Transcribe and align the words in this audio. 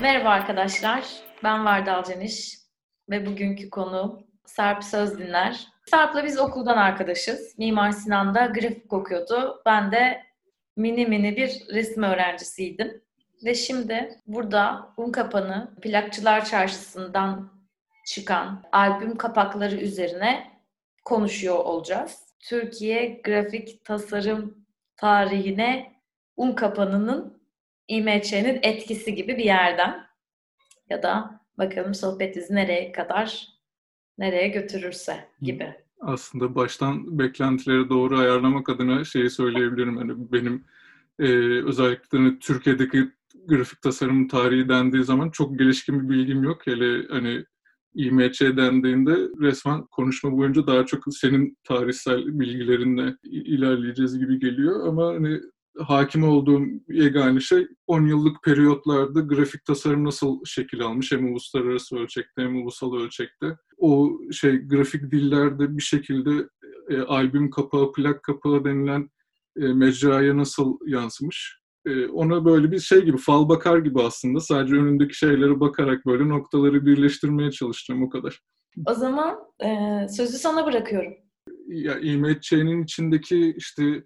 Merhaba 0.00 0.28
arkadaşlar, 0.28 1.04
ben 1.44 1.64
Vardal 1.64 2.04
Ceniş 2.04 2.58
ve 3.10 3.26
bugünkü 3.26 3.70
konu 3.70 4.26
Sarp 4.46 4.84
Söz 4.84 5.18
Dinler. 5.18 5.66
Sarp'la 5.90 6.24
biz 6.24 6.38
okuldan 6.38 6.76
arkadaşız. 6.76 7.58
Mimar 7.58 7.90
Sinan'da 7.90 8.46
grafik 8.46 8.92
okuyordu. 8.92 9.62
Ben 9.66 9.92
de 9.92 10.22
mini 10.76 11.06
mini 11.06 11.36
bir 11.36 11.62
resim 11.74 12.02
öğrencisiydim. 12.02 13.02
Ve 13.44 13.54
şimdi 13.54 14.20
burada 14.26 14.88
Unkapanı 14.96 15.74
Plakçılar 15.82 16.44
Çarşısı'ndan 16.44 17.52
çıkan 18.06 18.64
albüm 18.72 19.16
kapakları 19.16 19.76
üzerine 19.76 20.60
konuşuyor 21.04 21.58
olacağız. 21.58 22.18
Türkiye 22.40 23.20
grafik 23.24 23.84
tasarım 23.84 24.66
tarihine 24.96 25.92
Unkapanı'nın 26.36 27.35
İMÇ'nin 27.88 28.58
etkisi 28.62 29.14
gibi 29.14 29.38
bir 29.38 29.44
yerden. 29.44 30.06
Ya 30.90 31.02
da 31.02 31.40
bakalım 31.58 31.94
sohbet 31.94 32.36
izi 32.36 32.54
nereye 32.54 32.92
kadar, 32.92 33.48
nereye 34.18 34.48
götürürse 34.48 35.28
gibi. 35.42 35.74
Aslında 36.00 36.54
baştan 36.54 37.18
beklentileri 37.18 37.88
doğru 37.88 38.18
ayarlamak 38.18 38.68
adına 38.68 39.04
şeyi 39.04 39.30
söyleyebilirim. 39.30 39.98
Yani 39.98 40.12
benim 40.32 40.64
e, 41.18 41.28
özellikle 41.64 42.18
hani 42.18 42.38
Türkiye'deki 42.38 43.10
grafik 43.46 43.82
tasarım 43.82 44.28
tarihi 44.28 44.68
dendiği 44.68 45.04
zaman 45.04 45.30
çok 45.30 45.58
gelişkin 45.58 46.02
bir 46.02 46.08
bilgim 46.14 46.42
yok. 46.42 46.66
Hele 46.66 47.08
hani 47.08 47.44
İMÇ 47.94 48.40
dendiğinde 48.40 49.16
resmen 49.40 49.86
konuşma 49.86 50.32
boyunca 50.32 50.66
daha 50.66 50.86
çok 50.86 51.04
senin 51.10 51.58
tarihsel 51.64 52.40
bilgilerinle 52.40 53.16
ilerleyeceğiz 53.22 54.18
gibi 54.18 54.38
geliyor. 54.38 54.86
Ama 54.88 55.06
hani 55.06 55.40
hakim 55.78 56.24
olduğum 56.24 56.62
yegane 56.88 57.40
şey 57.40 57.68
10 57.86 58.06
yıllık 58.06 58.42
periyotlarda 58.42 59.20
grafik 59.20 59.64
tasarım 59.64 60.04
nasıl 60.04 60.44
şekil 60.44 60.82
almış 60.82 61.12
hem 61.12 61.32
uluslararası 61.32 61.96
ölçekte 61.96 62.42
hem 62.42 62.62
ulusal 62.62 62.94
ölçekte. 62.94 63.56
O 63.78 64.18
şey 64.32 64.56
grafik 64.56 65.12
dillerde 65.12 65.76
bir 65.76 65.82
şekilde 65.82 66.48
e, 66.90 67.00
albüm 67.00 67.50
kapağı, 67.50 67.92
plak 67.92 68.22
kapağı 68.22 68.64
denilen 68.64 69.10
e, 69.56 69.72
mecraya 69.72 70.36
nasıl 70.36 70.78
yansımış. 70.86 71.60
E, 71.86 72.06
ona 72.06 72.44
böyle 72.44 72.72
bir 72.72 72.78
şey 72.78 73.04
gibi, 73.04 73.16
fal 73.16 73.48
bakar 73.48 73.78
gibi 73.78 74.02
aslında. 74.02 74.40
Sadece 74.40 74.74
önündeki 74.74 75.18
şeylere 75.18 75.60
bakarak 75.60 76.06
böyle 76.06 76.28
noktaları 76.28 76.86
birleştirmeye 76.86 77.50
çalışacağım 77.50 78.02
o 78.02 78.08
kadar. 78.08 78.40
O 78.86 78.94
zaman 78.94 79.36
e, 79.64 79.68
sözü 80.08 80.38
sana 80.38 80.66
bırakıyorum. 80.66 81.12
Ya 81.66 81.98
İMÇ'nin 81.98 82.82
içindeki 82.82 83.54
işte 83.56 84.04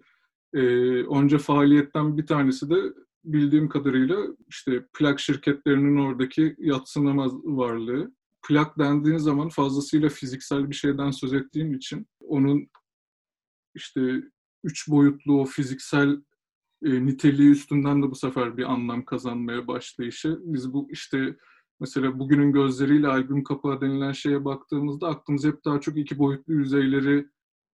e, 0.53 1.03
onca 1.03 1.37
faaliyetten 1.37 2.17
bir 2.17 2.27
tanesi 2.27 2.69
de 2.69 2.93
bildiğim 3.23 3.69
kadarıyla 3.69 4.17
işte 4.47 4.85
plak 4.93 5.19
şirketlerinin 5.19 5.97
oradaki 5.97 6.55
yatsınamaz 6.59 7.33
varlığı. 7.33 8.11
Plak 8.47 8.79
dendiğin 8.79 9.17
zaman 9.17 9.49
fazlasıyla 9.49 10.09
fiziksel 10.09 10.69
bir 10.69 10.75
şeyden 10.75 11.11
söz 11.11 11.33
ettiğim 11.33 11.73
için 11.73 12.07
onun 12.19 12.67
işte 13.75 14.23
üç 14.63 14.89
boyutlu 14.89 15.41
o 15.41 15.45
fiziksel 15.45 16.21
e, 16.85 17.05
niteliği 17.05 17.49
üstünden 17.49 18.03
de 18.03 18.11
bu 18.11 18.15
sefer 18.15 18.57
bir 18.57 18.71
anlam 18.71 19.05
kazanmaya 19.05 19.67
başlayışı. 19.67 20.39
Biz 20.43 20.73
bu 20.73 20.87
işte 20.91 21.37
mesela 21.79 22.19
bugünün 22.19 22.51
gözleriyle 22.51 23.07
albüm 23.07 23.43
kapağı 23.43 23.81
denilen 23.81 24.11
şeye 24.11 24.45
baktığımızda 24.45 25.07
aklımız 25.07 25.45
hep 25.45 25.65
daha 25.65 25.81
çok 25.81 25.97
iki 25.97 26.19
boyutlu 26.19 26.53
yüzeyleri 26.53 27.27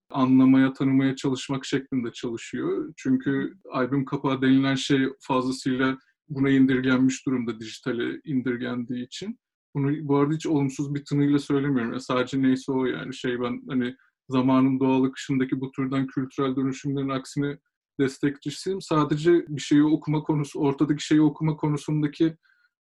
anlamaya, 0.10 0.74
tanımaya 0.74 1.16
çalışmak 1.16 1.66
şeklinde 1.66 2.12
çalışıyor. 2.12 2.94
Çünkü 2.98 3.54
albüm 3.72 4.06
kapağı 4.06 4.42
denilen 4.42 4.76
şey 4.76 5.08
fazlasıyla 5.20 5.98
buna 6.30 6.50
indirgenmiş 6.50 7.26
durumda, 7.26 7.60
dijitale 7.60 8.22
indirgendiği 8.26 9.06
için. 9.06 9.40
Bunu 9.76 10.08
bu 10.08 10.18
arada 10.18 10.34
hiç 10.34 10.48
olumsuz 10.48 10.96
bir 10.96 11.06
tınıyla 11.06 11.40
söylemiyorum. 11.40 11.94
Ya 11.94 12.00
sadece 12.00 12.42
neyse 12.42 12.72
o 12.72 12.86
yani 12.86 13.14
şey 13.14 13.42
ben 13.42 13.62
hani 13.70 13.96
zamanın 14.30 14.80
doğal 14.80 15.04
akışındaki 15.04 15.62
bu 15.62 15.72
türden 15.72 16.08
kültürel 16.08 16.56
dönüşümlerin 16.56 17.10
aksine 17.10 17.58
destekçisiyim. 18.00 18.82
Sadece 18.82 19.46
bir 19.48 19.62
şeyi 19.62 19.84
okuma 19.84 20.24
konusu, 20.24 20.60
ortadaki 20.60 21.06
şeyi 21.06 21.22
okuma 21.22 21.56
konusundaki 21.56 22.38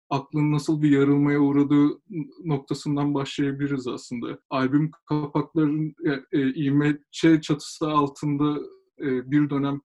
aklın 0.10 0.52
nasıl 0.52 0.82
bir 0.82 0.92
yarılmaya 0.92 1.40
uğradığı 1.40 2.02
noktasından 2.46 3.14
başlayabiliriz 3.14 3.88
aslında. 3.88 4.40
Albüm 4.50 4.92
kapaklarının 5.06 5.96
e, 6.32 6.54
İMÇ 6.54 7.42
çatısı 7.42 7.88
altında 7.88 8.60
e, 9.02 9.32
bir 9.32 9.50
dönem 9.50 9.82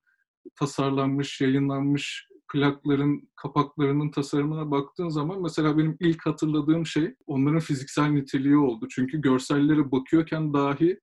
tasarlanmış, 0.55 1.41
yayınlanmış 1.41 2.27
plakların 2.53 3.29
kapaklarının 3.35 4.11
tasarımına 4.11 4.71
baktığın 4.71 5.09
zaman 5.09 5.41
mesela 5.41 5.77
benim 5.77 5.97
ilk 5.99 6.25
hatırladığım 6.25 6.85
şey 6.85 7.15
onların 7.27 7.59
fiziksel 7.59 8.07
niteliği 8.07 8.57
oldu. 8.57 8.87
Çünkü 8.89 9.21
görsellere 9.21 9.91
bakıyorken 9.91 10.53
dahi 10.53 10.99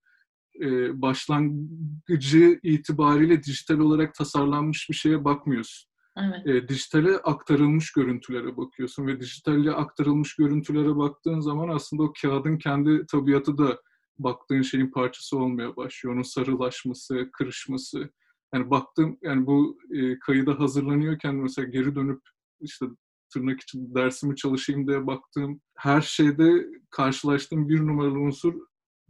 e, 0.60 1.02
başlangıcı 1.02 2.60
itibariyle 2.62 3.42
dijital 3.42 3.78
olarak 3.78 4.14
tasarlanmış 4.14 4.90
bir 4.90 4.94
şeye 4.94 5.24
bakmıyorsun. 5.24 5.89
Evet. 6.16 6.46
E, 6.46 6.68
dijitale 6.68 7.16
aktarılmış 7.16 7.92
görüntülere 7.92 8.56
bakıyorsun 8.56 9.06
ve 9.06 9.20
dijitalle 9.20 9.72
aktarılmış 9.72 10.36
görüntülere 10.36 10.96
baktığın 10.96 11.40
zaman 11.40 11.68
aslında 11.68 12.02
o 12.02 12.12
kağıdın 12.22 12.58
kendi 12.58 13.06
tabiatı 13.06 13.58
da 13.58 13.80
baktığın 14.18 14.62
şeyin 14.62 14.90
parçası 14.90 15.38
olmaya 15.38 15.76
başlıyor. 15.76 16.14
Onun 16.14 16.22
sarılaşması, 16.22 17.30
kırışması. 17.32 18.10
Yani 18.54 18.70
baktım 18.70 19.18
yani 19.22 19.46
bu 19.46 19.78
e, 19.94 20.18
kayıda 20.18 20.60
hazırlanıyorken 20.60 21.34
mesela 21.34 21.68
geri 21.68 21.94
dönüp 21.94 22.20
işte 22.60 22.86
tırnak 23.32 23.60
için 23.60 23.94
dersimi 23.94 24.36
çalışayım 24.36 24.88
diye 24.88 25.06
baktığım 25.06 25.60
her 25.76 26.00
şeyde 26.00 26.66
karşılaştığım 26.90 27.68
bir 27.68 27.80
numaralı 27.80 28.18
unsur 28.18 28.54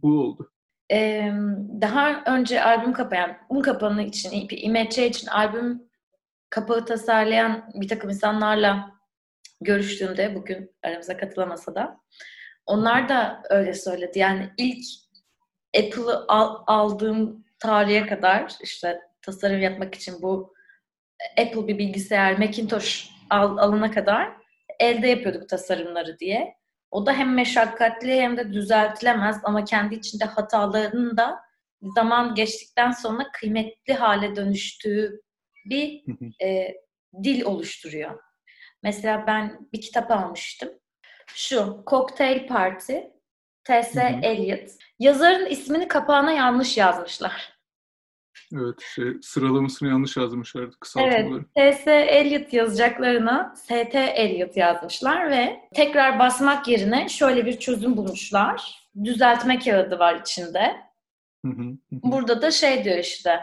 bu 0.01 0.19
oldu. 0.19 0.51
Ee, 0.91 1.31
daha 1.81 2.23
önce 2.23 2.63
albüm 2.63 2.93
kapayan, 2.93 3.37
un 3.49 3.61
kapanı 3.61 4.03
için, 4.03 4.47
İMÇ 4.49 4.97
için 4.97 5.27
albüm 5.27 5.90
kapağı 6.51 6.85
tasarlayan 6.85 7.71
bir 7.73 7.87
takım 7.87 8.09
insanlarla 8.09 8.91
görüştüğümde 9.61 10.35
bugün 10.35 10.75
aramıza 10.83 11.17
katılamasa 11.17 11.75
da 11.75 11.99
onlar 12.65 13.09
da 13.09 13.43
öyle 13.49 13.73
söyledi. 13.73 14.19
Yani 14.19 14.49
ilk 14.57 14.85
Apple'ı 15.77 16.25
al, 16.27 16.63
aldığım 16.67 17.45
tarihe 17.59 18.07
kadar 18.07 18.53
işte 18.61 18.99
tasarım 19.21 19.61
yapmak 19.61 19.95
için 19.95 20.21
bu 20.21 20.53
Apple 21.39 21.67
bir 21.67 21.77
bilgisayar, 21.77 22.37
Macintosh 22.37 23.09
al, 23.29 23.57
alana 23.57 23.91
kadar 23.91 24.31
elde 24.79 25.07
yapıyorduk 25.07 25.49
tasarımları 25.49 26.19
diye. 26.19 26.55
O 26.91 27.05
da 27.05 27.13
hem 27.13 27.33
meşakkatli 27.33 28.21
hem 28.21 28.37
de 28.37 28.53
düzeltilemez 28.53 29.39
ama 29.43 29.65
kendi 29.65 29.95
içinde 29.95 30.25
hatalarının 30.25 31.17
da 31.17 31.39
zaman 31.95 32.35
geçtikten 32.35 32.91
sonra 32.91 33.27
kıymetli 33.33 33.93
hale 33.93 34.35
dönüştüğü 34.35 35.21
bir 35.65 36.03
e, 36.43 36.75
dil 37.23 37.43
oluşturuyor. 37.43 38.19
Mesela 38.83 39.23
ben 39.27 39.67
bir 39.73 39.81
kitap 39.81 40.11
almıştım. 40.11 40.69
Şu, 41.35 41.83
Cocktail 41.87 42.47
Party, 42.47 42.97
T.S. 43.63 44.19
Eliot. 44.23 44.69
Yazarın 44.99 45.45
ismini 45.45 45.87
kapağına 45.87 46.31
yanlış 46.31 46.77
yazmışlar. 46.77 47.53
Evet, 48.53 48.81
şey, 48.95 49.05
sıralamasını 49.21 49.89
yanlış 49.89 50.17
yazmışlar 50.17 50.71
kısaltmaları. 50.79 51.45
Evet, 51.55 51.75
T.S. 51.75 51.91
Eliot 51.95 52.53
yazacaklarına 52.53 53.55
S.T. 53.55 53.99
Eliot 53.99 54.57
yazmışlar 54.57 55.31
ve 55.31 55.59
tekrar 55.75 56.19
basmak 56.19 56.67
yerine 56.67 57.09
şöyle 57.09 57.45
bir 57.45 57.59
çözüm 57.59 57.97
bulmuşlar. 57.97 58.81
Düzeltme 59.03 59.59
kağıdı 59.59 59.99
var 59.99 60.21
içinde. 60.21 60.77
Burada 61.91 62.41
da 62.41 62.51
şey 62.51 62.83
diyor 62.83 62.97
işte, 62.97 63.39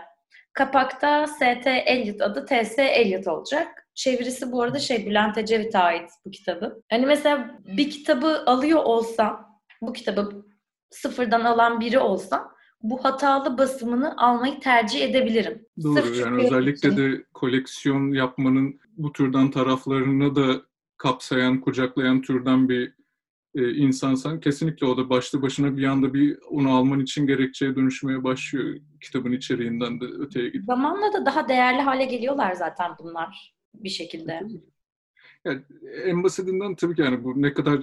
Kapakta 0.58 1.26
ST 1.26 1.66
Eliot 1.66 2.20
adı 2.20 2.46
TS 2.46 2.78
Eliot 2.78 3.28
olacak. 3.28 3.88
Çevirisi 3.94 4.52
bu 4.52 4.62
arada 4.62 4.78
şey 4.78 5.06
Bülent 5.06 5.38
Ecevit'e 5.38 5.78
ait 5.78 6.10
bu 6.24 6.30
kitabın. 6.30 6.84
Hani 6.90 7.06
mesela 7.06 7.60
bir 7.76 7.90
kitabı 7.90 8.42
alıyor 8.46 8.82
olsam, 8.84 9.60
bu 9.82 9.92
kitabı 9.92 10.46
sıfırdan 10.90 11.44
alan 11.44 11.80
biri 11.80 11.98
olsam 11.98 12.52
bu 12.82 13.04
hatalı 13.04 13.58
basımını 13.58 14.16
almayı 14.16 14.60
tercih 14.60 15.02
edebilirim. 15.02 15.66
Doğru 15.82 16.02
Sırf 16.02 16.20
yani 16.20 16.44
özellikle 16.44 16.88
için. 16.88 16.96
de 16.96 17.24
koleksiyon 17.34 18.10
yapmanın 18.12 18.80
bu 18.96 19.12
türden 19.12 19.50
taraflarını 19.50 20.36
da 20.36 20.62
kapsayan, 20.96 21.60
kucaklayan 21.60 22.22
türden 22.22 22.68
bir 22.68 22.94
e, 23.54 23.74
insansan 23.74 24.40
kesinlikle 24.40 24.86
o 24.86 24.96
da 24.96 25.10
başlı 25.10 25.42
başına 25.42 25.76
bir 25.76 25.84
anda 25.84 26.14
bir 26.14 26.38
onu 26.50 26.76
alman 26.76 27.00
için 27.00 27.26
gerekçeye 27.26 27.76
dönüşmeye 27.76 28.24
başlıyor 28.24 28.76
kitabın 29.00 29.32
içeriğinden 29.32 30.00
de 30.00 30.04
öteye 30.04 30.48
gidip. 30.48 30.64
Zamanla 30.64 31.12
da 31.12 31.26
daha 31.26 31.48
değerli 31.48 31.80
hale 31.80 32.04
geliyorlar 32.04 32.52
zaten 32.52 32.90
bunlar 32.98 33.54
bir 33.74 33.88
şekilde. 33.88 34.40
Yani 35.44 35.62
en 36.04 36.22
basitinden 36.22 36.74
tabii 36.74 36.94
ki 36.94 37.02
yani 37.02 37.24
bu 37.24 37.42
ne 37.42 37.54
kadar 37.54 37.80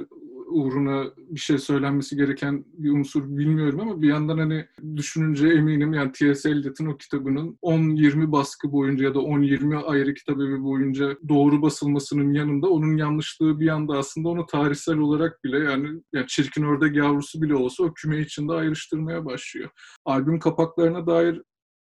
uğruna 0.56 1.06
bir 1.18 1.40
şey 1.40 1.58
söylenmesi 1.58 2.16
gereken 2.16 2.66
bir 2.74 2.92
unsur 2.92 3.38
bilmiyorum 3.38 3.80
ama 3.80 4.02
bir 4.02 4.08
yandan 4.08 4.38
hani 4.38 4.66
düşününce 4.96 5.48
eminim 5.48 5.94
yani 5.94 6.12
T.S. 6.12 6.50
Eliot'un 6.50 6.86
o 6.86 6.98
kitabının 6.98 7.58
10-20 7.64 8.32
baskı 8.32 8.72
boyunca 8.72 9.06
ya 9.06 9.16
da 9.16 9.20
10-20 9.20 9.84
ayrı 9.84 10.14
kitabı 10.14 10.64
boyunca 10.64 11.18
doğru 11.30 11.62
basılmasının 11.62 12.34
yanında 12.34 12.70
onun 12.70 12.98
yanlışlığı 12.98 13.60
bir 13.60 13.66
yanda 13.66 13.98
aslında 13.98 14.30
onu 14.30 14.46
tarihsel 14.46 14.98
olarak 14.98 15.44
bile 15.44 15.60
yani, 15.60 16.02
yani 16.14 16.28
çirkin 16.28 16.64
ördek 16.64 16.96
yavrusu 16.96 17.42
bile 17.42 17.56
olsa 17.56 17.84
o 17.84 17.94
küme 17.94 18.20
içinde 18.20 18.54
ayrıştırmaya 18.54 19.26
başlıyor. 19.26 19.70
Albüm 20.06 20.40
kapaklarına 20.40 21.08
dair 21.08 21.42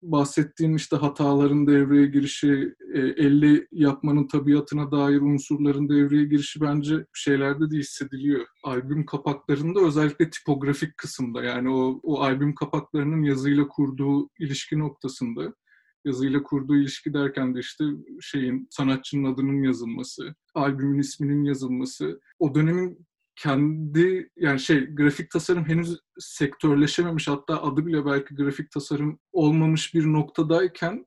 bahsettiğim 0.03 0.75
işte 0.75 0.95
hataların 0.95 1.67
devreye 1.67 2.07
girişi, 2.07 2.75
e, 2.93 2.99
elle 2.99 3.67
yapmanın 3.71 4.27
tabiatına 4.27 4.91
dair 4.91 5.21
unsurların 5.21 5.89
devreye 5.89 6.25
girişi 6.25 6.61
bence 6.61 7.05
şeylerde 7.13 7.71
de 7.71 7.77
hissediliyor. 7.77 8.45
Albüm 8.63 9.05
kapaklarında 9.05 9.79
özellikle 9.79 10.29
tipografik 10.29 10.97
kısımda 10.97 11.43
yani 11.43 11.69
o, 11.69 11.99
o 12.03 12.21
albüm 12.21 12.55
kapaklarının 12.55 13.23
yazıyla 13.23 13.67
kurduğu 13.67 14.29
ilişki 14.39 14.79
noktasında 14.79 15.53
yazıyla 16.05 16.43
kurduğu 16.43 16.75
ilişki 16.75 17.13
derken 17.13 17.55
de 17.55 17.59
işte 17.59 17.83
şeyin 18.21 18.67
sanatçının 18.69 19.33
adının 19.33 19.63
yazılması, 19.63 20.35
albümün 20.53 20.99
isminin 20.99 21.43
yazılması, 21.43 22.19
o 22.39 22.55
dönemin 22.55 23.07
kendi 23.35 24.29
yani 24.35 24.59
şey 24.59 24.85
grafik 24.85 25.31
tasarım 25.31 25.65
henüz 25.65 25.99
sektörleşememiş 26.19 27.27
hatta 27.27 27.63
adı 27.63 27.85
bile 27.85 28.05
belki 28.05 28.35
grafik 28.35 28.71
tasarım 28.71 29.19
olmamış 29.31 29.93
bir 29.93 30.05
noktadayken 30.05 31.05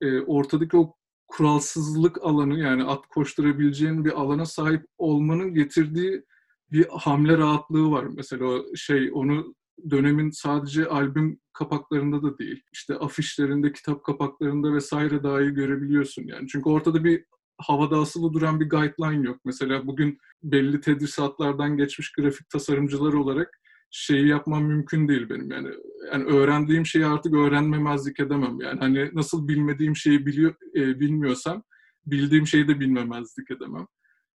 e, 0.00 0.20
ortadaki 0.20 0.76
o 0.76 0.94
kuralsızlık 1.28 2.22
alanı 2.22 2.58
yani 2.58 2.84
at 2.84 3.06
koşturabileceğin 3.06 4.04
bir 4.04 4.20
alana 4.20 4.46
sahip 4.46 4.86
olmanın 4.98 5.54
getirdiği 5.54 6.24
bir 6.72 6.86
hamle 6.88 7.38
rahatlığı 7.38 7.90
var. 7.90 8.06
Mesela 8.16 8.44
o 8.44 8.76
şey 8.76 9.10
onu 9.12 9.54
dönemin 9.90 10.30
sadece 10.30 10.86
albüm 10.86 11.40
kapaklarında 11.52 12.22
da 12.22 12.38
değil. 12.38 12.62
İşte 12.72 12.94
afişlerinde, 12.94 13.72
kitap 13.72 14.04
kapaklarında 14.04 14.74
vesaire 14.74 15.22
dahi 15.22 15.50
görebiliyorsun 15.50 16.22
yani. 16.22 16.48
Çünkü 16.48 16.68
ortada 16.68 17.04
bir 17.04 17.24
havada 17.58 17.96
asılı 17.96 18.32
duran 18.32 18.60
bir 18.60 18.68
guideline 18.68 19.26
yok. 19.26 19.38
Mesela 19.44 19.86
bugün 19.86 20.18
belli 20.42 20.80
tedrisatlardan 20.80 21.76
geçmiş 21.76 22.12
grafik 22.12 22.50
tasarımcılar 22.50 23.12
olarak 23.12 23.62
şeyi 23.90 24.28
yapmam 24.28 24.64
mümkün 24.64 25.08
değil 25.08 25.28
benim 25.30 25.50
yani. 25.50 25.68
Yani 26.12 26.24
öğrendiğim 26.24 26.86
şeyi 26.86 27.06
artık 27.06 27.34
öğrenmemezlik 27.34 28.20
edemem 28.20 28.60
yani. 28.60 28.78
Hani 28.80 29.10
nasıl 29.12 29.48
bilmediğim 29.48 29.96
şeyi 29.96 30.26
biliyor 30.26 30.54
e, 30.76 31.00
bilmiyorsam 31.00 31.62
bildiğim 32.06 32.46
şeyi 32.46 32.68
de 32.68 32.80
bilmemezlik 32.80 33.50
edemem. 33.50 33.86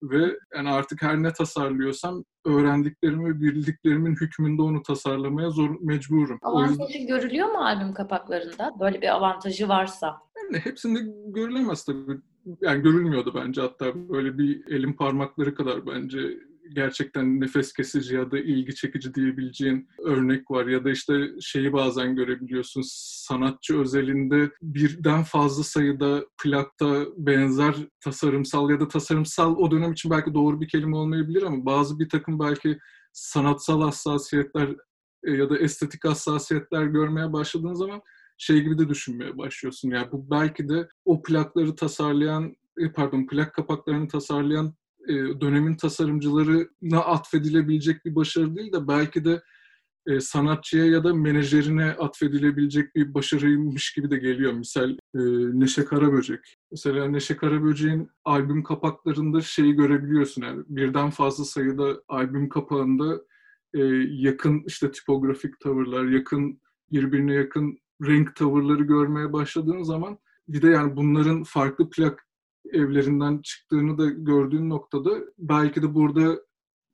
Ve 0.04 0.38
yani 0.56 0.70
artık 0.70 1.02
her 1.02 1.24
ne 1.24 1.34
tasarlıyorsam 1.34 2.24
öğrendiklerimi, 2.46 3.42
bildiklerimin 3.42 4.16
hükmünde 4.16 4.62
onu 4.62 4.82
tasarlamaya 4.82 5.50
zor 5.50 5.82
mecburum. 5.82 6.40
Avantajı 6.42 6.98
yüzden... 6.98 7.08
görülüyor 7.08 7.48
mu 7.48 7.66
albüm 7.66 7.94
kapaklarında? 7.94 8.72
Böyle 8.80 9.02
bir 9.02 9.16
avantajı 9.16 9.68
varsa. 9.70 10.18
Yani 10.44 10.60
hepsinde 10.66 11.00
görülemez 11.28 11.86
tabii 11.86 12.22
yani 12.62 12.84
görülmüyordu 12.84 13.34
bence. 13.36 13.62
Hatta 13.62 14.10
böyle 14.10 14.38
bir 14.38 14.68
elin 14.68 14.94
parmakları 14.94 15.56
kadar 15.56 15.88
bence 15.88 16.40
gerçekten 16.76 17.42
nefes 17.42 17.74
kesici 17.74 18.16
ya 18.16 18.32
da 18.32 18.40
ilgi 18.40 18.76
çekici 18.76 19.14
diyebileceğin 19.14 19.88
örnek 20.00 20.52
var. 20.52 20.66
Ya 20.66 20.84
da 20.84 20.92
işte 20.92 21.32
şeyi 21.42 21.74
bazen 21.74 22.16
görebiliyorsun. 22.16 22.82
Sanatçı 23.28 23.80
özelinde 23.80 24.52
birden 24.62 25.24
fazla 25.24 25.64
sayıda 25.64 26.26
plakta 26.44 27.06
benzer 27.18 27.76
tasarımsal 28.04 28.70
ya 28.70 28.80
da 28.80 28.88
tasarımsal 28.88 29.56
o 29.56 29.72
dönem 29.72 29.92
için 29.92 30.12
belki 30.12 30.34
doğru 30.34 30.62
bir 30.62 30.68
kelime 30.68 30.98
olmayabilir 30.98 31.44
ama 31.44 31.66
bazı 31.66 32.00
bir 32.00 32.10
takım 32.10 32.40
belki 32.40 32.80
sanatsal 33.14 33.82
hassasiyetler 33.82 34.76
e, 35.24 35.32
ya 35.32 35.50
da 35.50 35.58
estetik 35.58 36.06
hassasiyetler 36.06 36.86
görmeye 36.86 37.34
başladığın 37.34 37.74
zaman 37.74 38.02
şey 38.38 38.62
gibi 38.62 38.78
de 38.78 38.90
düşünmeye 38.90 39.38
başlıyorsun. 39.38 39.90
Yani 39.90 40.12
bu 40.12 40.30
belki 40.32 40.70
de 40.70 40.88
o 41.06 41.22
plakları 41.22 41.76
tasarlayan, 41.76 42.56
e, 42.78 42.92
pardon 42.92 43.28
plak 43.28 43.54
kapaklarını 43.54 44.08
tasarlayan 44.08 44.74
e, 45.08 45.14
dönemin 45.14 45.76
tasarımcılarına 45.76 47.00
atfedilebilecek 47.00 48.06
bir 48.06 48.16
başarı 48.16 48.56
değil 48.56 48.74
de 48.74 48.88
belki 48.88 49.26
de 49.26 49.42
e, 50.08 50.20
sanatçıya 50.20 50.86
ya 50.86 51.04
da 51.04 51.14
menajerine 51.14 51.86
atfedilebilecek 51.86 52.96
bir 52.96 53.14
başarıymış 53.14 53.94
gibi 53.94 54.12
de 54.12 54.18
geliyor. 54.18 54.54
Misal 54.54 54.90
e, 54.92 55.20
Neşe 55.60 55.86
Karaböcek. 55.86 56.58
Mesela 56.72 57.08
Neşe 57.08 57.38
Karaböcek'in 57.38 58.10
albüm 58.26 58.64
kapaklarında 58.64 59.42
şeyi 59.42 59.74
görebiliyorsun. 59.74 60.42
Yani 60.42 60.64
birden 60.68 61.10
fazla 61.10 61.46
sayıda 61.46 62.02
albüm 62.08 62.50
kapağında 62.50 63.22
yakın 64.10 64.64
işte 64.68 64.92
tipografik 64.92 65.60
tavırlar, 65.60 66.06
yakın 66.06 66.62
birbirine 66.92 67.34
yakın 67.34 67.78
renk 68.02 68.36
tavırları 68.36 68.84
görmeye 68.84 69.34
başladığın 69.34 69.84
zaman 69.84 70.18
bir 70.48 70.62
de 70.62 70.68
yani 70.68 70.96
bunların 70.96 71.44
farklı 71.44 71.90
plak 71.90 72.28
evlerinden 72.72 73.42
çıktığını 73.44 73.98
da 73.98 74.06
gördüğün 74.06 74.70
noktada 74.70 75.10
belki 75.38 75.82
de 75.82 75.96
burada 75.96 76.40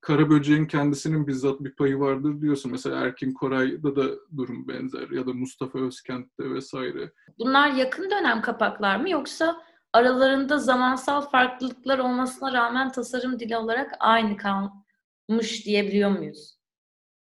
Kara 0.01 0.29
Böceğin 0.29 0.65
kendisinin 0.65 1.27
bizzat 1.27 1.59
bir 1.59 1.75
payı 1.75 1.99
vardır 1.99 2.41
diyorsun. 2.41 2.71
Mesela 2.71 2.99
Erkin 2.99 3.33
Koray'da 3.33 3.95
da 3.95 4.03
durum 4.37 4.67
benzer 4.67 5.09
ya 5.09 5.27
da 5.27 5.33
Mustafa 5.33 5.79
Özkent'te 5.79 6.51
vesaire. 6.51 7.11
Bunlar 7.39 7.69
yakın 7.69 8.11
dönem 8.11 8.41
kapaklar 8.41 8.99
mı 8.99 9.09
yoksa 9.09 9.61
aralarında 9.93 10.57
zamansal 10.57 11.21
farklılıklar 11.21 11.99
olmasına 11.99 12.53
rağmen 12.53 12.91
tasarım 12.91 13.39
dili 13.39 13.57
olarak 13.57 13.91
aynı 13.99 14.37
kalmış 14.37 15.65
diyebiliyor 15.65 16.11
muyuz? 16.11 16.59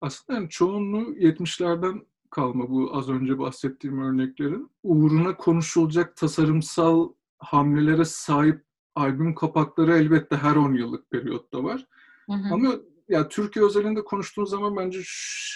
Aslında 0.01 0.39
yani 0.39 0.49
çoğunluğu 0.49 1.15
70'lerden 1.15 2.07
kalma 2.31 2.71
bu 2.71 2.91
az 2.97 3.09
önce 3.09 3.39
bahsettiğim 3.39 4.03
örneklerin. 4.03 4.71
Uğruna 4.83 5.37
konuşulacak 5.37 6.17
tasarımsal 6.17 7.13
hamlelere 7.39 8.05
sahip 8.05 8.65
albüm 8.95 9.35
kapakları 9.35 9.97
elbette 9.97 10.37
her 10.37 10.57
10 10.57 10.75
yıllık 10.75 11.11
periyotta 11.11 11.65
var. 11.65 11.87
Hı 12.27 12.33
hı. 12.33 12.55
Ama 12.55 12.73
ya 13.09 13.29
Türkiye 13.29 13.65
özelinde 13.65 14.05
konuştuğun 14.05 14.45
zaman 14.45 14.77
bence 14.77 15.01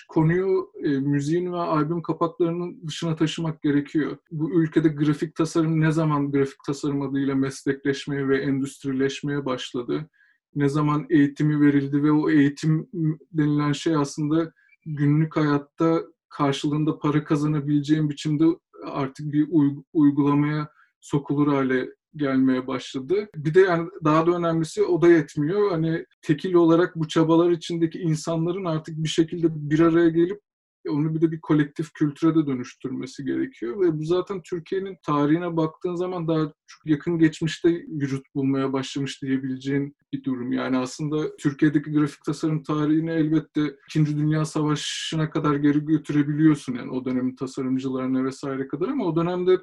konuyu 0.08 0.72
e, 0.84 0.88
müziğin 0.88 1.52
ve 1.52 1.56
albüm 1.56 2.02
kapaklarının 2.02 2.82
dışına 2.86 3.16
taşımak 3.16 3.62
gerekiyor. 3.62 4.16
Bu 4.30 4.50
ülkede 4.50 4.88
grafik 4.88 5.34
tasarım 5.34 5.80
ne 5.80 5.92
zaman 5.92 6.32
grafik 6.32 6.64
tasarım 6.66 7.02
adıyla 7.02 7.34
meslekleşmeye 7.34 8.28
ve 8.28 8.38
endüstrileşmeye 8.38 9.44
başladı? 9.44 10.10
Ne 10.54 10.68
zaman 10.68 11.06
eğitimi 11.10 11.66
verildi 11.66 12.02
ve 12.02 12.12
o 12.12 12.30
eğitim 12.30 12.88
denilen 13.32 13.72
şey 13.72 13.96
aslında 13.96 14.52
günlük 14.86 15.36
hayatta 15.36 16.02
karşılığında 16.30 16.98
para 16.98 17.24
kazanabileceğim 17.24 18.10
biçimde 18.10 18.44
artık 18.86 19.32
bir 19.32 19.48
uygulamaya 19.92 20.68
sokulur 21.00 21.48
hale 21.54 21.88
gelmeye 22.16 22.66
başladı. 22.66 23.28
Bir 23.36 23.54
de 23.54 23.60
yani 23.60 23.88
daha 24.04 24.26
da 24.26 24.30
önemlisi 24.30 24.82
o 24.82 25.02
da 25.02 25.08
yetmiyor. 25.08 25.70
Hani 25.70 26.06
tekil 26.22 26.54
olarak 26.54 26.96
bu 26.96 27.08
çabalar 27.08 27.50
içindeki 27.50 27.98
insanların 27.98 28.64
artık 28.64 28.96
bir 28.96 29.08
şekilde 29.08 29.46
bir 29.50 29.80
araya 29.80 30.08
gelip 30.08 30.40
onu 30.88 31.14
bir 31.14 31.20
de 31.20 31.32
bir 31.32 31.40
kolektif 31.40 31.92
kültüre 31.92 32.34
de 32.34 32.46
dönüştürmesi 32.46 33.24
gerekiyor 33.24 33.80
ve 33.80 33.98
bu 33.98 34.04
zaten 34.04 34.42
Türkiye'nin 34.42 34.96
tarihine 35.02 35.56
baktığın 35.56 35.94
zaman 35.94 36.28
daha 36.28 36.44
çok 36.44 36.86
yakın 36.86 37.18
geçmişte 37.18 37.68
vücut 37.70 38.26
bulmaya 38.34 38.72
başlamış 38.72 39.22
diyebileceğin 39.22 39.96
bir 40.12 40.24
durum. 40.24 40.52
Yani 40.52 40.76
aslında 40.76 41.36
Türkiye'deki 41.36 41.92
grafik 41.92 42.24
tasarım 42.24 42.62
tarihini 42.62 43.10
elbette 43.10 43.76
İkinci 43.88 44.16
Dünya 44.16 44.44
Savaşı'na 44.44 45.30
kadar 45.30 45.54
geri 45.54 45.84
götürebiliyorsun 45.84 46.74
yani 46.74 46.90
o 46.90 47.04
dönemin 47.04 47.36
tasarımcılarına 47.36 48.24
vesaire 48.24 48.68
kadar 48.68 48.88
ama 48.88 49.04
o 49.04 49.16
dönemde 49.16 49.58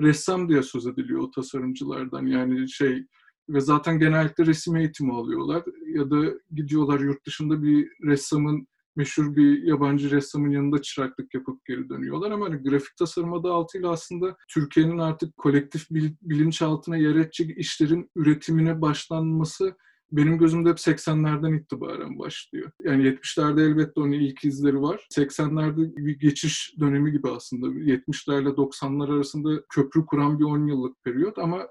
ressam 0.00 0.48
diye 0.48 0.62
söz 0.62 0.86
ediliyor 0.86 1.20
o 1.20 1.30
tasarımcılardan. 1.30 2.26
Yani 2.26 2.70
şey 2.70 3.06
ve 3.48 3.60
zaten 3.60 3.98
genellikle 3.98 4.46
resim 4.46 4.76
eğitimi 4.76 5.14
alıyorlar 5.14 5.62
ya 5.94 6.10
da 6.10 6.34
gidiyorlar 6.54 7.00
yurt 7.00 7.26
dışında 7.26 7.62
bir 7.62 7.88
ressamın 8.02 8.66
meşhur 8.96 9.36
bir 9.36 9.62
yabancı 9.62 10.10
ressamın 10.10 10.50
yanında 10.50 10.82
çıraklık 10.82 11.34
yapıp 11.34 11.64
geri 11.64 11.88
dönüyorlar. 11.88 12.30
Ama 12.30 12.46
hani 12.46 12.62
grafik 12.62 12.96
tasarım 12.96 13.32
adı 13.32 13.52
altıyla 13.52 13.90
aslında 13.90 14.36
Türkiye'nin 14.48 14.98
artık 14.98 15.36
kolektif 15.36 15.90
bil, 15.90 16.14
bilinçaltına 16.22 16.96
yer 16.96 17.14
edecek 17.14 17.58
işlerin 17.58 18.10
üretimine 18.16 18.80
başlanması 18.80 19.74
benim 20.12 20.38
gözümde 20.38 20.68
hep 20.68 20.76
80'lerden 20.76 21.60
itibaren 21.60 22.18
başlıyor. 22.18 22.70
Yani 22.82 23.02
70'lerde 23.02 23.62
elbette 23.62 24.00
onun 24.00 24.12
ilk 24.12 24.44
izleri 24.44 24.82
var. 24.82 25.06
80'lerde 25.12 25.96
bir 25.96 26.18
geçiş 26.18 26.74
dönemi 26.80 27.12
gibi 27.12 27.30
aslında. 27.30 27.66
70'lerle 27.66 28.48
90'lar 28.48 29.14
arasında 29.14 29.62
köprü 29.68 30.06
kuran 30.06 30.38
bir 30.38 30.44
10 30.44 30.66
yıllık 30.66 31.04
periyot 31.04 31.38
ama 31.38 31.66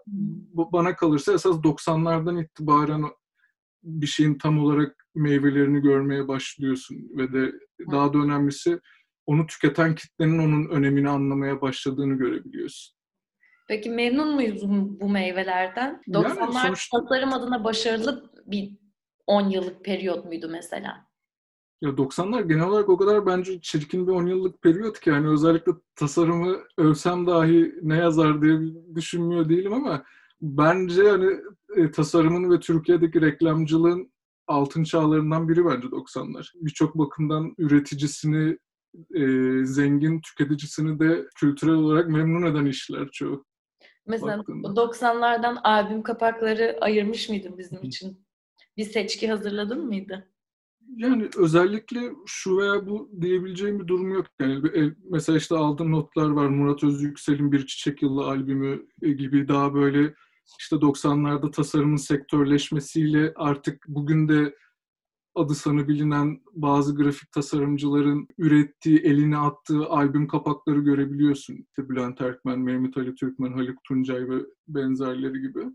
bana 0.53 0.95
kalırsa 0.95 1.33
esas 1.33 1.55
90'lardan 1.55 2.43
itibaren 2.43 3.03
bir 3.83 4.07
şeyin 4.07 4.37
tam 4.37 4.59
olarak 4.59 5.07
meyvelerini 5.15 5.81
görmeye 5.81 6.27
başlıyorsun 6.27 6.97
ve 7.17 7.33
de 7.33 7.51
daha 7.91 8.13
da 8.13 8.17
önemlisi 8.17 8.79
onu 9.25 9.47
tüketen 9.47 9.95
kitlenin 9.95 10.39
onun 10.39 10.69
önemini 10.69 11.09
anlamaya 11.09 11.61
başladığını 11.61 12.17
görebiliyorsun. 12.17 12.95
Peki 13.67 13.89
memnun 13.89 14.35
muyuz 14.35 14.69
bu 14.99 15.09
meyvelerden? 15.09 16.01
90'lar 16.07 16.39
yani 16.39 16.53
sonuçta... 16.53 16.99
tasarım 16.99 17.33
adına 17.33 17.63
başarılı 17.63 18.31
bir 18.45 18.77
10 19.27 19.49
yıllık 19.49 19.85
periyot 19.85 20.25
muydu 20.25 20.49
mesela? 20.51 21.09
Ya 21.81 21.89
90'lar 21.89 22.47
genel 22.47 22.65
olarak 22.65 22.89
o 22.89 22.97
kadar 22.97 23.25
bence 23.25 23.61
çirkin 23.61 24.07
bir 24.07 24.11
10 24.11 24.27
yıllık 24.27 24.61
periyot 24.61 24.99
ki 24.99 25.09
yani 25.09 25.27
özellikle 25.27 25.71
tasarımı 25.95 26.57
övsem 26.77 27.27
dahi 27.27 27.73
ne 27.81 27.97
yazar 27.97 28.41
diye 28.41 28.59
düşünmüyor 28.95 29.49
değilim 29.49 29.73
ama 29.73 30.03
bence 30.41 31.09
hani 31.09 31.37
e, 31.75 31.91
tasarımın 31.91 32.51
ve 32.51 32.59
Türkiye'deki 32.59 33.21
reklamcılığın 33.21 34.11
altın 34.47 34.83
çağlarından 34.83 35.49
biri 35.49 35.65
bence 35.65 35.87
90'lar. 35.87 36.51
Birçok 36.55 36.97
bakımdan 36.97 37.55
üreticisini, 37.57 38.57
e, 39.15 39.25
zengin 39.65 40.21
tüketicisini 40.21 40.99
de 40.99 41.25
kültürel 41.35 41.73
olarak 41.73 42.09
memnun 42.09 42.51
eden 42.51 42.65
işler 42.65 43.09
çoğu. 43.11 43.45
Mesela 44.07 44.37
Baktığında. 44.37 44.67
90'lardan 44.67 45.59
albüm 45.63 46.03
kapakları 46.03 46.77
ayırmış 46.81 47.29
mıydın 47.29 47.57
bizim 47.57 47.83
için? 47.83 48.25
Bir 48.77 48.83
seçki 48.83 49.29
hazırladın 49.29 49.85
mıydı? 49.85 50.29
Yani 50.95 51.29
özellikle 51.37 52.11
şu 52.25 52.57
veya 52.57 52.87
bu 52.87 53.11
diyebileceğim 53.21 53.79
bir 53.79 53.87
durum 53.87 54.11
yok. 54.11 54.25
Yani 54.39 54.61
mesela 55.09 55.37
işte 55.37 55.55
aldığım 55.55 55.91
notlar 55.91 56.29
var. 56.29 56.47
Murat 56.47 56.83
Özyüksel'in 56.83 57.51
Bir 57.51 57.67
Çiçek 57.67 58.01
Yılı 58.01 58.25
albümü 58.25 58.87
e, 59.01 59.11
gibi 59.11 59.47
daha 59.47 59.73
böyle 59.73 60.13
işte 60.59 60.75
90'larda 60.75 61.51
tasarımın 61.51 61.95
sektörleşmesiyle 61.95 63.33
artık 63.35 63.85
bugün 63.87 64.27
de 64.29 64.55
adı 65.35 65.55
sanı 65.55 65.87
bilinen 65.87 66.41
bazı 66.51 66.95
grafik 66.95 67.31
tasarımcıların 67.31 68.27
ürettiği, 68.37 68.99
eline 68.99 69.37
attığı 69.37 69.85
albüm 69.85 70.27
kapakları 70.27 70.79
görebiliyorsun. 70.79 71.53
İşte 71.53 71.89
Bülent 71.89 72.21
Erkmen, 72.21 72.59
Mehmet 72.59 72.97
Ali 72.97 73.15
Türkmen, 73.15 73.53
Haluk 73.53 73.83
Tuncay 73.83 74.29
ve 74.29 74.45
benzerleri 74.67 75.41
gibi. 75.41 75.65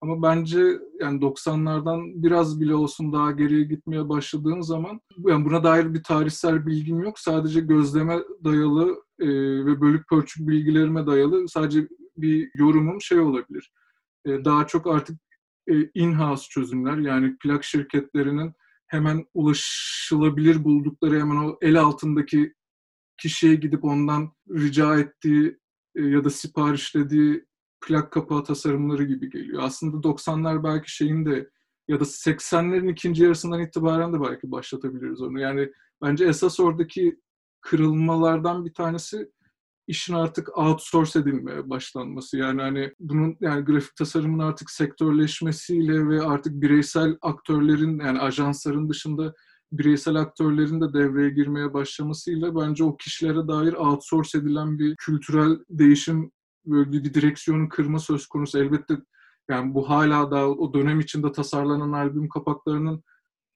Ama 0.00 0.22
bence 0.22 0.60
yani 1.00 1.20
90'lardan 1.20 2.22
biraz 2.22 2.60
bile 2.60 2.74
olsun 2.74 3.12
daha 3.12 3.30
geriye 3.30 3.64
gitmeye 3.64 4.08
başladığın 4.08 4.60
zaman 4.60 5.00
yani 5.26 5.44
buna 5.44 5.64
dair 5.64 5.94
bir 5.94 6.02
tarihsel 6.02 6.66
bilgim 6.66 7.00
yok. 7.00 7.18
Sadece 7.18 7.60
gözleme 7.60 8.18
dayalı 8.44 9.02
e, 9.20 9.28
ve 9.66 9.80
bölük 9.80 10.08
pörçük 10.08 10.48
bilgilerime 10.48 11.06
dayalı 11.06 11.48
sadece 11.48 11.88
bir 12.16 12.50
yorumum 12.56 13.00
şey 13.00 13.20
olabilir. 13.20 13.72
E, 14.26 14.44
daha 14.44 14.66
çok 14.66 14.86
artık 14.86 15.18
e, 15.68 15.90
in-house 15.94 16.48
çözümler 16.48 16.98
yani 16.98 17.36
plak 17.38 17.64
şirketlerinin 17.64 18.52
hemen 18.86 19.24
ulaşılabilir 19.34 20.64
buldukları 20.64 21.20
hemen 21.20 21.36
o 21.36 21.58
el 21.60 21.80
altındaki 21.80 22.54
kişiye 23.18 23.54
gidip 23.54 23.84
ondan 23.84 24.32
rica 24.50 24.98
ettiği 24.98 25.58
e, 25.94 26.02
ya 26.02 26.24
da 26.24 26.30
siparişlediği 26.30 27.44
plak 27.86 28.12
kapağı 28.12 28.44
tasarımları 28.44 29.04
gibi 29.04 29.30
geliyor. 29.30 29.62
Aslında 29.62 29.96
90'lar 30.08 30.64
belki 30.64 30.94
şeyin 30.94 31.26
de 31.26 31.50
ya 31.88 32.00
da 32.00 32.04
80'lerin 32.04 32.92
ikinci 32.92 33.24
yarısından 33.24 33.60
itibaren 33.60 34.12
de 34.12 34.20
belki 34.20 34.50
başlatabiliriz 34.50 35.22
onu. 35.22 35.40
Yani 35.40 35.72
bence 36.02 36.24
esas 36.24 36.60
oradaki 36.60 37.20
kırılmalardan 37.60 38.64
bir 38.64 38.74
tanesi 38.74 39.30
işin 39.86 40.14
artık 40.14 40.58
outsource 40.58 41.18
edilmeye 41.18 41.70
başlanması. 41.70 42.36
Yani 42.36 42.62
hani 42.62 42.92
bunun 43.00 43.36
yani 43.40 43.64
grafik 43.64 43.96
tasarımın 43.96 44.38
artık 44.38 44.70
sektörleşmesiyle 44.70 46.08
ve 46.08 46.22
artık 46.22 46.52
bireysel 46.52 47.16
aktörlerin 47.22 48.00
yani 48.00 48.18
ajansların 48.18 48.88
dışında 48.88 49.34
bireysel 49.72 50.16
aktörlerin 50.16 50.80
de 50.80 50.92
devreye 50.92 51.30
girmeye 51.30 51.74
başlamasıyla 51.74 52.56
bence 52.56 52.84
o 52.84 52.96
kişilere 52.96 53.48
dair 53.48 53.72
outsource 53.72 54.38
edilen 54.38 54.78
bir 54.78 54.96
kültürel 54.96 55.58
değişim 55.70 56.30
böyle 56.66 56.92
bir 56.92 57.14
direksiyonun 57.14 57.68
kırma 57.68 57.98
söz 57.98 58.26
konusu. 58.26 58.58
Elbette 58.58 58.96
yani 59.50 59.74
bu 59.74 59.90
hala 59.90 60.30
da 60.30 60.50
o 60.50 60.74
dönem 60.74 61.00
içinde 61.00 61.32
tasarlanan 61.32 61.92
albüm 61.92 62.28
kapaklarının 62.28 63.02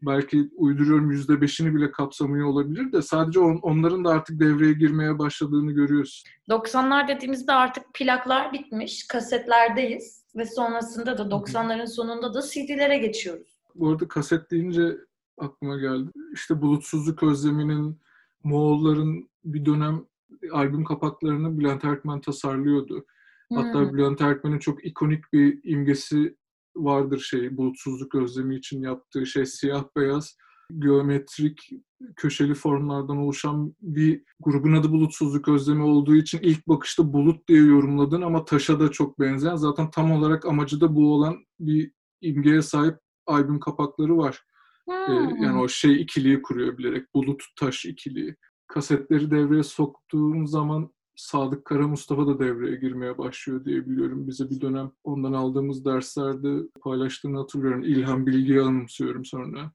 belki 0.03 0.51
uyduruyorum 0.57 1.11
yüzde 1.11 1.41
beşini 1.41 1.75
bile 1.75 1.91
kapsamıyor 1.91 2.47
olabilir 2.47 2.93
de 2.93 3.03
sadece 3.03 3.41
on, 3.41 3.57
onların 3.57 4.05
da 4.05 4.11
artık 4.11 4.41
devreye 4.41 4.73
girmeye 4.73 5.19
başladığını 5.19 5.73
görüyoruz. 5.73 6.25
90'lar 6.49 7.09
dediğimizde 7.09 7.53
artık 7.53 7.85
plaklar 7.95 8.53
bitmiş, 8.53 9.07
kasetlerdeyiz 9.07 10.25
ve 10.37 10.45
sonrasında 10.45 11.19
da 11.19 11.23
90'ların 11.23 11.87
sonunda 11.87 12.35
da 12.35 12.43
CD'lere 12.43 12.99
geçiyoruz. 12.99 13.59
Bu 13.75 13.89
arada 13.89 14.09
kaset 14.09 14.51
deyince 14.51 14.97
aklıma 15.39 15.79
geldi. 15.79 16.11
İşte 16.35 16.63
Bulutsuzluk 16.63 17.23
Özlemi'nin, 17.23 18.01
Moğolların 18.45 19.29
bir 19.45 19.65
dönem 19.65 20.05
albüm 20.53 20.85
kapaklarını 20.85 21.59
Bülent 21.59 21.85
Erkmen 21.85 22.21
tasarlıyordu. 22.21 23.07
Hatta 23.55 23.81
hmm. 23.81 23.93
Bülent 23.93 24.21
Erkmen'in 24.21 24.59
çok 24.59 24.85
ikonik 24.85 25.33
bir 25.33 25.61
imgesi 25.65 26.37
vardır 26.79 27.19
şey 27.19 27.57
bulutsuzluk 27.57 28.15
özlemi 28.15 28.57
için 28.57 28.83
yaptığı 28.83 29.27
şey 29.27 29.47
siyah 29.47 29.85
beyaz 29.97 30.37
geometrik 30.79 31.71
köşeli 32.17 32.55
formlardan 32.55 33.17
oluşan 33.17 33.75
bir 33.81 34.23
grubun 34.41 34.73
adı 34.73 34.91
bulutsuzluk 34.91 35.49
özlemi 35.49 35.83
olduğu 35.83 36.15
için 36.17 36.39
ilk 36.43 36.69
bakışta 36.69 37.13
bulut 37.13 37.49
diye 37.49 37.59
yorumladın 37.59 38.23
ama 38.23 38.45
taşa 38.45 38.81
da 38.81 38.91
çok 38.91 39.21
benzeyen 39.21 39.57
zaten 39.57 39.91
tam 39.91 40.13
olarak 40.13 40.47
amacı 40.47 40.81
da 40.81 40.95
bu 40.95 41.15
olan 41.15 41.37
bir 41.61 41.93
imgeye 42.21 42.63
sahip 42.63 42.97
albüm 43.27 43.61
kapakları 43.61 44.17
var. 44.17 44.43
Ee, 44.89 45.13
yani 45.13 45.61
o 45.61 45.69
şey 45.69 46.03
ikiliyi 46.03 46.43
kuruyor 46.43 46.79
bilerek 46.79 47.15
bulut 47.15 47.43
taş 47.57 47.85
ikiliyi. 47.85 48.37
Kasetleri 48.67 49.31
devreye 49.31 49.63
soktuğum 49.63 50.47
zaman 50.47 50.93
Sadık 51.19 51.65
Kara 51.65 51.89
Mustafa 51.89 52.27
da 52.27 52.39
devreye 52.39 52.77
girmeye 52.77 53.19
başlıyor 53.19 53.65
diye 53.65 53.87
biliyorum. 53.87 54.29
Bize 54.29 54.51
bir 54.51 54.61
dönem 54.61 54.91
ondan 55.05 55.33
aldığımız 55.33 55.85
derslerde 55.85 56.69
paylaştığını 56.81 57.39
hatırlıyorum. 57.39 57.83
İlhan 57.83 58.27
Bilgi'yi 58.27 58.61
anımsıyorum 58.61 59.25
sonra. 59.25 59.73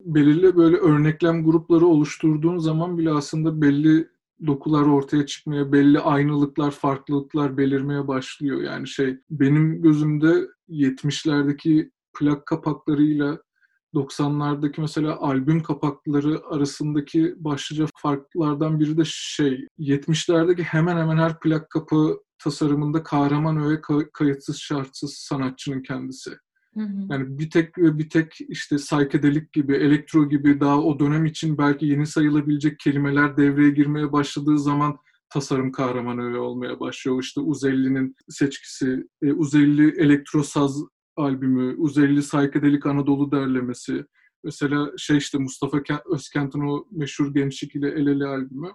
Belirli 0.00 0.56
böyle 0.56 0.76
örneklem 0.76 1.44
grupları 1.44 1.86
oluşturduğun 1.86 2.58
zaman 2.58 2.98
bile 2.98 3.10
aslında 3.10 3.62
belli 3.62 4.08
dokular 4.46 4.82
ortaya 4.82 5.26
çıkmaya, 5.26 5.72
belli 5.72 6.00
aynılıklar, 6.00 6.70
farklılıklar 6.70 7.56
belirmeye 7.56 8.08
başlıyor. 8.08 8.62
Yani 8.62 8.88
şey 8.88 9.18
benim 9.30 9.82
gözümde 9.82 10.48
70'lerdeki 10.68 11.90
plak 12.18 12.46
kapaklarıyla 12.46 13.38
90'lardaki 13.94 14.80
mesela 14.80 15.16
albüm 15.20 15.62
kapakları 15.62 16.42
arasındaki 16.50 17.34
başlıca 17.36 17.86
farklardan 17.96 18.80
biri 18.80 18.98
de 18.98 19.02
şey 19.06 19.66
70'lerdeki 19.78 20.62
hemen 20.62 20.96
hemen 20.96 21.16
her 21.16 21.40
plak 21.40 21.70
kapağı 21.70 22.20
tasarımında 22.38 23.02
kahraman 23.02 23.56
öğe 23.56 23.80
kayıtsız 24.12 24.58
şartsız 24.58 25.14
sanatçının 25.14 25.82
kendisi. 25.82 26.30
Hı 26.74 26.80
hı. 26.80 27.06
Yani 27.10 27.38
bir 27.38 27.50
tek 27.50 27.78
ve 27.78 27.98
bir 27.98 28.10
tek 28.10 28.36
işte 28.48 28.76
psychedelic 28.76 29.46
gibi, 29.52 29.74
elektro 29.76 30.28
gibi 30.28 30.60
daha 30.60 30.80
o 30.80 30.98
dönem 30.98 31.26
için 31.26 31.58
belki 31.58 31.86
yeni 31.86 32.06
sayılabilecek 32.06 32.78
kelimeler 32.78 33.36
devreye 33.36 33.70
girmeye 33.70 34.12
başladığı 34.12 34.58
zaman 34.58 34.98
tasarım 35.30 35.72
kahraman 35.72 36.18
öğe 36.18 36.38
olmaya 36.38 36.80
başlıyor. 36.80 37.22
İşte 37.22 37.40
Uzelli'nin 37.40 38.16
seçkisi, 38.28 39.08
e, 39.22 39.32
Uzelli 39.32 40.00
elektro 40.00 40.42
saz 40.42 40.82
albümü, 41.16 41.74
Uzeyli 41.76 42.22
Saykedelik 42.22 42.86
Anadolu 42.86 43.32
derlemesi, 43.32 44.04
mesela 44.44 44.90
şey 44.96 45.16
işte 45.16 45.38
Mustafa 45.38 45.82
Özkent'in 46.12 46.60
o 46.60 46.86
meşhur 46.90 47.34
Gençlik 47.34 47.74
ile 47.74 47.88
El 47.88 48.06
Ele 48.06 48.26
albümü. 48.26 48.72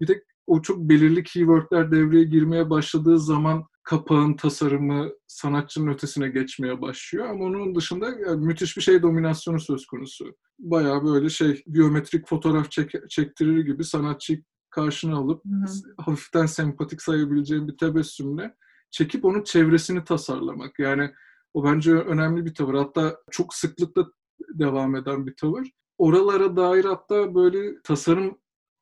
Bir 0.00 0.06
de 0.06 0.24
o 0.46 0.62
çok 0.62 0.78
belirli 0.78 1.22
keywordler 1.22 1.92
devreye 1.92 2.24
girmeye 2.24 2.70
başladığı 2.70 3.18
zaman 3.18 3.64
kapağın 3.82 4.34
tasarımı 4.34 5.10
sanatçının 5.26 5.92
ötesine 5.92 6.28
geçmeye 6.28 6.80
başlıyor. 6.80 7.26
Ama 7.26 7.44
onun 7.44 7.74
dışında 7.74 8.08
yani 8.08 8.46
müthiş 8.46 8.76
bir 8.76 8.82
şey 8.82 9.02
dominasyonu 9.02 9.60
söz 9.60 9.86
konusu. 9.86 10.36
Bayağı 10.58 11.04
böyle 11.04 11.28
şey 11.28 11.62
geometrik 11.70 12.28
fotoğraf 12.28 12.70
çek, 12.70 13.10
çektirir 13.10 13.64
gibi 13.64 13.84
sanatçı 13.84 14.42
karşına 14.70 15.16
alıp 15.16 15.44
Hı-hı. 15.44 15.94
hafiften 15.98 16.46
sempatik 16.46 17.02
sayabileceğim 17.02 17.68
bir 17.68 17.76
tebessümle 17.76 18.54
çekip 18.90 19.24
onun 19.24 19.42
çevresini 19.42 20.04
tasarlamak. 20.04 20.78
Yani 20.78 21.10
o 21.54 21.64
bence 21.64 21.92
önemli 21.92 22.44
bir 22.44 22.54
tavır. 22.54 22.74
Hatta 22.74 23.16
çok 23.30 23.54
sıklıkla 23.54 24.04
devam 24.48 24.96
eden 24.96 25.26
bir 25.26 25.36
tavır. 25.36 25.68
Oralara 25.98 26.56
dair 26.56 26.84
hatta 26.84 27.34
böyle 27.34 27.82
tasarım 27.82 28.38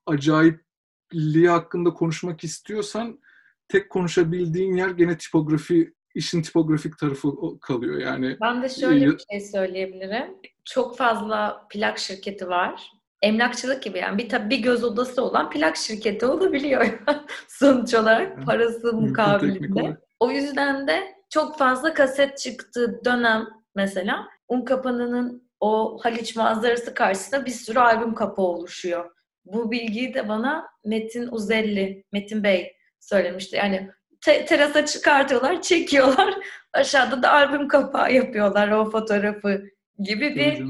acayipliği 0.06 1.48
hakkında 1.48 1.94
konuşmak 1.94 2.44
istiyorsan 2.44 3.20
tek 3.68 3.90
konuşabildiğin 3.90 4.76
yer 4.76 4.90
gene 4.90 5.18
tipografi, 5.18 5.94
işin 6.14 6.42
tipografik 6.42 6.98
tarafı 6.98 7.28
kalıyor. 7.60 7.98
Yani 7.98 8.36
Ben 8.40 8.62
de 8.62 8.68
şöyle 8.68 9.06
bir 9.06 9.24
şey 9.30 9.40
söyleyebilirim. 9.40 10.36
Çok 10.64 10.96
fazla 10.96 11.66
plak 11.70 11.98
şirketi 11.98 12.48
var. 12.48 12.92
Emlakçılık 13.22 13.82
gibi 13.82 13.98
yani 13.98 14.18
bir 14.18 14.28
tabii 14.28 14.50
bir 14.50 14.58
göz 14.58 14.84
odası 14.84 15.22
olan 15.22 15.50
plak 15.50 15.76
şirketi 15.76 16.26
olabiliyor 16.26 16.86
sonuç 17.48 17.94
olarak 17.94 18.46
parası 18.46 18.92
mukabilinde. 18.92 19.96
O 20.20 20.30
yüzden 20.30 20.88
de 20.88 21.19
çok 21.30 21.58
fazla 21.58 21.94
kaset 21.94 22.38
çıktığı 22.38 23.04
dönem 23.04 23.48
mesela 23.74 24.28
Unkapanı'nın 24.48 25.50
o 25.60 25.98
Haliç 26.02 26.36
manzarası 26.36 26.94
karşısında 26.94 27.46
bir 27.46 27.50
sürü 27.50 27.78
albüm 27.78 28.14
kapağı 28.14 28.46
oluşuyor. 28.46 29.10
Bu 29.44 29.70
bilgiyi 29.70 30.14
de 30.14 30.28
bana 30.28 30.68
Metin 30.84 31.28
Uzelli, 31.28 32.04
Metin 32.12 32.42
Bey 32.42 32.76
söylemişti. 33.00 33.56
Yani 33.56 33.90
te- 34.20 34.44
terasa 34.44 34.86
çıkartıyorlar, 34.86 35.62
çekiyorlar. 35.62 36.34
Aşağıda 36.72 37.22
da 37.22 37.32
albüm 37.32 37.68
kapağı 37.68 38.12
yapıyorlar 38.12 38.68
o 38.68 38.90
fotoğrafı 38.90 39.62
gibi 39.98 40.36
bir 40.36 40.64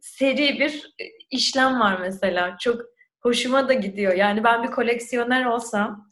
seri 0.00 0.58
bir 0.60 0.94
işlem 1.30 1.80
var 1.80 2.00
mesela. 2.00 2.56
Çok 2.60 2.82
hoşuma 3.20 3.68
da 3.68 3.72
gidiyor. 3.72 4.12
Yani 4.12 4.44
ben 4.44 4.62
bir 4.62 4.70
koleksiyoner 4.70 5.44
olsam 5.44 6.08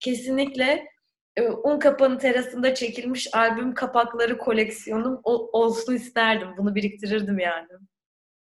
kesinlikle 0.00 0.89
e, 1.40 1.50
un 1.50 1.78
kapağının 1.78 2.18
terasında 2.18 2.74
çekilmiş 2.74 3.34
albüm 3.34 3.74
kapakları 3.74 4.38
koleksiyonum 4.38 5.20
olsun 5.24 5.94
isterdim. 5.94 6.48
Bunu 6.58 6.74
biriktirirdim 6.74 7.38
yani. 7.38 7.68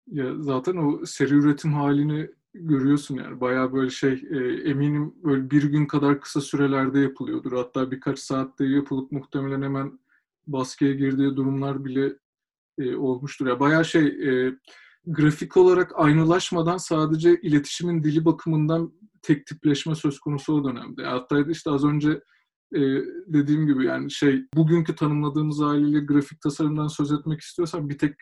Ya 0.06 0.34
zaten 0.38 0.76
o 0.76 1.06
seri 1.06 1.34
üretim 1.34 1.72
halini 1.72 2.28
görüyorsun 2.54 3.16
yani. 3.16 3.40
Bayağı 3.40 3.72
böyle 3.72 3.90
şey 3.90 4.12
e, 4.30 4.68
eminim 4.70 5.14
böyle 5.24 5.50
bir 5.50 5.62
gün 5.62 5.86
kadar 5.86 6.20
kısa 6.20 6.40
sürelerde 6.40 7.00
yapılıyordur. 7.00 7.52
Hatta 7.52 7.90
birkaç 7.90 8.18
saatte 8.18 8.64
yapılıp 8.64 9.12
muhtemelen 9.12 9.62
hemen 9.62 9.98
baskıya 10.46 10.92
girdiği 10.92 11.36
durumlar 11.36 11.84
bile 11.84 12.12
e, 12.78 12.96
olmuştur. 12.96 13.46
Ya 13.46 13.60
bayağı 13.60 13.84
şey 13.84 14.06
e, 14.06 14.54
grafik 15.06 15.56
olarak 15.56 15.92
aynılaşmadan 15.94 16.76
sadece 16.76 17.40
iletişimin 17.40 18.04
dili 18.04 18.24
bakımından 18.24 18.92
tek 19.22 19.46
tipleşme 19.46 19.94
söz 19.94 20.20
konusu 20.20 20.54
o 20.54 20.64
dönemde. 20.64 21.04
Hatta 21.04 21.40
işte 21.50 21.70
az 21.70 21.84
önce 21.84 22.20
e, 22.74 22.80
dediğim 23.26 23.66
gibi 23.66 23.84
yani 23.84 24.10
şey 24.10 24.42
bugünkü 24.54 24.94
tanımladığımız 24.94 25.60
haliyle 25.60 26.00
grafik 26.00 26.40
tasarımdan 26.40 26.88
söz 26.88 27.12
etmek 27.12 27.40
istiyorsan 27.40 27.88
bir 27.88 27.98
tek 27.98 28.14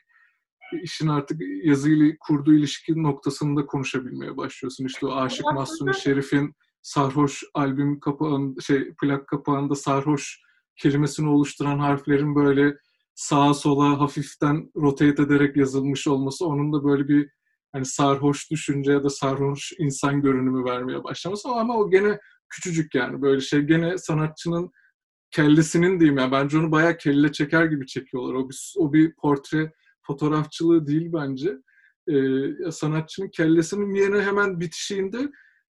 işin 0.83 1.09
artık 1.09 1.40
yazıyla 1.64 2.12
kurduğu 2.21 2.54
ilişki 2.54 3.02
noktasında 3.02 3.66
konuşabilmeye 3.66 4.37
başlıyorsun. 4.37 4.87
İşte 4.87 5.07
o 5.07 5.12
Aşık 5.12 5.45
Mahsuni 5.54 5.95
Şerif'in 5.95 6.54
sarhoş 6.83 7.42
albüm 7.54 8.00
kapağında 8.00 8.61
şey 8.61 8.95
plak 9.02 9.28
kapağında 9.28 9.75
sarhoş 9.75 10.40
kelimesini 10.76 11.28
oluşturan 11.28 11.78
harflerin 11.78 12.35
böyle 12.35 12.76
sağa 13.14 13.54
sola 13.54 14.00
hafiften 14.00 14.71
rotate 14.76 15.23
ederek 15.23 15.57
yazılmış 15.57 16.07
olması 16.07 16.47
onun 16.47 16.73
da 16.73 16.85
böyle 16.85 17.09
bir 17.09 17.30
hani 17.73 17.85
sarhoş 17.85 18.50
düşünce 18.50 18.92
ya 18.92 19.04
da 19.04 19.11
sarhoş 19.11 19.73
insan 19.78 20.23
görünümü 20.23 20.64
vermeye 20.64 21.04
başlaması 21.04 21.49
ama 21.49 21.76
o 21.76 21.90
gene 21.90 22.19
küçücük 22.50 22.95
yani 22.95 23.23
böyle 23.23 23.40
şey 23.40 23.61
gene 23.61 23.99
sanatçının 23.99 24.71
kellesinin 25.30 26.00
diyeyim 26.00 26.19
yani 26.19 26.33
bence 26.33 26.59
onu 26.59 26.73
bayağı 26.73 26.97
kelle 26.97 27.33
çeker 27.33 27.64
gibi 27.64 27.87
çekiyorlar. 27.87 28.35
O 28.35 28.49
bir, 28.49 28.75
o 28.76 28.92
bir 28.92 29.14
portre 29.14 29.73
fotoğrafçılığı 30.07 30.87
değil 30.87 31.11
bence. 31.12 31.57
Ee, 32.09 32.71
sanatçının 32.73 33.28
kellesinin 33.28 33.95
yerine 33.95 34.23
hemen 34.23 34.61
bitişiğinde 34.61 35.30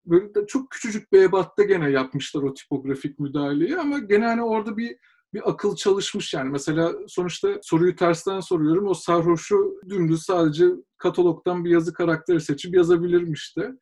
böyle 0.07 0.35
de 0.35 0.47
çok 0.47 0.71
küçücük 0.71 1.13
bir 1.13 1.23
ebatta 1.23 1.63
gene 1.63 1.91
yapmışlar 1.91 2.43
o 2.43 2.55
tipografik 2.55 3.19
müdahaleyi 3.19 3.77
ama 3.77 3.99
gene 3.99 4.27
hani 4.27 4.43
orada 4.43 4.77
bir 4.77 4.97
bir 5.35 5.51
akıl 5.51 5.77
çalışmış 5.77 6.35
yani. 6.35 6.51
Mesela 6.51 6.93
sonuçta 7.09 7.49
soruyu 7.63 7.97
tersten 7.97 8.41
soruyorum. 8.41 8.87
O 8.87 8.95
sarhoşu 8.95 9.81
dümdüz 9.89 10.23
sadece 10.23 10.67
katalogdan 10.99 11.65
bir 11.65 11.71
yazı 11.71 11.93
karakteri 11.93 12.41
seçip 12.41 12.75
yazabilirmiş 12.75 13.57
de. 13.57 13.73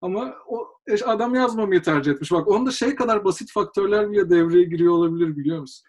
Ama 0.00 0.34
o 0.46 0.68
adam 1.04 1.34
yazmamayı 1.34 1.82
tercih 1.82 2.12
etmiş. 2.12 2.32
Bak 2.32 2.48
onda 2.48 2.70
şey 2.70 2.94
kadar 2.94 3.24
basit 3.24 3.52
faktörler 3.52 4.10
bile 4.10 4.30
devreye 4.30 4.64
giriyor 4.64 4.92
olabilir 4.92 5.36
biliyor 5.36 5.60
musun? 5.60 5.86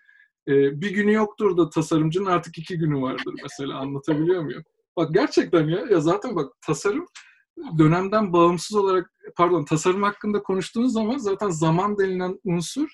Ee, 0.48 0.82
bir 0.82 0.92
günü 0.92 1.14
yoktur 1.14 1.58
da 1.58 1.70
tasarımcının 1.70 2.26
artık 2.26 2.58
iki 2.58 2.78
günü 2.78 3.02
vardır 3.02 3.34
mesela 3.44 3.78
anlatabiliyor 3.78 4.44
muyum? 4.44 4.64
Bak 4.98 5.14
gerçekten 5.14 5.68
ya, 5.68 5.80
ya 5.90 6.00
zaten 6.00 6.36
bak 6.36 6.54
tasarım 6.66 7.06
dönemden 7.78 8.34
bağımsız 8.34 8.78
olarak 8.78 9.12
pardon 9.38 9.66
tasarım 9.66 10.04
hakkında 10.04 10.44
konuştuğunuz 10.44 10.94
zaman 10.94 11.18
zaten 11.18 11.50
zaman 11.50 11.98
denilen 11.98 12.40
unsur 12.44 12.90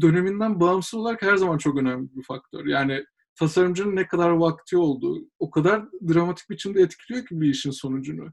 döneminden 0.00 0.60
bağımsız 0.60 0.94
olarak 0.94 1.22
her 1.22 1.36
zaman 1.36 1.58
çok 1.58 1.76
önemli 1.78 2.08
bir 2.16 2.22
faktör. 2.22 2.66
Yani 2.66 3.04
tasarımcının 3.38 3.96
ne 3.96 4.06
kadar 4.06 4.30
vakti 4.30 4.76
olduğu 4.76 5.18
o 5.38 5.50
kadar 5.50 5.82
dramatik 6.08 6.50
biçimde 6.50 6.80
etkiliyor 6.80 7.26
ki 7.26 7.40
bir 7.40 7.50
işin 7.50 7.70
sonucunu. 7.70 8.32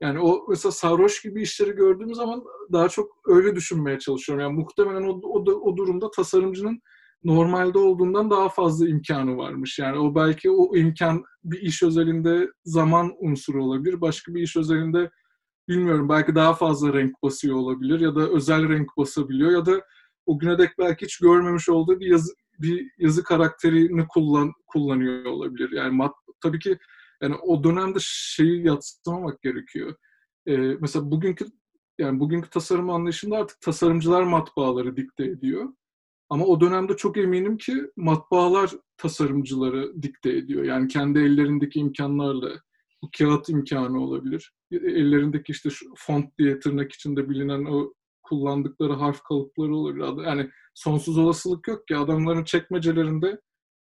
Yani 0.00 0.20
o 0.20 0.46
mesela 0.48 0.72
sarhoş 0.72 1.22
gibi 1.22 1.42
işleri 1.42 1.72
gördüğüm 1.72 2.14
zaman 2.14 2.44
daha 2.72 2.88
çok 2.88 3.10
öyle 3.26 3.56
düşünmeye 3.56 3.98
çalışıyorum. 3.98 4.44
Yani 4.44 4.54
muhtemelen 4.54 5.02
o, 5.02 5.20
o, 5.22 5.40
o 5.40 5.76
durumda 5.76 6.10
tasarımcının 6.10 6.80
normalde 7.24 7.78
olduğundan 7.78 8.30
daha 8.30 8.48
fazla 8.48 8.88
imkanı 8.88 9.36
varmış. 9.36 9.78
Yani 9.78 9.98
o 9.98 10.14
belki 10.14 10.50
o 10.50 10.76
imkan 10.76 11.24
bir 11.44 11.60
iş 11.60 11.82
özelinde 11.82 12.50
zaman 12.64 13.12
unsuru 13.18 13.64
olabilir. 13.64 14.00
Başka 14.00 14.34
bir 14.34 14.42
iş 14.42 14.56
özelinde 14.56 15.10
bilmiyorum 15.68 16.08
belki 16.08 16.34
daha 16.34 16.54
fazla 16.54 16.92
renk 16.92 17.22
basıyor 17.22 17.56
olabilir 17.56 18.00
ya 18.00 18.14
da 18.14 18.28
özel 18.28 18.68
renk 18.68 18.96
basabiliyor 18.96 19.50
ya 19.50 19.66
da 19.66 19.82
o 20.26 20.38
güne 20.38 20.58
dek 20.58 20.70
belki 20.78 21.04
hiç 21.04 21.18
görmemiş 21.18 21.68
olduğu 21.68 22.00
bir 22.00 22.06
yazı, 22.06 22.34
bir 22.58 22.90
yazı 22.98 23.22
karakterini 23.22 24.06
kullan, 24.08 24.52
kullanıyor 24.66 25.24
olabilir. 25.24 25.72
Yani 25.72 25.96
mat, 25.96 26.12
tabii 26.42 26.58
ki 26.58 26.78
yani 27.22 27.34
o 27.34 27.64
dönemde 27.64 27.98
şeyi 28.02 28.66
yatsımamak 28.66 29.42
gerekiyor. 29.42 29.94
Ee, 30.46 30.56
mesela 30.56 31.10
bugünkü 31.10 31.46
yani 31.98 32.20
bugünkü 32.20 32.50
tasarım 32.50 32.90
anlayışında 32.90 33.36
artık 33.36 33.60
tasarımcılar 33.60 34.22
matbaaları 34.22 34.96
dikte 34.96 35.24
ediyor. 35.24 35.72
Ama 36.30 36.44
o 36.44 36.60
dönemde 36.60 36.96
çok 36.96 37.16
eminim 37.16 37.56
ki 37.56 37.82
matbaalar 37.96 38.70
tasarımcıları 38.96 40.02
dikte 40.02 40.36
ediyor. 40.36 40.64
Yani 40.64 40.88
kendi 40.88 41.18
ellerindeki 41.18 41.80
imkanlarla 41.80 42.50
bu 43.02 43.08
kağıt 43.18 43.48
imkanı 43.48 44.00
olabilir. 44.04 44.52
Ellerindeki 44.72 45.52
işte 45.52 45.70
şu 45.70 45.86
font 45.96 46.38
diye 46.38 46.60
tırnak 46.60 46.92
içinde 46.92 47.28
bilinen 47.28 47.64
o 47.64 47.92
kullandıkları 48.22 48.92
harf 48.92 49.22
kalıpları 49.22 49.76
olabilir. 49.76 50.24
Yani 50.26 50.50
sonsuz 50.74 51.18
olasılık 51.18 51.68
yok 51.68 51.88
ki 51.88 51.96
adamların 51.96 52.44
çekmecelerinde 52.44 53.40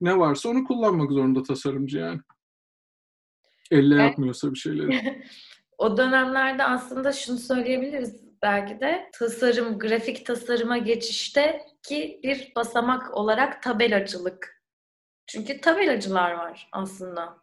ne 0.02 0.18
varsa 0.18 0.50
onu 0.50 0.64
kullanmak 0.64 1.12
zorunda 1.12 1.44
tasarımcı 1.44 1.98
yani. 1.98 2.22
Elle 3.72 3.96
yapmıyorsa 3.96 4.54
bir 4.54 4.60
şeyleri. 4.60 5.24
o 5.78 5.98
dönemlerde 5.98 6.64
aslında 6.64 7.12
şunu 7.12 7.38
söyleyebiliriz 7.38 8.26
belki 8.42 8.80
de 8.80 9.10
tasarım, 9.14 9.80
grafik 9.80 10.26
tasarıma 10.26 10.78
geçişte 10.78 11.62
ki 11.84 12.20
bir 12.24 12.52
basamak 12.56 13.14
olarak 13.18 13.64
tabelacılık. 13.64 14.62
Çünkü 15.28 15.62
tabelacılar 15.62 16.32
var 16.32 16.70
aslında. 16.72 17.38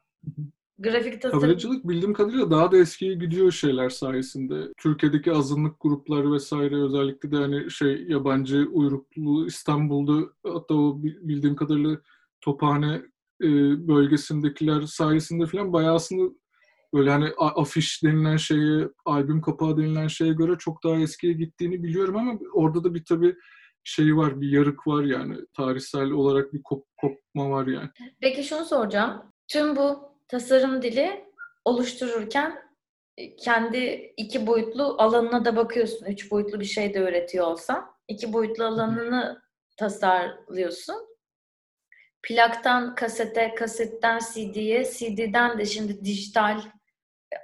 Grafik 0.78 1.22
tasarım... 1.22 1.40
Tabelacılık 1.40 1.88
bildiğim 1.88 2.14
kadarıyla 2.14 2.50
daha 2.50 2.72
da 2.72 2.76
eskiye 2.76 3.14
gidiyor 3.14 3.52
şeyler 3.52 3.90
sayesinde. 3.90 4.72
Türkiye'deki 4.78 5.32
azınlık 5.32 5.80
grupları 5.80 6.32
vesaire 6.32 6.82
özellikle 6.82 7.32
de 7.32 7.36
hani 7.36 7.70
şey 7.70 8.04
yabancı 8.08 8.68
uyruklu 8.72 9.46
İstanbul'da 9.46 10.28
hatta 10.46 10.74
o 10.74 11.02
bildiğim 11.02 11.56
kadarıyla 11.56 11.98
Tophane 12.40 13.02
e, 13.42 13.48
bölgesindekiler 13.88 14.82
sayesinde 14.82 15.46
falan 15.46 15.72
bayağı 15.72 15.94
aslında 15.94 16.34
böyle 16.94 17.10
hani 17.10 17.28
afiş 17.38 18.02
denilen 18.02 18.36
şeye, 18.36 18.88
albüm 19.04 19.40
kapağı 19.40 19.76
denilen 19.76 20.08
şeye 20.08 20.32
göre 20.32 20.58
çok 20.58 20.84
daha 20.84 20.96
eskiye 20.96 21.32
gittiğini 21.32 21.82
biliyorum 21.82 22.16
ama 22.16 22.38
orada 22.52 22.84
da 22.84 22.94
bir 22.94 23.04
tabii 23.04 23.36
şey 23.84 24.16
var, 24.16 24.40
bir 24.40 24.48
yarık 24.52 24.86
var 24.86 25.04
yani. 25.04 25.36
Tarihsel 25.56 26.10
olarak 26.10 26.52
bir 26.52 26.62
kop 26.62 26.86
kopma 27.00 27.50
var 27.50 27.66
yani. 27.66 27.88
Peki 28.20 28.44
şunu 28.44 28.64
soracağım. 28.64 29.22
Tüm 29.48 29.76
bu 29.76 30.16
tasarım 30.28 30.82
dili 30.82 31.24
oluştururken 31.64 32.58
e, 33.16 33.36
kendi 33.36 34.12
iki 34.16 34.46
boyutlu 34.46 34.96
alanına 34.98 35.44
da 35.44 35.56
bakıyorsun. 35.56 36.06
Üç 36.06 36.30
boyutlu 36.30 36.60
bir 36.60 36.64
şey 36.64 36.94
de 36.94 37.00
öğretiyor 37.00 37.46
olsan. 37.46 37.86
iki 38.08 38.32
boyutlu 38.32 38.64
alanını 38.64 39.42
tasarlıyorsun. 39.76 41.11
Plaktan 42.22 42.94
kasete, 42.94 43.54
kasetten 43.54 44.20
CD'ye, 44.34 44.84
CD'den 44.84 45.58
de 45.58 45.66
şimdi 45.66 46.04
dijital 46.04 46.60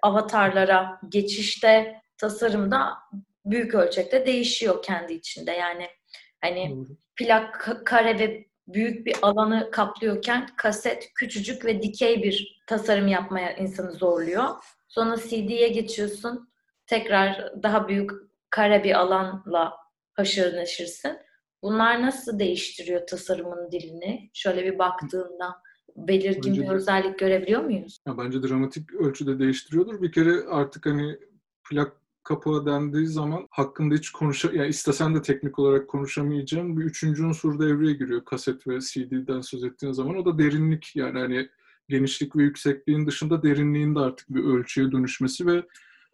avatarlara 0.03 1.01
geçişte 1.09 2.03
tasarımda 2.17 2.99
büyük 3.45 3.75
ölçekte 3.75 4.27
değişiyor 4.27 4.83
kendi 4.83 5.13
içinde. 5.13 5.53
Yani 5.53 5.89
hani 6.41 6.71
Doğru. 6.71 6.97
plak 7.17 7.83
kare 7.85 8.19
ve 8.19 8.47
büyük 8.69 9.07
bir 9.07 9.17
alanı 9.23 9.71
kaplıyorken 9.71 10.49
kaset 10.57 11.15
küçücük 11.15 11.65
ve 11.65 11.83
dikey 11.83 12.23
bir 12.23 12.63
tasarım 12.67 13.09
yapmaya 13.09 13.57
insanı 13.57 13.93
zorluyor. 13.93 14.49
Sonra 14.89 15.17
CD'ye 15.17 15.69
geçiyorsun. 15.69 16.53
Tekrar 16.87 17.63
daha 17.63 17.89
büyük 17.89 18.11
kare 18.51 18.85
bir 18.85 18.95
alanla 18.95 19.77
haşır 20.13 20.57
neşirsin. 20.57 21.19
Bunlar 21.63 22.03
nasıl 22.03 22.39
değiştiriyor 22.39 23.07
tasarımın 23.07 23.73
dilini? 23.73 24.31
Şöyle 24.35 24.65
bir 24.65 24.79
baktığında 24.79 25.57
belirgin 25.97 26.53
bence 26.53 26.63
bir 26.63 26.69
özellik 26.69 27.19
görebiliyor 27.19 27.65
muyuz? 27.65 27.99
Ya 28.07 28.19
bence 28.19 28.43
dramatik 28.43 28.95
ölçüde 28.95 29.39
değiştiriyordur. 29.39 30.03
Bir 30.03 30.13
kere 30.13 30.45
artık 30.49 30.87
hani 30.87 31.19
plak 31.71 31.93
kapağı 32.25 32.67
dendiği 32.67 33.07
zaman 33.07 33.47
hakkında 33.51 33.95
hiç 33.95 34.11
konuşa 34.11 34.51
yani 34.53 34.69
istesen 34.69 35.15
de 35.15 35.23
teknik 35.23 35.59
olarak 35.59 35.89
konuşamayacağın 35.89 36.77
bir 36.77 36.85
üçüncü 36.85 37.27
unsur 37.27 37.61
devreye 37.61 37.93
giriyor 37.93 38.25
kaset 38.25 38.67
ve 38.67 38.81
CD'den 38.81 39.41
söz 39.41 39.65
ettiğin 39.65 39.93
zaman. 39.93 40.17
O 40.17 40.25
da 40.25 40.39
derinlik 40.39 40.97
yani 40.97 41.19
hani 41.19 41.49
genişlik 41.89 42.37
ve 42.37 42.43
yüksekliğin 42.43 43.07
dışında 43.07 43.43
derinliğin 43.43 43.95
de 43.95 43.99
artık 43.99 44.29
bir 44.31 44.45
ölçüye 44.45 44.93
dönüşmesi 44.93 45.47
ve 45.47 45.63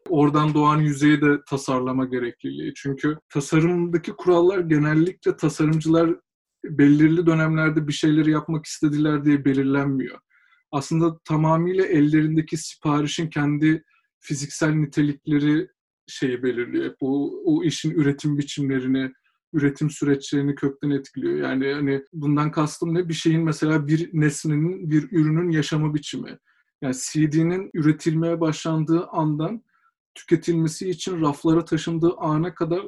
oradan 0.08 0.54
doğan 0.54 0.80
yüzeyi 0.80 1.20
de 1.20 1.40
tasarlama 1.48 2.04
gerekliliği. 2.04 2.74
Çünkü 2.74 3.16
tasarımdaki 3.28 4.12
kurallar 4.12 4.58
genellikle 4.58 5.36
tasarımcılar 5.36 6.16
belirli 6.64 7.26
dönemlerde 7.26 7.88
bir 7.88 7.92
şeyleri 7.92 8.30
yapmak 8.30 8.66
istediler 8.66 9.24
diye 9.24 9.44
belirlenmiyor. 9.44 10.18
Aslında 10.72 11.18
tamamıyla 11.18 11.86
ellerindeki 11.86 12.56
siparişin 12.56 13.30
kendi 13.30 13.84
fiziksel 14.20 14.72
nitelikleri 14.72 15.68
şeyi 16.06 16.42
belirliyor. 16.42 16.94
O, 17.00 17.32
o 17.44 17.64
işin 17.64 17.90
üretim 17.90 18.38
biçimlerini, 18.38 19.12
üretim 19.52 19.90
süreçlerini 19.90 20.54
kökten 20.54 20.90
etkiliyor. 20.90 21.36
Yani 21.48 21.72
hani 21.72 22.04
bundan 22.12 22.50
kastım 22.50 22.94
ne? 22.94 23.08
Bir 23.08 23.14
şeyin 23.14 23.42
mesela 23.42 23.86
bir 23.86 24.10
nesnenin, 24.12 24.90
bir 24.90 25.08
ürünün 25.12 25.50
yaşama 25.50 25.94
biçimi. 25.94 26.38
Yani 26.82 26.94
CD'nin 26.94 27.70
üretilmeye 27.74 28.40
başlandığı 28.40 29.06
andan 29.06 29.62
tüketilmesi 30.14 30.90
için 30.90 31.20
raflara 31.20 31.64
taşındığı 31.64 32.14
ana 32.18 32.55
kadar 32.55 32.87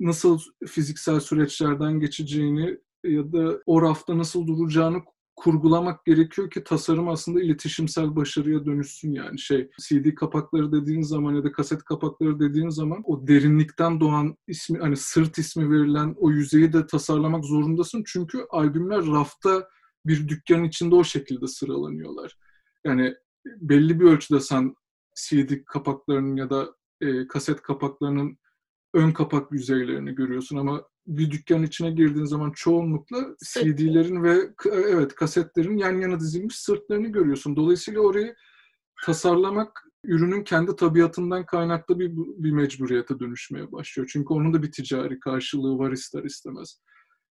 nasıl 0.00 0.38
fiziksel 0.66 1.20
süreçlerden 1.20 2.00
geçeceğini 2.00 2.78
ya 3.04 3.32
da 3.32 3.60
o 3.66 3.82
rafta 3.82 4.18
nasıl 4.18 4.46
duracağını 4.46 5.02
kurgulamak 5.36 6.04
gerekiyor 6.04 6.50
ki 6.50 6.64
tasarım 6.64 7.08
aslında 7.08 7.42
iletişimsel 7.42 8.16
başarıya 8.16 8.64
dönüşsün 8.64 9.12
yani 9.12 9.38
şey 9.38 9.70
CD 9.88 10.14
kapakları 10.14 10.72
dediğin 10.72 11.02
zaman 11.02 11.34
ya 11.34 11.44
da 11.44 11.52
kaset 11.52 11.84
kapakları 11.84 12.40
dediğin 12.40 12.68
zaman 12.68 13.02
o 13.04 13.26
derinlikten 13.26 14.00
doğan 14.00 14.36
ismi 14.46 14.78
hani 14.78 14.96
sırt 14.96 15.38
ismi 15.38 15.70
verilen 15.70 16.14
o 16.18 16.30
yüzeyi 16.30 16.72
de 16.72 16.86
tasarlamak 16.86 17.44
zorundasın 17.44 18.02
çünkü 18.06 18.46
albümler 18.50 19.06
rafta 19.06 19.68
bir 20.06 20.28
dükkan 20.28 20.64
içinde 20.64 20.94
o 20.94 21.04
şekilde 21.04 21.46
sıralanıyorlar. 21.46 22.36
Yani 22.84 23.14
belli 23.46 24.00
bir 24.00 24.04
ölçüde 24.04 24.40
sen 24.40 24.74
CD 25.18 25.64
kapaklarının 25.66 26.36
ya 26.36 26.50
da 26.50 26.74
e, 27.00 27.26
kaset 27.26 27.62
kapaklarının 27.62 28.38
ön 28.94 29.10
kapak 29.10 29.52
yüzeylerini 29.52 30.14
görüyorsun 30.14 30.56
ama 30.56 30.84
bir 31.06 31.30
dükkan 31.30 31.62
içine 31.62 31.90
girdiğin 31.90 32.24
zaman 32.24 32.52
çoğunlukla 32.56 33.36
CD'lerin 33.52 34.22
ve 34.22 34.50
evet 34.72 35.14
kasetlerin 35.14 35.76
yan 35.76 36.00
yana 36.00 36.20
dizilmiş 36.20 36.56
sırtlarını 36.56 37.08
görüyorsun. 37.08 37.56
Dolayısıyla 37.56 38.00
orayı 38.00 38.34
tasarlamak 39.04 39.84
ürünün 40.04 40.44
kendi 40.44 40.76
tabiatından 40.76 41.46
kaynaklı 41.46 41.98
bir, 41.98 42.10
bir 42.16 42.52
mecburiyete 42.52 43.20
dönüşmeye 43.20 43.72
başlıyor. 43.72 44.10
Çünkü 44.12 44.34
onun 44.34 44.54
da 44.54 44.62
bir 44.62 44.72
ticari 44.72 45.20
karşılığı 45.20 45.78
var 45.78 45.92
ister 45.92 46.24
istemez. 46.24 46.80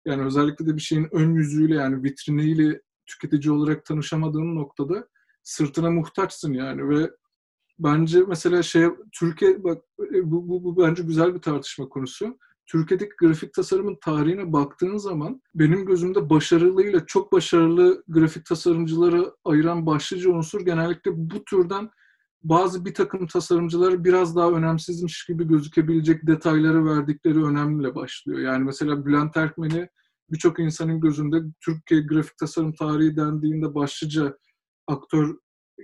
Yani 0.06 0.26
özellikle 0.26 0.65
de 0.65 0.76
bir 0.76 0.82
şeyin 0.82 1.08
ön 1.12 1.34
yüzüyle 1.34 1.76
yani 1.76 2.04
vitriniyle 2.04 2.82
tüketici 3.06 3.52
olarak 3.54 3.86
tanışamadığın 3.86 4.56
noktada 4.56 5.08
sırtına 5.43 5.91
muhtaçsın 5.91 6.54
yani 6.54 6.89
ve 6.89 7.12
bence 7.80 8.24
mesela 8.28 8.63
şey 8.63 8.88
Türkiye 9.20 9.63
bak 9.63 9.84
e, 10.13 10.32
bu, 10.32 10.50
bu, 10.50 10.63
bu 10.63 10.78
bence 10.78 11.04
güzel 11.04 11.36
bir 11.36 11.42
tartışma 11.42 11.90
konusu. 11.90 12.38
Türkiye'deki 12.66 13.16
grafik 13.20 13.54
tasarımın 13.54 13.98
tarihine 14.02 14.54
baktığın 14.54 14.98
zaman 14.98 15.42
benim 15.56 15.86
gözümde 15.86 16.30
başarılıyla 16.30 17.06
çok 17.06 17.32
başarılı 17.32 18.04
grafik 18.08 18.46
tasarımcıları 18.46 19.32
ayıran 19.46 19.86
başlıca 19.86 20.32
unsur 20.32 20.62
genellikle 20.66 21.12
bu 21.16 21.44
türden 21.46 21.90
bazı 22.44 22.86
bir 22.86 22.94
takım 22.94 23.28
tasarımcılar 23.28 24.04
biraz 24.04 24.36
daha 24.36 24.52
önemsizmiş 24.52 25.26
gibi 25.26 25.48
gözükebilecek 25.48 26.28
detayları 26.28 26.86
verdikleri 26.86 27.44
önemliyle 27.44 27.96
başlıyor. 27.96 28.40
Yani 28.40 28.63
mesela 28.63 29.06
Bülent 29.06 29.38
Erkmen'i 29.38 29.90
birçok 30.32 30.60
insanın 30.60 31.00
gözünde 31.00 31.38
Türkiye 31.66 32.02
grafik 32.02 32.38
tasarım 32.38 32.74
tarihi 32.74 33.18
dendiğinde 33.18 33.76
başlıca 33.76 34.38
aktör 34.88 35.36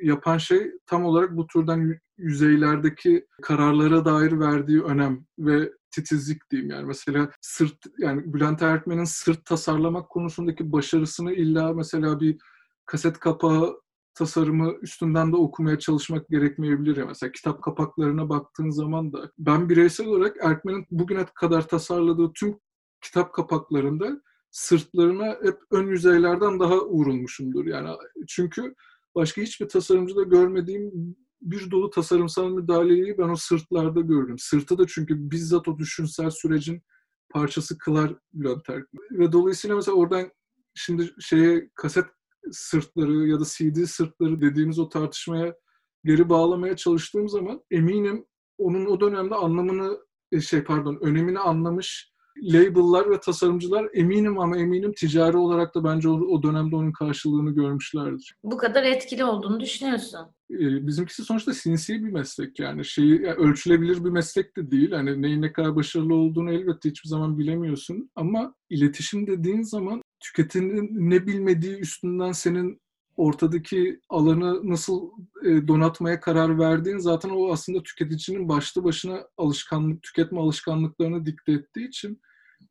yapan 0.01 0.37
şey 0.37 0.71
tam 0.85 1.05
olarak 1.05 1.37
bu 1.37 1.47
türden 1.47 1.99
yüzeylerdeki 2.17 3.27
kararlara 3.41 4.05
dair 4.05 4.39
verdiği 4.39 4.83
önem 4.83 5.25
ve 5.39 5.71
titizlik 5.91 6.51
diyeyim 6.51 6.71
yani 6.71 6.85
mesela 6.85 7.29
sırt 7.41 7.77
yani 7.97 8.33
Bülent 8.33 8.61
Ertmen'in 8.61 9.03
sırt 9.03 9.45
tasarlamak 9.45 10.09
konusundaki 10.09 10.71
başarısını 10.71 11.33
illa 11.33 11.73
mesela 11.73 12.19
bir 12.19 12.37
kaset 12.85 13.19
kapağı 13.19 13.83
tasarımı 14.15 14.73
üstünden 14.81 15.31
de 15.31 15.35
okumaya 15.35 15.79
çalışmak 15.79 16.29
gerekmeyebilir 16.29 16.97
ya. 16.97 17.05
Mesela 17.05 17.31
kitap 17.31 17.63
kapaklarına 17.63 18.29
baktığın 18.29 18.69
zaman 18.69 19.13
da 19.13 19.31
ben 19.37 19.69
bireysel 19.69 20.07
olarak 20.07 20.37
Erkmen'in 20.41 20.85
bugüne 20.91 21.25
kadar 21.35 21.67
tasarladığı 21.67 22.33
tüm 22.33 22.59
kitap 23.01 23.33
kapaklarında 23.33 24.21
sırtlarına 24.51 25.25
hep 25.43 25.57
ön 25.71 25.87
yüzeylerden 25.87 26.59
daha 26.59 26.85
vurulmuşumdur. 26.85 27.65
Yani 27.65 27.89
çünkü 28.27 28.75
başka 29.15 29.41
hiçbir 29.41 29.69
tasarımcıda 29.69 30.23
görmediğim 30.23 31.15
bir 31.41 31.71
dolu 31.71 31.89
tasarımsal 31.89 32.49
müdahaleyi 32.49 33.17
ben 33.17 33.29
o 33.29 33.35
sırtlarda 33.35 34.01
gördüm. 34.01 34.35
Sırtı 34.39 34.77
da 34.77 34.87
çünkü 34.87 35.31
bizzat 35.31 35.67
o 35.67 35.77
düşünsel 35.77 36.29
sürecin 36.29 36.81
parçası 37.29 37.77
kılar 37.77 38.15
Bülent. 38.33 38.69
Ve 39.11 39.31
dolayısıyla 39.31 39.75
mesela 39.75 39.97
oradan 39.97 40.31
şimdi 40.75 41.13
şeye 41.19 41.69
kaset 41.75 42.05
sırtları 42.51 43.27
ya 43.27 43.39
da 43.39 43.43
CD 43.45 43.85
sırtları 43.85 44.41
dediğimiz 44.41 44.79
o 44.79 44.89
tartışmaya 44.89 45.55
geri 46.05 46.29
bağlamaya 46.29 46.75
çalıştığım 46.75 47.29
zaman 47.29 47.63
eminim 47.71 48.25
onun 48.57 48.85
o 48.85 48.99
dönemde 48.99 49.35
anlamını 49.35 49.97
e, 50.31 50.41
şey 50.41 50.63
pardon 50.63 50.99
önemini 51.01 51.39
anlamış 51.39 52.12
label'lar 52.41 53.09
ve 53.11 53.19
tasarımcılar 53.19 53.89
eminim 53.93 54.39
ama 54.39 54.57
eminim 54.57 54.93
ticari 54.93 55.37
olarak 55.37 55.75
da 55.75 55.83
bence 55.83 56.09
o, 56.09 56.13
o 56.13 56.43
dönemde 56.43 56.75
onun 56.75 56.91
karşılığını 56.91 57.51
görmüşlerdir. 57.51 58.35
Bu 58.43 58.57
kadar 58.57 58.83
etkili 58.83 59.23
olduğunu 59.23 59.59
düşünüyorsun. 59.59 60.19
Ee, 60.51 60.87
bizimkisi 60.87 61.23
sonuçta 61.23 61.53
sinsi 61.53 62.05
bir 62.05 62.11
meslek 62.11 62.59
yani 62.59 62.85
şeyi 62.85 63.21
yani 63.21 63.35
ölçülebilir 63.35 64.05
bir 64.05 64.09
meslek 64.09 64.57
de 64.57 64.71
değil. 64.71 64.91
Hani 64.91 65.21
neyin 65.21 65.41
ne 65.41 65.53
kadar 65.53 65.75
başarılı 65.75 66.15
olduğunu 66.15 66.51
elbette 66.51 66.89
hiçbir 66.89 67.09
zaman 67.09 67.37
bilemiyorsun 67.37 68.09
ama 68.15 68.55
iletişim 68.69 69.27
dediğin 69.27 69.61
zaman 69.61 70.01
tüketinin 70.19 71.09
ne 71.09 71.27
bilmediği 71.27 71.75
üstünden 71.79 72.31
senin 72.31 72.81
ortadaki 73.17 73.99
alanı 74.09 74.69
nasıl 74.69 75.09
e, 75.45 75.67
donatmaya 75.67 76.19
karar 76.19 76.59
verdiğin 76.59 76.97
zaten 76.97 77.29
o 77.29 77.51
aslında 77.51 77.83
tüketicinin 77.83 78.49
başlı 78.49 78.83
başına 78.83 79.27
alışkanlık, 79.37 80.03
tüketme 80.03 80.39
alışkanlıklarını 80.39 81.25
dikte 81.25 81.51
ettiği 81.51 81.87
için 81.87 82.21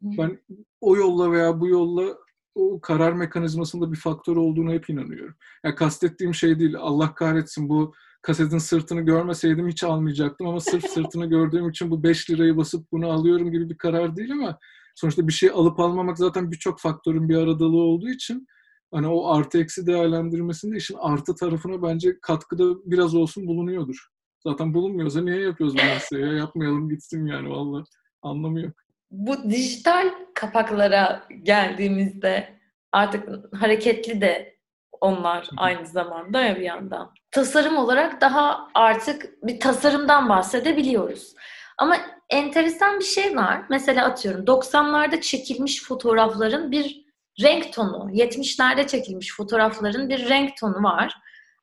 ben 0.03 0.39
o 0.81 0.97
yolla 0.97 1.33
veya 1.33 1.61
bu 1.61 1.69
yolla 1.69 2.17
o 2.55 2.81
karar 2.81 3.13
mekanizmasında 3.13 3.93
bir 3.93 3.97
faktör 3.97 4.37
olduğunu 4.37 4.73
hep 4.73 4.91
inanıyorum. 4.91 5.35
Yani 5.65 5.75
kastettiğim 5.75 6.35
şey 6.35 6.59
değil. 6.59 6.77
Allah 6.79 7.15
kahretsin 7.15 7.69
bu 7.69 7.95
kasetin 8.23 8.59
sırtını 8.59 9.01
görmeseydim 9.01 9.69
hiç 9.69 9.85
almayacaktım 9.85 10.47
ama 10.47 10.61
sırf 10.61 10.87
sırtını 10.91 11.27
gördüğüm 11.27 11.69
için 11.69 11.91
bu 11.91 12.03
5 12.03 12.31
lirayı 12.31 12.57
basıp 12.57 12.93
bunu 12.93 13.11
alıyorum 13.11 13.53
gibi 13.53 13.71
bir 13.71 13.79
karar 13.79 14.17
değil 14.17 14.33
ama 14.33 14.59
sonuçta 14.95 15.29
bir 15.29 15.33
şey 15.33 15.51
alıp 15.51 15.81
almamak 15.81 16.19
zaten 16.19 16.51
birçok 16.51 16.81
faktörün 16.81 17.29
bir 17.29 17.37
aradalığı 17.37 17.83
olduğu 17.83 18.09
için 18.09 18.47
hani 18.93 19.09
o 19.09 19.35
artı 19.35 19.59
eksi 19.59 19.87
değerlendirmesinde 19.87 20.77
işin 20.77 20.97
artı 21.01 21.35
tarafına 21.35 21.83
bence 21.83 22.21
katkıda 22.23 22.65
biraz 22.85 23.15
olsun 23.15 23.47
bulunuyordur. 23.47 24.09
Zaten 24.47 24.75
bulunmuyorsa 24.75 25.21
niye 25.21 25.41
yapıyoruz 25.41 25.77
bu 25.79 25.83
mesleği? 25.83 26.27
Ya 26.27 26.33
yapmayalım 26.33 26.89
gitsin 26.89 27.27
yani 27.27 27.51
valla. 27.51 27.85
Anlamı 28.23 28.61
yok. 28.61 28.75
Bu 29.11 29.51
dijital 29.51 30.11
kapaklara 30.35 31.29
geldiğimizde 31.43 32.61
artık 32.93 33.29
hareketli 33.55 34.21
de 34.21 34.57
onlar 35.01 35.49
aynı 35.57 35.87
zamanda 35.87 36.41
ya 36.41 36.57
bir 36.57 36.63
yandan. 36.63 37.15
Tasarım 37.31 37.77
olarak 37.77 38.21
daha 38.21 38.69
artık 38.75 39.43
bir 39.43 39.61
tasarımdan 39.61 40.29
bahsedebiliyoruz. 40.29 41.35
Ama 41.79 41.97
enteresan 42.31 42.99
bir 42.99 43.05
şey 43.05 43.37
var. 43.37 43.63
Mesela 43.71 44.07
atıyorum 44.07 44.45
90'larda 44.45 45.21
çekilmiş 45.21 45.83
fotoğrafların 45.83 46.71
bir 46.71 47.02
renk 47.41 47.73
tonu, 47.73 48.11
70'lerde 48.13 48.87
çekilmiş 48.87 49.37
fotoğrafların 49.37 50.09
bir 50.09 50.29
renk 50.29 50.57
tonu 50.61 50.83
var. 50.83 51.15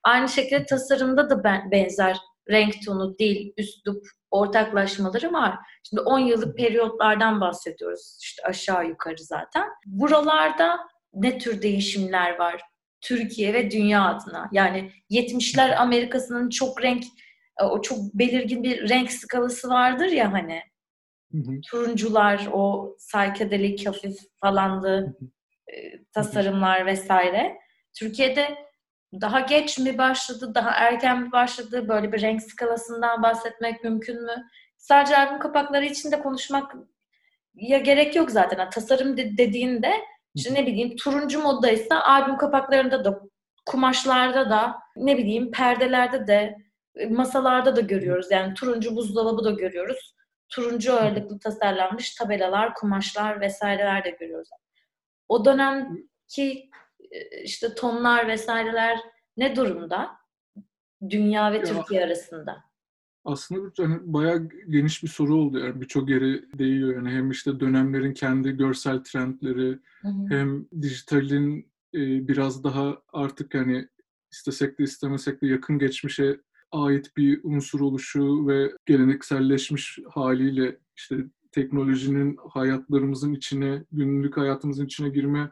Aynı 0.03 0.29
şekilde 0.29 0.65
tasarımda 0.65 1.29
da 1.29 1.43
benzer 1.71 2.17
renk 2.49 2.85
tonu, 2.85 3.17
dil, 3.19 3.51
üslup 3.57 4.03
ortaklaşmaları 4.31 5.33
var. 5.33 5.57
Şimdi 5.89 6.01
10 6.01 6.19
yıllık 6.19 6.57
periyotlardan 6.57 7.41
bahsediyoruz. 7.41 8.17
İşte 8.21 8.43
aşağı 8.43 8.87
yukarı 8.87 9.23
zaten. 9.23 9.67
Buralarda 9.85 10.79
ne 11.13 11.37
tür 11.37 11.61
değişimler 11.61 12.39
var? 12.39 12.61
Türkiye 13.01 13.53
ve 13.53 13.71
dünya 13.71 14.05
adına. 14.05 14.49
Yani 14.51 14.91
70'ler 15.11 15.75
Amerika'sının 15.75 16.49
çok 16.49 16.83
renk 16.83 17.03
o 17.63 17.81
çok 17.81 17.97
belirgin 18.13 18.63
bir 18.63 18.89
renk 18.89 19.11
skalası 19.11 19.69
vardır 19.69 20.05
ya 20.05 20.33
hani. 20.33 20.61
Hı 21.31 21.37
hı. 21.37 21.61
Turuncular, 21.71 22.49
o 22.53 22.95
psychedelic 22.97 23.85
hafif 23.85 24.17
falandı 24.41 25.17
e, 25.73 26.03
tasarımlar 26.13 26.85
vesaire. 26.85 27.57
Türkiye'de 27.99 28.57
daha 29.21 29.39
geç 29.39 29.79
mi 29.79 29.97
başladı, 29.97 30.55
daha 30.55 30.71
erken 30.71 31.21
mi 31.21 31.31
başladı? 31.31 31.87
Böyle 31.87 32.11
bir 32.11 32.21
renk 32.21 32.43
skalasından 32.43 33.23
bahsetmek 33.23 33.83
mümkün 33.83 34.25
mü? 34.25 34.43
Sadece 34.77 35.17
albüm 35.17 35.39
kapakları 35.39 35.85
için 35.85 36.11
de 36.11 36.19
konuşmak 36.21 36.75
ya 37.53 37.77
gerek 37.77 38.15
yok 38.15 38.31
zaten. 38.31 38.69
tasarım 38.69 39.17
de- 39.17 39.37
dediğinde 39.37 39.93
işte 40.35 40.53
ne 40.53 40.65
bileyim 40.67 40.95
turuncu 40.95 41.41
moddaysa 41.41 42.01
albüm 42.01 42.37
kapaklarında 42.37 43.05
da 43.05 43.21
kumaşlarda 43.65 44.49
da 44.49 44.75
ne 44.95 45.17
bileyim 45.17 45.51
perdelerde 45.51 46.27
de 46.27 46.57
masalarda 47.09 47.75
da 47.75 47.81
görüyoruz. 47.81 48.27
Yani 48.31 48.53
turuncu 48.53 48.95
buzdolabı 48.95 49.43
da 49.43 49.51
görüyoruz. 49.51 50.15
Turuncu 50.49 50.93
ağırlıklı 50.93 51.39
tasarlanmış 51.39 52.15
tabelalar, 52.15 52.73
kumaşlar 52.73 53.41
vesaireler 53.41 54.03
de 54.03 54.09
görüyoruz. 54.09 54.49
O 55.29 55.45
dönemki 55.45 56.69
e, 57.11 57.43
işte 57.43 57.75
tonlar 57.75 58.27
vesaireler 58.27 58.99
ne 59.37 59.55
durumda? 59.55 60.11
Dünya 61.09 61.51
ve 61.51 61.57
ya, 61.57 61.63
Türkiye 61.63 62.05
arasında. 62.05 62.63
aslında 63.25 63.71
hani 63.77 63.99
bayağı 64.01 64.49
geniş 64.69 65.03
bir 65.03 65.07
soru 65.07 65.35
oldu 65.35 65.59
yani 65.59 65.81
birçok 65.81 66.09
yere 66.09 66.59
değiyor 66.59 66.95
yani 66.95 67.09
hem 67.09 67.31
işte 67.31 67.59
dönemlerin 67.59 68.13
kendi 68.13 68.51
görsel 68.51 69.03
trendleri 69.03 69.79
hı 70.01 70.07
hı. 70.07 70.29
hem 70.29 70.65
dijitalin 70.81 71.71
e, 71.93 72.27
biraz 72.27 72.63
daha 72.63 72.97
artık 73.13 73.53
hani 73.53 73.87
istesek 74.31 74.79
de 74.79 74.83
istemesek 74.83 75.41
de 75.41 75.47
yakın 75.47 75.79
geçmişe 75.79 76.39
ait 76.71 77.17
bir 77.17 77.39
unsur 77.43 77.79
oluşu 77.79 78.47
ve 78.47 78.71
gelenekselleşmiş 78.85 79.99
haliyle 80.09 80.77
işte 80.97 81.15
teknolojinin 81.59 82.37
hayatlarımızın 82.49 83.33
içine, 83.33 83.85
günlük 83.91 84.37
hayatımızın 84.37 84.85
içine 84.85 85.09
girme 85.09 85.51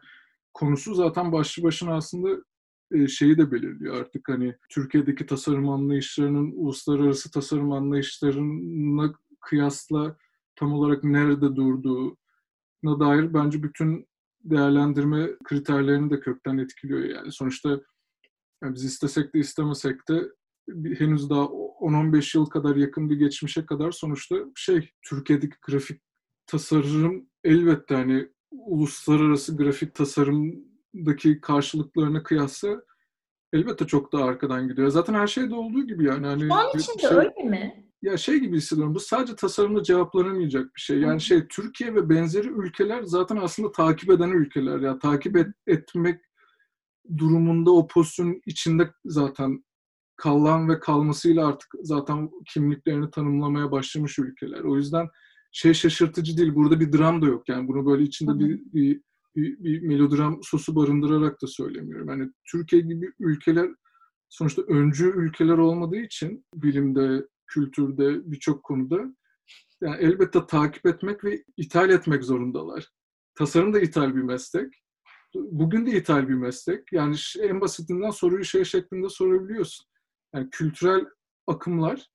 konusu 0.53 0.93
zaten 0.93 1.31
başlı 1.31 1.63
başına 1.63 1.95
aslında 1.95 2.43
e, 2.91 3.07
şeyi 3.07 3.37
de 3.37 3.51
belirliyor 3.51 3.95
artık 3.95 4.29
hani 4.29 4.55
Türkiye'deki 4.69 5.25
tasarım 5.25 5.69
anlayışlarının 5.69 6.51
uluslararası 6.55 7.31
tasarım 7.31 7.71
anlayışlarına 7.71 9.13
kıyasla 9.41 10.17
tam 10.55 10.73
olarak 10.73 11.03
nerede 11.03 11.55
durduğuna 11.55 12.99
dair 12.99 13.33
bence 13.33 13.63
bütün 13.63 14.07
değerlendirme 14.43 15.29
kriterlerini 15.43 16.09
de 16.09 16.19
kökten 16.19 16.57
etkiliyor 16.57 16.99
yani. 16.99 17.31
Sonuçta 17.31 17.69
yani 18.63 18.75
biz 18.75 18.83
istesek 18.83 19.33
de 19.33 19.39
istemesek 19.39 20.07
de 20.09 20.29
henüz 20.97 21.29
daha 21.29 21.49
10-15 21.81 22.37
yıl 22.37 22.45
kadar 22.45 22.75
yakın 22.75 23.09
bir 23.09 23.15
geçmişe 23.15 23.65
kadar 23.65 23.91
sonuçta 23.91 24.35
şey 24.55 24.91
Türkiye'deki 25.09 25.55
grafik 25.67 26.01
tasarım 26.47 27.29
elbette 27.43 27.95
hani 27.95 28.27
uluslararası 28.51 29.57
grafik 29.57 29.95
tasarımdaki 29.95 31.41
karşılıklarına 31.41 32.23
kıyasla 32.23 32.81
elbette 33.53 33.87
çok 33.87 34.13
daha 34.13 34.23
arkadan 34.23 34.67
gidiyor. 34.67 34.89
Zaten 34.89 35.13
her 35.13 35.27
şeyde 35.27 35.55
olduğu 35.55 35.87
gibi 35.87 36.05
yani. 36.05 36.27
Hani 36.27 36.41
Şu 36.41 36.53
an 36.53 36.79
için 36.79 36.93
de 36.93 37.01
şey, 37.01 37.17
öyle 37.17 37.43
mi? 37.43 37.87
Ya 38.01 38.17
şey 38.17 38.37
gibi 38.37 38.57
hissediyorum. 38.57 38.95
Bu 38.95 38.99
sadece 38.99 39.35
tasarımla 39.35 39.83
cevaplanamayacak 39.83 40.75
bir 40.75 40.81
şey. 40.81 40.99
Yani 40.99 41.21
şey 41.21 41.47
Türkiye 41.47 41.95
ve 41.95 42.09
benzeri 42.09 42.47
ülkeler 42.47 43.03
zaten 43.03 43.35
aslında 43.37 43.71
takip 43.71 44.09
eden 44.09 44.29
ülkeler. 44.29 44.79
Ya 44.79 44.99
takip 44.99 45.37
et, 45.37 45.47
etmek 45.67 46.21
durumunda 47.17 47.71
o 47.71 47.87
pozisyonun 47.87 48.41
içinde 48.45 48.91
zaten 49.05 49.63
kalan 50.17 50.69
ve 50.69 50.79
kalmasıyla 50.79 51.47
artık 51.47 51.69
zaten 51.81 52.29
kimliklerini 52.53 53.11
tanımlamaya 53.11 53.71
başlamış 53.71 54.19
ülkeler. 54.19 54.59
O 54.59 54.75
yüzden 54.75 55.07
şey 55.51 55.73
şaşırtıcı 55.73 56.37
değil. 56.37 56.55
Burada 56.55 56.79
bir 56.79 56.93
dram 56.93 57.21
da 57.21 57.25
yok. 57.25 57.49
Yani 57.49 57.67
bunu 57.67 57.85
böyle 57.85 58.03
içinde 58.03 58.39
bir, 58.39 58.59
bir, 58.73 59.01
bir, 59.35 59.63
bir 59.63 59.81
melodram 59.81 60.39
sosu 60.43 60.75
barındırarak 60.75 61.41
da 61.41 61.47
söylemiyorum. 61.47 62.09
Yani 62.09 62.31
Türkiye 62.51 62.81
gibi 62.81 63.11
ülkeler 63.19 63.69
sonuçta 64.29 64.61
öncü 64.61 65.13
ülkeler 65.15 65.57
olmadığı 65.57 65.97
için 65.97 66.45
bilimde, 66.55 67.27
kültürde, 67.47 68.31
birçok 68.31 68.63
konuda 68.63 69.15
yani 69.81 69.97
elbette 69.99 70.45
takip 70.47 70.85
etmek 70.85 71.23
ve 71.23 71.43
ithal 71.57 71.89
etmek 71.89 72.23
zorundalar. 72.23 72.89
Tasarım 73.35 73.73
da 73.73 73.79
ithal 73.79 74.15
bir 74.15 74.21
meslek. 74.21 74.73
Bugün 75.35 75.85
de 75.85 75.91
ithal 75.91 76.29
bir 76.29 76.33
meslek. 76.33 76.93
Yani 76.93 77.15
en 77.39 77.61
basitinden 77.61 78.09
soruyu 78.09 78.45
şey 78.45 78.63
şeklinde 78.63 79.09
sorabiliyorsun. 79.09 79.85
Yani 80.35 80.49
kültürel 80.51 81.05
akımlar, 81.47 82.09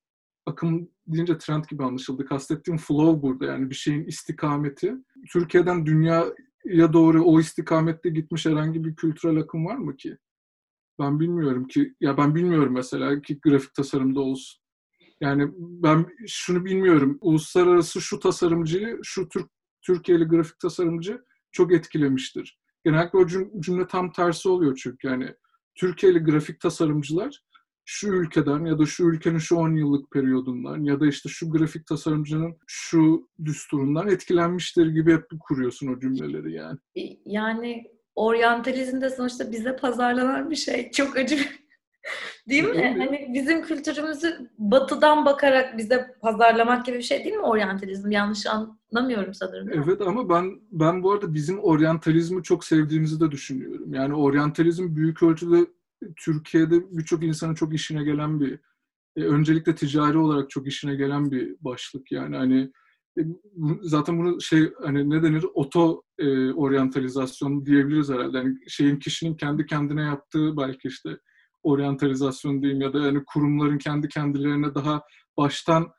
akım 0.46 0.88
deyince 1.06 1.38
trend 1.38 1.64
gibi 1.64 1.84
anlaşıldı. 1.84 2.26
Kastettiğim 2.26 2.78
flow 2.78 3.22
burada 3.22 3.46
yani 3.46 3.70
bir 3.70 3.74
şeyin 3.74 4.04
istikameti. 4.04 4.94
Türkiye'den 5.32 5.86
dünyaya 5.86 6.92
doğru 6.92 7.24
o 7.24 7.40
istikamette 7.40 8.10
gitmiş 8.10 8.46
herhangi 8.46 8.84
bir 8.84 8.96
kültürel 8.96 9.36
akım 9.36 9.66
var 9.66 9.76
mı 9.76 9.96
ki? 9.96 10.16
Ben 11.00 11.20
bilmiyorum 11.20 11.66
ki, 11.66 11.94
ya 12.00 12.16
ben 12.16 12.34
bilmiyorum 12.34 12.72
mesela 12.72 13.20
ki 13.22 13.40
grafik 13.42 13.74
tasarımda 13.74 14.20
olsun. 14.20 14.62
Yani 15.20 15.50
ben 15.56 16.06
şunu 16.26 16.64
bilmiyorum. 16.64 17.18
Uluslararası 17.20 18.00
şu 18.00 18.18
tasarımcıyı, 18.18 18.98
şu 19.02 19.28
Türk 19.28 19.50
Türkiye'li 19.82 20.24
grafik 20.24 20.58
tasarımcı 20.58 21.24
çok 21.52 21.72
etkilemiştir. 21.72 22.58
Genellikle 22.84 23.18
o 23.18 23.26
cümle 23.60 23.86
tam 23.86 24.12
tersi 24.12 24.48
oluyor 24.48 24.80
çünkü 24.82 25.08
yani 25.08 25.34
Türkiye'li 25.74 26.18
grafik 26.18 26.60
tasarımcılar 26.60 27.40
şu 27.84 28.08
ülkeden 28.08 28.64
ya 28.64 28.78
da 28.78 28.86
şu 28.86 29.04
ülkenin 29.04 29.38
şu 29.38 29.56
10 29.56 29.74
yıllık 29.74 30.10
periyodundan 30.10 30.84
ya 30.84 31.00
da 31.00 31.06
işte 31.06 31.28
şu 31.28 31.50
grafik 31.50 31.86
tasarımcının 31.86 32.56
şu 32.66 33.28
düsturundan 33.44 34.08
etkilenmiştir 34.08 34.86
gibi 34.86 35.12
hep 35.12 35.24
kuruyorsun 35.40 35.86
o 35.86 36.00
cümleleri 36.00 36.52
yani. 36.52 36.78
Yani 37.26 37.84
oryantalizm 38.14 39.00
de 39.00 39.10
sonuçta 39.10 39.52
bize 39.52 39.76
pazarlanan 39.76 40.50
bir 40.50 40.56
şey. 40.56 40.90
Çok 40.94 41.16
acı 41.16 41.38
Değil 42.48 42.64
mi? 42.64 42.70
Öyle. 42.70 42.98
Hani 42.98 43.30
bizim 43.34 43.62
kültürümüzü 43.62 44.50
batıdan 44.58 45.24
bakarak 45.24 45.78
bize 45.78 46.14
pazarlamak 46.20 46.86
gibi 46.86 46.98
bir 46.98 47.02
şey 47.02 47.24
değil 47.24 47.36
mi 47.36 47.42
oryantalizm? 47.42 48.10
Yanlış 48.10 48.46
anlamıyorum 48.46 49.34
sanırım. 49.34 49.68
Evet 49.72 50.00
ama 50.00 50.28
ben 50.28 50.60
ben 50.72 51.02
bu 51.02 51.12
arada 51.12 51.34
bizim 51.34 51.58
oryantalizmi 51.58 52.42
çok 52.42 52.64
sevdiğimizi 52.64 53.20
de 53.20 53.30
düşünüyorum. 53.30 53.94
Yani 53.94 54.14
oryantalizm 54.14 54.96
büyük 54.96 55.22
ölçüde 55.22 55.66
Türkiye'de 56.16 56.82
birçok 56.90 57.22
insanın 57.24 57.54
çok 57.54 57.74
işine 57.74 58.04
gelen 58.04 58.40
bir 58.40 58.58
e, 59.16 59.22
öncelikle 59.22 59.74
ticari 59.74 60.18
olarak 60.18 60.50
çok 60.50 60.66
işine 60.66 60.94
gelen 60.94 61.30
bir 61.30 61.56
başlık. 61.60 62.12
Yani 62.12 62.36
hani 62.36 62.72
e, 63.18 63.22
zaten 63.82 64.18
bunu 64.18 64.40
şey 64.40 64.72
hani 64.82 65.10
ne 65.10 65.22
denir? 65.22 65.44
Oto 65.54 66.02
e, 66.18 66.52
oryantalizasyon 66.52 67.66
diyebiliriz 67.66 68.10
herhalde. 68.10 68.38
Yani 68.38 68.56
şeyin 68.68 68.96
kişinin 68.96 69.36
kendi 69.36 69.66
kendine 69.66 70.02
yaptığı 70.02 70.56
belki 70.56 70.88
işte 70.88 71.18
oryantalizasyon 71.62 72.62
diyeyim 72.62 72.80
ya 72.80 72.92
da 72.92 72.98
yani 72.98 73.22
kurumların 73.26 73.78
kendi 73.78 74.08
kendilerine 74.08 74.74
daha 74.74 75.02
baştan 75.36 75.92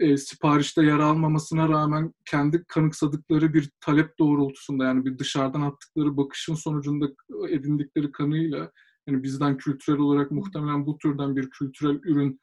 e, 0.00 0.16
siparişte 0.16 0.82
yer 0.84 0.98
almamasına 0.98 1.68
rağmen 1.68 2.14
kendi 2.30 2.64
kanıksadıkları 2.64 3.54
bir 3.54 3.70
talep 3.80 4.18
doğrultusunda 4.18 4.84
yani 4.84 5.04
bir 5.04 5.18
dışarıdan 5.18 5.60
attıkları 5.60 6.16
bakışın 6.16 6.54
sonucunda 6.54 7.06
edindikleri 7.48 8.12
kanıyla 8.12 8.70
yani 9.10 9.22
bizden 9.22 9.56
kültürel 9.56 9.98
olarak 9.98 10.30
muhtemelen 10.30 10.86
bu 10.86 10.98
türden 10.98 11.36
bir 11.36 11.50
kültürel 11.50 12.00
ürün 12.02 12.40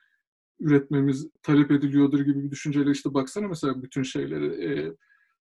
üretmemiz 0.60 1.28
talep 1.44 1.72
ediliyordur 1.72 2.20
gibi 2.20 2.44
bir 2.44 2.52
düşünceyle 2.52 2.92
işte 2.92 3.14
baksana 3.14 3.48
mesela 3.48 3.84
bütün 3.84 4.04
şeyleri 4.04 4.66
e, 4.66 4.96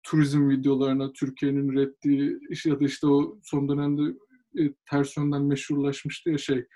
turizm 0.02 0.48
videolarına 0.48 1.12
Türkiye'nin 1.12 1.68
ürettiği 1.68 2.38
iş 2.50 2.66
ya 2.66 2.80
da 2.80 2.84
işte 2.84 3.06
o 3.06 3.38
son 3.42 3.68
dönemde 3.68 4.02
e, 4.58 4.74
ters 4.90 5.16
yönden 5.16 5.42
meşhurlaşmıştı 5.42 6.30
ya 6.30 6.38
şey 6.38 6.66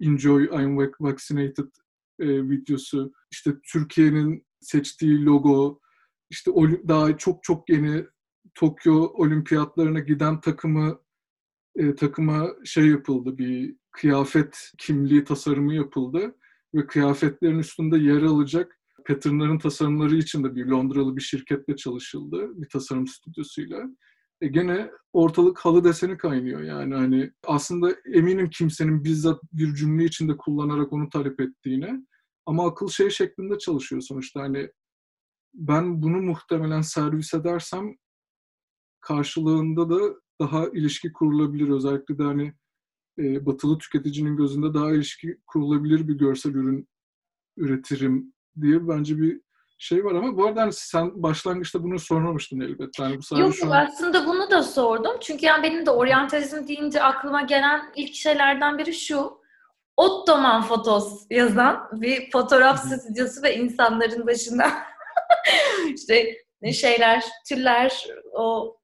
Enjoy 0.00 0.44
I'm 0.44 0.76
Vaccinated 1.00 1.68
e, 2.20 2.50
videosu. 2.50 3.12
İşte 3.30 3.50
Türkiye'nin 3.72 4.46
seçtiği 4.60 5.24
logo 5.24 5.80
işte 6.30 6.50
daha 6.88 7.16
çok 7.16 7.42
çok 7.42 7.70
yeni 7.70 8.04
Tokyo 8.54 9.10
olimpiyatlarına 9.14 10.00
giden 10.00 10.40
takımı 10.40 11.00
e, 11.78 11.94
takıma 11.94 12.48
şey 12.64 12.86
yapıldı, 12.86 13.38
bir 13.38 13.76
kıyafet 13.90 14.72
kimliği 14.78 15.24
tasarımı 15.24 15.74
yapıldı 15.74 16.34
ve 16.74 16.86
kıyafetlerin 16.86 17.58
üstünde 17.58 17.98
yer 17.98 18.22
alacak 18.22 18.78
patternların 19.08 19.58
tasarımları 19.58 20.16
için 20.16 20.44
de 20.44 20.54
bir 20.54 20.66
Londralı 20.66 21.16
bir 21.16 21.22
şirketle 21.22 21.76
çalışıldı, 21.76 22.62
bir 22.62 22.68
tasarım 22.68 23.06
stüdyosuyla. 23.06 23.84
E 24.40 24.48
gene 24.48 24.90
ortalık 25.12 25.58
halı 25.58 25.84
deseni 25.84 26.16
kaynıyor 26.16 26.62
yani 26.62 26.94
hani 26.94 27.32
aslında 27.46 27.94
eminim 28.14 28.50
kimsenin 28.50 29.04
bizzat 29.04 29.40
bir 29.52 29.74
cümle 29.74 30.04
içinde 30.04 30.36
kullanarak 30.36 30.92
onu 30.92 31.08
talep 31.08 31.40
ettiğine 31.40 32.00
ama 32.46 32.66
akıl 32.66 32.88
şey 32.88 33.10
şeklinde 33.10 33.58
çalışıyor 33.58 34.02
sonuçta 34.02 34.40
hani 34.40 34.70
ben 35.54 36.02
bunu 36.02 36.20
muhtemelen 36.20 36.80
servis 36.80 37.34
edersem 37.34 37.96
karşılığında 39.00 39.90
da 39.90 40.14
daha 40.40 40.68
ilişki 40.68 41.12
kurulabilir. 41.12 41.68
Özellikle 41.68 42.18
de 42.18 42.22
hani 42.22 42.52
e, 43.18 43.46
batılı 43.46 43.78
tüketicinin 43.78 44.36
gözünde 44.36 44.74
daha 44.74 44.92
ilişki 44.92 45.38
kurulabilir 45.46 46.08
bir 46.08 46.14
görsel 46.14 46.54
ürün 46.54 46.88
üretirim 47.56 48.34
diye 48.60 48.88
bence 48.88 49.18
bir 49.18 49.40
şey 49.78 50.04
var 50.04 50.14
ama 50.14 50.36
bu 50.36 50.46
arada 50.46 50.62
hani 50.62 50.72
sen 50.72 51.22
başlangıçta 51.22 51.82
bunu 51.82 51.98
sormamıştın 51.98 52.60
elbette. 52.60 53.02
Yani 53.02 53.18
bu 53.30 53.38
Yok 53.38 53.54
şu 53.54 53.66
an... 53.66 53.86
aslında 53.86 54.26
bunu 54.26 54.50
da 54.50 54.62
sordum. 54.62 55.12
Çünkü 55.20 55.46
yani 55.46 55.62
benim 55.62 55.86
de 55.86 55.90
oryantalizm 55.90 56.68
deyince 56.68 57.02
aklıma 57.02 57.42
gelen 57.42 57.92
ilk 57.96 58.14
şeylerden 58.14 58.78
biri 58.78 58.94
şu. 58.94 59.38
Ottoman 59.96 60.62
Fotos 60.62 61.26
yazan 61.30 61.88
bir 61.92 62.30
fotoğraf 62.30 62.80
stüdyosu 62.80 63.42
ve 63.42 63.56
insanların 63.56 64.26
başında 64.26 64.72
işte 65.94 66.34
ne 66.62 66.72
şeyler, 66.72 67.24
türler, 67.48 68.06
o 68.32 68.77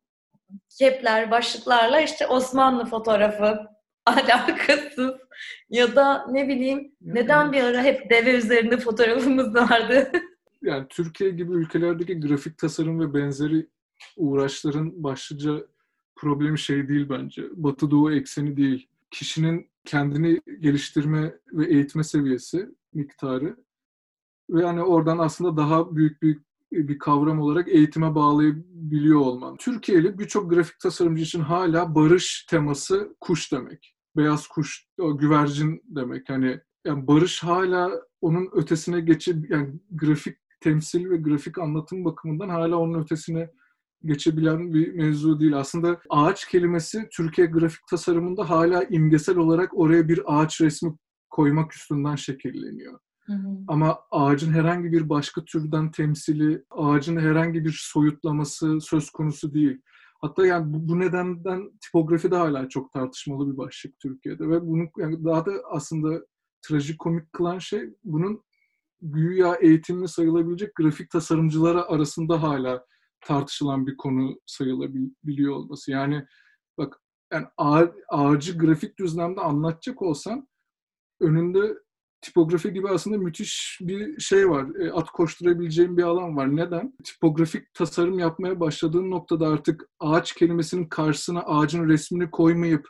kepler, 0.79 1.31
başlıklarla 1.31 2.01
işte 2.01 2.27
Osmanlı 2.27 2.87
fotoğrafı 2.87 3.59
alakasız 4.07 5.14
ya 5.71 5.97
da 5.97 6.27
ne 6.31 6.49
bileyim 6.49 6.93
neden 7.01 7.53
bir 7.53 7.64
ara 7.64 7.83
hep 7.83 8.11
deve 8.11 8.35
üzerinde 8.35 8.77
fotoğrafımız 8.77 9.55
vardı. 9.55 10.12
yani 10.62 10.87
Türkiye 10.88 11.31
gibi 11.31 11.53
ülkelerdeki 11.53 12.21
grafik 12.21 12.59
tasarım 12.59 13.01
ve 13.01 13.14
benzeri 13.14 13.67
uğraşların 14.17 15.05
başlıca 15.05 15.67
problemi 16.17 16.59
şey 16.59 16.88
değil 16.88 17.07
bence. 17.09 17.43
Batı 17.53 17.90
Doğu 17.90 18.12
ekseni 18.12 18.57
değil. 18.57 18.88
Kişinin 19.11 19.71
kendini 19.85 20.40
geliştirme 20.61 21.35
ve 21.53 21.67
eğitme 21.67 22.05
seviyesi, 22.05 22.69
miktarı 22.95 23.57
ve 24.51 24.62
yani 24.62 24.83
oradan 24.83 25.19
aslında 25.19 25.57
daha 25.57 25.97
büyük 25.97 26.23
bir 26.23 26.38
bir 26.74 26.98
kavram 26.98 27.40
olarak 27.40 27.68
eğitime 27.68 28.14
bağlayabiliyor 28.14 29.20
olman. 29.20 29.56
Türkiye'li 29.56 30.18
birçok 30.18 30.50
grafik 30.50 30.78
tasarımcı 30.80 31.22
için 31.22 31.40
hala 31.40 31.94
barış 31.94 32.46
teması 32.50 33.16
kuş 33.20 33.52
demek. 33.52 33.94
Beyaz 34.16 34.46
kuş, 34.46 34.87
güvercin 34.98 35.82
demek. 35.84 36.28
Hani 36.28 36.60
yani 36.87 37.06
barış 37.06 37.42
hala 37.42 37.90
onun 38.20 38.48
ötesine 38.52 39.00
geçip 39.00 39.50
yani 39.50 39.80
grafik 39.90 40.37
temsil 40.60 41.10
ve 41.10 41.16
grafik 41.16 41.58
anlatım 41.58 42.04
bakımından 42.04 42.48
hala 42.48 42.76
onun 42.76 43.02
ötesine 43.02 43.50
geçebilen 44.04 44.74
bir 44.74 44.92
mevzu 44.92 45.40
değil. 45.40 45.58
Aslında 45.58 46.00
ağaç 46.10 46.48
kelimesi 46.48 47.08
Türkiye 47.16 47.46
grafik 47.46 47.87
tasarımında 47.90 48.50
hala 48.50 48.84
imgesel 48.84 49.37
olarak 49.37 49.78
oraya 49.78 50.08
bir 50.08 50.20
ağaç 50.26 50.60
resmi 50.60 50.96
koymak 51.30 51.74
üstünden 51.74 52.16
şekilleniyor. 52.16 52.98
Hı 53.26 53.32
hı. 53.32 53.48
Ama 53.68 53.98
ağacın 54.10 54.52
herhangi 54.52 54.92
bir 54.92 55.08
başka 55.08 55.44
türden 55.44 55.90
temsili, 55.90 56.64
ağacın 56.70 57.16
herhangi 57.16 57.64
bir 57.64 57.76
soyutlaması 57.92 58.80
söz 58.80 59.10
konusu 59.10 59.54
değil. 59.54 59.80
Hatta 60.20 60.46
yani 60.46 60.74
bu, 60.74 60.88
bu 60.88 61.00
nedenden 61.00 61.78
tipografi 61.80 62.30
de 62.30 62.37
hala 62.37 62.68
çok 62.68 62.92
tartışmalı 62.92 63.52
bir 63.52 63.56
başlık 63.56 63.98
Türkiye'de 63.98 64.48
ve 64.48 64.66
bunu 64.66 64.88
yani 64.98 65.24
daha 65.24 65.46
da 65.46 65.52
aslında 65.70 66.26
trajikomik 66.62 67.32
kılan 67.32 67.58
şey 67.58 67.90
bunun 68.04 68.42
güya 69.00 69.54
eğitimli 69.54 70.08
sayılabilecek 70.08 70.74
grafik 70.74 71.10
tasarımcılara 71.10 71.82
arasında 71.82 72.42
hala 72.42 72.84
tartışılan 73.20 73.87
bir 73.87 73.96
konu 73.96 74.40
sayılabiliyor 74.46 75.54
olması. 75.54 75.90
Yani 75.90 76.26
bak 76.78 77.00
yani 77.32 77.46
ağacı 78.08 78.58
grafik 78.58 78.98
düzlemde 78.98 79.40
anlatacak 79.40 80.02
olsan 80.02 80.48
önünde 81.20 81.74
tipografi 82.24 82.72
gibi 82.72 82.88
aslında 82.88 83.18
müthiş 83.18 83.78
bir 83.82 84.20
şey 84.20 84.50
var. 84.50 84.66
E, 84.80 84.92
at 84.92 85.10
koşturabileceğin 85.10 85.96
bir 85.96 86.02
alan 86.02 86.37
var. 86.37 86.56
Neden? 86.56 86.92
Tipografik 87.04 87.74
tasarım 87.74 88.18
yapmaya 88.18 88.60
başladığın 88.60 89.10
noktada 89.10 89.48
artık 89.48 89.88
ağaç 90.00 90.34
kelimesinin 90.34 90.88
karşısına 90.88 91.40
ağacın 91.40 91.88
resmini 91.88 92.30
koymayıp 92.30 92.88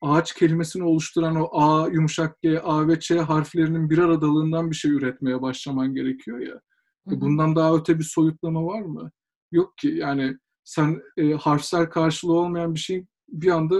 ağaç 0.00 0.34
kelimesini 0.34 0.84
oluşturan 0.84 1.36
o 1.36 1.48
A, 1.52 1.88
yumuşak 1.88 2.40
G, 2.42 2.60
A 2.60 2.88
ve 2.88 3.00
Ç 3.00 3.10
harflerinin 3.10 3.90
bir 3.90 3.98
aradalığından 3.98 4.70
bir 4.70 4.76
şey 4.76 4.90
üretmeye 4.90 5.42
başlaman 5.42 5.94
gerekiyor 5.94 6.38
ya. 6.38 6.60
Hı 7.08 7.14
hı. 7.14 7.20
Bundan 7.20 7.56
daha 7.56 7.76
öte 7.76 7.98
bir 7.98 8.04
soyutlama 8.04 8.64
var 8.64 8.82
mı? 8.82 9.10
Yok 9.52 9.78
ki. 9.78 9.88
Yani 9.88 10.38
sen 10.64 11.02
e, 11.16 11.32
harfsel 11.32 11.86
karşılığı 11.86 12.38
olmayan 12.38 12.74
bir 12.74 12.80
şey 12.80 13.06
bir 13.28 13.50
anda 13.50 13.76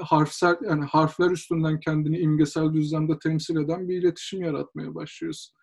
harfsel 0.00 0.56
yani 0.62 0.84
harfler 0.84 1.30
üstünden 1.30 1.80
kendini 1.80 2.18
imgesel 2.18 2.72
düzlemde 2.72 3.18
temsil 3.18 3.56
eden 3.56 3.88
bir 3.88 3.96
iletişim 3.96 4.42
yaratmaya 4.42 4.94
başlıyorsun. 4.94 5.54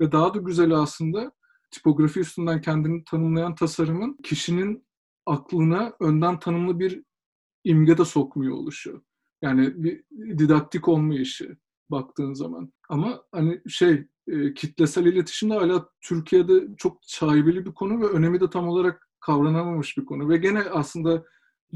Ve 0.00 0.12
daha 0.12 0.34
da 0.34 0.38
güzeli 0.38 0.76
aslında 0.76 1.32
tipografi 1.70 2.20
üstünden 2.20 2.60
kendini 2.60 3.04
tanımlayan 3.04 3.54
tasarımın 3.54 4.16
kişinin 4.22 4.86
aklına 5.26 5.92
önden 6.00 6.38
tanımlı 6.38 6.78
bir 6.78 7.02
imge 7.64 7.98
de 7.98 8.04
sokmuyor 8.04 8.54
oluşu. 8.56 9.04
Yani 9.42 9.84
bir 9.84 10.04
didaktik 10.38 10.88
olmayışı 10.88 11.56
baktığın 11.90 12.32
zaman. 12.32 12.72
Ama 12.88 13.22
hani 13.32 13.60
şey 13.68 14.06
e, 14.28 14.54
kitlesel 14.54 15.06
iletişim 15.06 15.50
de 15.50 15.54
hala 15.54 15.88
Türkiye'de 16.00 16.68
çok 16.76 16.98
şaibeli 17.06 17.66
bir 17.66 17.74
konu 17.74 18.00
ve 18.00 18.06
önemi 18.06 18.40
de 18.40 18.50
tam 18.50 18.68
olarak 18.68 19.08
kavranamamış 19.20 19.98
bir 19.98 20.04
konu. 20.04 20.28
Ve 20.28 20.36
gene 20.36 20.62
aslında 20.62 21.24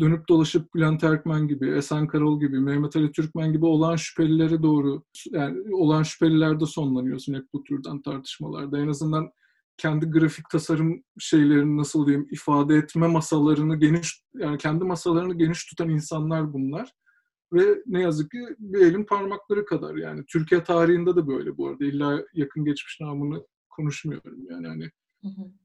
dönüp 0.01 0.29
dolaşıp 0.29 0.75
Bülent 0.75 1.05
Erkmen 1.05 1.49
gibi, 1.49 1.71
Esen 1.71 2.07
Karol 2.07 2.41
gibi, 2.41 2.61
Mehmet 2.61 2.97
Ali 2.97 3.13
Türkmen 3.13 3.53
gibi 3.53 3.65
olan 3.65 3.97
şüphelilere 3.97 4.63
doğru, 4.63 5.03
yani 5.31 5.75
olan 5.75 6.03
şüphelilerde 6.03 6.67
sonlanıyorsun 6.67 7.35
hep 7.35 7.45
bu 7.55 7.63
türden 7.65 8.03
tartışmalarda. 8.03 8.79
En 8.79 8.89
azından 8.89 9.31
kendi 9.77 10.07
grafik 10.07 10.49
tasarım 10.51 11.03
şeylerini 11.19 11.77
nasıl 11.77 12.07
diyeyim 12.07 12.29
ifade 12.31 12.77
etme 12.77 13.07
masalarını 13.07 13.77
geniş 13.77 14.23
yani 14.35 14.59
kendi 14.59 14.85
masalarını 14.85 15.35
geniş 15.35 15.67
tutan 15.67 15.89
insanlar 15.89 16.53
bunlar. 16.53 16.93
Ve 17.53 17.83
ne 17.87 18.01
yazık 18.01 18.31
ki 18.31 18.39
bir 18.59 18.81
elin 18.81 19.05
parmakları 19.05 19.65
kadar 19.65 19.97
yani. 19.97 20.25
Türkiye 20.33 20.65
tarihinde 20.65 21.17
de 21.17 21.27
böyle 21.27 21.57
bu 21.57 21.69
arada. 21.69 21.85
İlla 21.85 22.23
yakın 22.35 22.65
geçmiş 22.65 23.01
namını 23.01 23.47
konuşmuyorum 23.71 24.47
yani. 24.51 24.67
Hani 24.67 24.91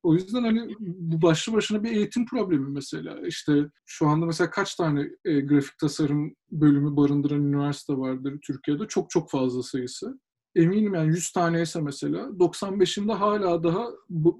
o 0.03 0.13
yüzden 0.13 0.43
hani 0.43 0.75
bu 0.79 1.21
başlı 1.21 1.53
başına 1.53 1.83
bir 1.83 1.91
eğitim 1.91 2.25
problemi 2.25 2.69
mesela. 2.69 3.27
İşte 3.27 3.69
şu 3.85 4.07
anda 4.07 4.25
mesela 4.25 4.49
kaç 4.49 4.75
tane 4.75 5.09
e, 5.25 5.39
grafik 5.39 5.77
tasarım 5.77 6.35
bölümü 6.51 6.95
barındıran 6.97 7.43
üniversite 7.43 7.93
vardır 7.93 8.39
Türkiye'de? 8.47 8.87
Çok 8.87 9.09
çok 9.09 9.31
fazla 9.31 9.63
sayısı. 9.63 10.19
Eminim 10.55 10.93
yani 10.93 11.07
100 11.07 11.31
taneyse 11.31 11.81
mesela 11.81 12.19
95'inde 12.19 13.13
hala 13.13 13.63
daha 13.63 13.87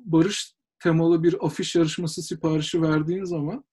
barış 0.06 0.56
temalı 0.80 1.24
bir 1.24 1.46
afiş 1.46 1.76
yarışması 1.76 2.22
siparişi 2.24 2.82
verdiğin 2.82 3.24
zaman 3.24 3.64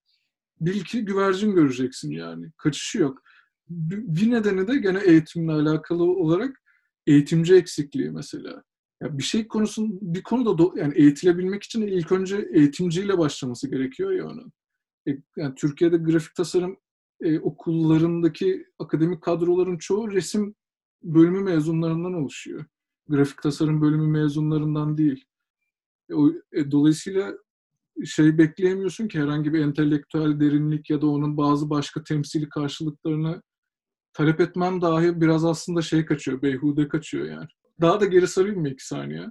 bil 0.61 0.81
ki 0.85 1.05
güvercin 1.05 1.55
göreceksin 1.55 2.11
yani. 2.11 2.53
Kaçışı 2.57 2.99
yok. 2.99 3.23
Bir 3.69 4.31
nedeni 4.31 4.69
de 4.69 4.77
gene 4.77 5.01
eğitimle 5.01 5.53
alakalı 5.53 6.05
olarak 6.05 6.63
eğitimci 7.07 7.55
eksikliği 7.55 8.11
mesela. 8.11 8.63
Ya 9.03 9.19
bir 9.19 9.23
şey 9.23 9.49
konusun 9.49 9.99
bir 10.03 10.23
konuda 10.23 10.59
do, 10.59 10.73
yani 10.77 10.95
eğitilebilmek 10.97 11.63
için 11.63 11.83
ilk 11.83 12.13
önce 12.13 12.49
eğitimciyle 12.53 13.19
başlaması 13.19 13.71
gerekiyor 13.71 14.13
ya 14.13 14.27
onun. 14.27 14.53
E, 15.09 15.11
yani 15.37 15.55
Türkiye'de 15.55 15.97
grafik 15.97 16.35
tasarım 16.35 16.77
e, 17.21 17.39
okullarındaki 17.39 18.67
akademik 18.79 19.23
kadroların 19.23 19.79
çoğu 19.79 20.13
resim 20.13 20.55
bölümü 21.03 21.43
mezunlarından 21.43 22.15
oluşuyor. 22.15 22.65
Grafik 23.09 23.43
tasarım 23.43 23.83
bölümü 23.83 24.07
mezunlarından 24.07 24.99
değil. 24.99 25.25
E, 26.11 26.15
o, 26.15 26.31
e, 26.53 26.71
dolayısıyla 26.71 27.35
şey 28.05 28.39
bekleyemiyorsun 28.39 29.09
ki 29.09 29.21
herhangi 29.21 29.53
bir 29.53 29.61
entelektüel 29.61 30.41
derinlik 30.41 30.91
ya 30.91 31.03
da 31.03 31.07
onun 31.07 31.37
bazı 31.37 31.71
başka 31.71 32.05
temsili 32.05 32.49
karşılıklarını 32.49 33.43
talep 34.13 34.41
etmem 34.41 34.81
dahi 34.83 35.21
biraz 35.21 35.45
aslında 35.45 35.83
şey 35.83 36.07
kaçıyor, 36.07 36.43
beyhude 36.43 36.89
kaçıyor 36.89 37.27
yani. 37.27 37.49
Daha 37.83 38.01
da 38.01 38.05
geri 38.05 38.29
sarayım 38.29 38.61
mı 38.61 38.69
iki 38.69 38.87
saniye? 38.87 39.27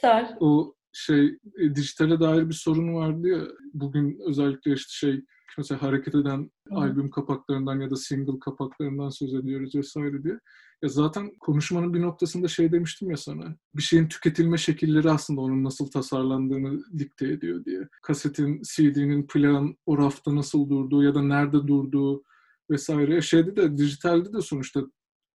Sar. 0.00 0.34
O 0.40 0.74
şey 0.92 1.38
e, 1.58 1.74
dijitale 1.74 2.20
dair 2.20 2.48
bir 2.48 2.54
sorun 2.54 2.94
vardı 2.94 3.28
ya 3.28 3.42
bugün 3.74 4.18
özellikle 4.26 4.72
işte 4.72 4.90
şey 4.90 5.24
mesela 5.58 5.82
hareket 5.82 6.14
eden 6.14 6.50
Hı. 6.68 6.74
albüm 6.74 7.10
kapaklarından 7.10 7.80
ya 7.80 7.90
da 7.90 7.96
single 7.96 8.38
kapaklarından 8.38 9.08
söz 9.08 9.34
ediyoruz 9.34 9.74
vesaire 9.74 10.22
diye. 10.24 10.38
Ya 10.82 10.88
zaten 10.88 11.30
konuşmanın 11.40 11.94
bir 11.94 12.02
noktasında 12.02 12.48
şey 12.48 12.72
demiştim 12.72 13.10
ya 13.10 13.16
sana. 13.16 13.56
Bir 13.74 13.82
şeyin 13.82 14.08
tüketilme 14.08 14.58
şekilleri 14.58 15.10
aslında 15.10 15.40
onun 15.40 15.64
nasıl 15.64 15.90
tasarlandığını 15.90 16.98
dikte 16.98 17.28
ediyor 17.28 17.64
diye. 17.64 17.88
Kasetin, 18.02 18.62
CD'nin, 18.62 19.26
plan 19.26 19.76
o 19.86 19.98
rafta 19.98 20.36
nasıl 20.36 20.68
durduğu 20.68 21.02
ya 21.02 21.14
da 21.14 21.22
nerede 21.22 21.66
durduğu 21.66 22.22
vesaire. 22.70 23.22
Şeyde 23.22 23.56
de 23.56 23.78
dijitalde 23.78 24.32
de 24.32 24.40
sonuçta 24.40 24.80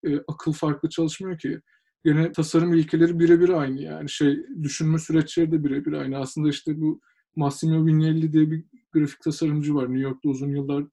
e, 0.05 0.17
akıl 0.27 0.53
farklı 0.53 0.89
çalışmıyor 0.89 1.39
ki. 1.39 1.61
Yine 2.05 2.31
tasarım 2.31 2.73
ilkeleri 2.73 3.19
birebir 3.19 3.49
aynı 3.49 3.81
yani 3.81 4.09
şey 4.09 4.39
düşünme 4.63 4.99
süreçleri 4.99 5.51
de 5.51 5.63
birebir 5.63 5.93
aynı. 5.93 6.17
Aslında 6.17 6.49
işte 6.49 6.81
bu 6.81 7.01
Massimo 7.35 7.85
Vignelli 7.85 8.33
diye 8.33 8.51
bir 8.51 8.63
grafik 8.91 9.21
tasarımcı 9.21 9.75
var. 9.75 9.83
New 9.83 9.99
York'ta 9.99 10.29
uzun 10.29 10.55
yıllar 10.55 10.83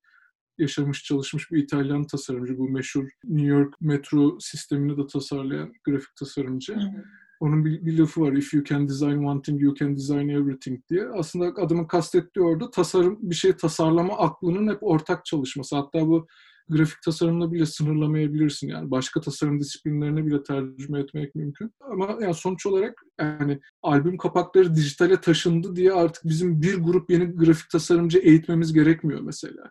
yaşamış, 0.58 1.04
çalışmış 1.04 1.50
bir 1.52 1.62
İtalyan 1.62 2.06
tasarımcı. 2.06 2.58
Bu 2.58 2.68
meşhur 2.68 3.08
New 3.24 3.48
York 3.48 3.80
metro 3.80 4.38
sistemini 4.40 4.96
de 4.96 5.06
tasarlayan 5.06 5.72
grafik 5.84 6.16
tasarımcı. 6.16 6.74
Hı 6.74 6.80
hı. 6.80 7.04
Onun 7.40 7.64
bir, 7.64 7.86
bir 7.86 7.98
lafı 7.98 8.20
var. 8.20 8.32
If 8.32 8.54
you 8.54 8.64
can 8.64 8.88
design 8.88 9.24
one 9.24 9.42
thing, 9.42 9.62
you 9.62 9.74
can 9.74 9.96
design 9.96 10.28
everything 10.28 10.80
diye. 10.90 11.08
Aslında 11.08 11.62
adamın 11.62 11.84
kastettiği 11.84 12.44
orada 12.44 12.70
tasarım, 12.70 13.18
bir 13.20 13.34
şey 13.34 13.52
tasarlama 13.52 14.18
aklının 14.18 14.74
hep 14.74 14.78
ortak 14.82 15.24
çalışması. 15.24 15.76
Hatta 15.76 16.06
bu 16.06 16.26
grafik 16.68 17.02
tasarımla 17.02 17.52
bile 17.52 17.66
sınırlamayabilirsin 17.66 18.68
yani. 18.68 18.90
Başka 18.90 19.20
tasarım 19.20 19.60
disiplinlerine 19.60 20.26
bile 20.26 20.42
tercüme 20.42 21.00
etmek 21.00 21.34
mümkün. 21.34 21.72
Ama 21.80 22.18
yani 22.20 22.34
sonuç 22.34 22.66
olarak 22.66 23.02
yani 23.20 23.60
albüm 23.82 24.16
kapakları 24.16 24.74
dijitale 24.74 25.20
taşındı 25.20 25.76
diye 25.76 25.92
artık 25.92 26.24
bizim 26.24 26.62
bir 26.62 26.74
grup 26.74 27.10
yeni 27.10 27.24
grafik 27.24 27.70
tasarımcı 27.70 28.18
eğitmemiz 28.18 28.72
gerekmiyor 28.72 29.20
mesela. 29.20 29.70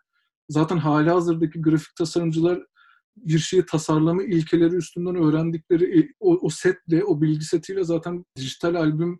Zaten 0.49 0.77
hali 0.77 1.09
hazırdaki 1.09 1.61
grafik 1.61 1.95
tasarımcılar 1.95 2.63
bir 3.17 3.39
şeyi 3.39 3.65
tasarlama 3.65 4.23
ilkeleri 4.23 4.75
üstünden 4.75 5.15
öğrendikleri 5.15 5.99
e, 5.99 6.13
o, 6.19 6.37
o 6.41 6.49
setle, 6.49 7.03
o 7.03 7.21
bilgi 7.21 7.45
setiyle 7.45 7.83
zaten 7.83 8.25
dijital 8.37 8.75
albüm 8.75 9.19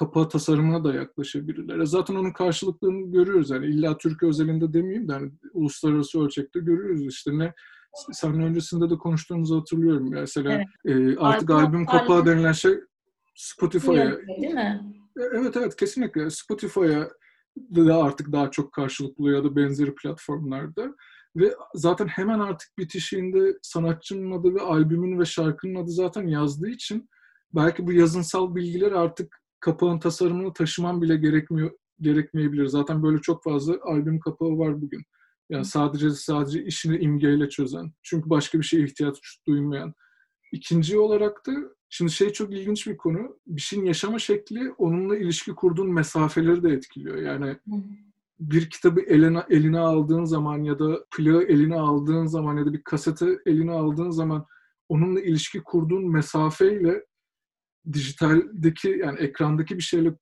kapağı 0.00 0.28
tasarımına 0.28 0.84
da 0.84 0.94
yaklaşabilirler. 0.94 1.84
Zaten 1.84 2.14
onun 2.14 2.32
karşılıklarını 2.32 3.12
görüyoruz. 3.12 3.50
Yani 3.50 3.66
illa 3.66 3.98
Türkiye 3.98 4.28
özelinde 4.28 4.72
demeyeyim 4.72 5.08
de 5.08 5.12
hani 5.12 5.30
uluslararası 5.52 6.24
ölçekte 6.24 6.60
görüyoruz. 6.60 7.06
İşte 7.06 7.38
ne 7.38 7.54
sen 8.12 8.42
öncesinde 8.42 8.90
de 8.90 8.94
konuştuğumuzu 8.94 9.60
hatırlıyorum. 9.60 10.10
Mesela 10.10 10.52
evet. 10.84 11.16
e, 11.16 11.18
artık 11.18 11.50
albüm, 11.50 11.66
albüm 11.66 11.86
kapağı 11.86 12.26
denilen 12.26 12.52
şey 12.52 12.72
Spotify'a. 13.34 14.18
Değil 14.42 14.54
mi? 14.54 14.94
E, 15.18 15.22
evet 15.22 15.56
evet 15.56 15.76
kesinlikle. 15.76 16.30
Spotify'a 16.30 17.10
da 17.76 18.02
artık 18.02 18.32
daha 18.32 18.50
çok 18.50 18.72
karşılıklı 18.72 19.30
ya 19.30 19.44
da 19.44 19.56
benzeri 19.56 19.94
platformlarda. 19.94 20.94
Ve 21.36 21.54
zaten 21.74 22.06
hemen 22.06 22.38
artık 22.38 22.78
bitişiğinde 22.78 23.58
sanatçının 23.62 24.30
adı 24.30 24.54
ve 24.54 24.60
albümün 24.60 25.20
ve 25.20 25.24
şarkının 25.24 25.74
adı 25.74 25.90
zaten 25.90 26.26
yazdığı 26.26 26.68
için 26.68 27.08
belki 27.54 27.86
bu 27.86 27.92
yazınsal 27.92 28.54
bilgiler 28.54 28.92
artık 28.92 29.40
kapağın 29.60 29.98
tasarımını 29.98 30.52
taşıman 30.52 31.02
bile 31.02 31.16
gerekmiyor 31.16 31.70
gerekmeyebilir. 32.00 32.66
Zaten 32.66 33.02
böyle 33.02 33.18
çok 33.20 33.44
fazla 33.44 33.76
albüm 33.82 34.20
kapağı 34.20 34.58
var 34.58 34.82
bugün. 34.82 35.02
Yani 35.50 35.64
sadece 35.64 36.10
sadece 36.10 36.64
işini 36.64 36.98
imgeyle 36.98 37.48
çözen. 37.48 37.92
Çünkü 38.02 38.30
başka 38.30 38.58
bir 38.58 38.64
şeye 38.64 38.84
ihtiyaç 38.84 39.38
duymayan. 39.46 39.94
İkinci 40.52 40.98
olarak 40.98 41.46
da 41.46 41.52
şimdi 41.88 42.12
şey 42.12 42.32
çok 42.32 42.52
ilginç 42.52 42.86
bir 42.86 42.96
konu. 42.96 43.38
Bir 43.46 43.60
şeyin 43.60 43.84
yaşama 43.84 44.18
şekli 44.18 44.70
onunla 44.70 45.16
ilişki 45.16 45.54
kurduğun 45.54 45.92
mesafeleri 45.92 46.62
de 46.62 46.68
etkiliyor. 46.68 47.16
Yani 47.16 47.56
bir 48.40 48.70
kitabı 48.70 49.00
eline, 49.00 49.44
eline 49.50 49.78
aldığın 49.78 50.24
zaman 50.24 50.62
ya 50.62 50.78
da 50.78 51.04
plağı 51.16 51.42
eline 51.42 51.76
aldığın 51.76 52.26
zaman 52.26 52.56
ya 52.56 52.66
da 52.66 52.72
bir 52.72 52.82
kaseti 52.82 53.38
eline 53.46 53.72
aldığın 53.72 54.10
zaman 54.10 54.46
onunla 54.88 55.20
ilişki 55.20 55.62
kurduğun 55.62 56.10
mesafeyle 56.10 57.04
dijitaldeki 57.92 58.88
yani 58.88 59.18
ekrandaki 59.18 59.76
bir 59.76 59.82
şeyle 59.82 60.16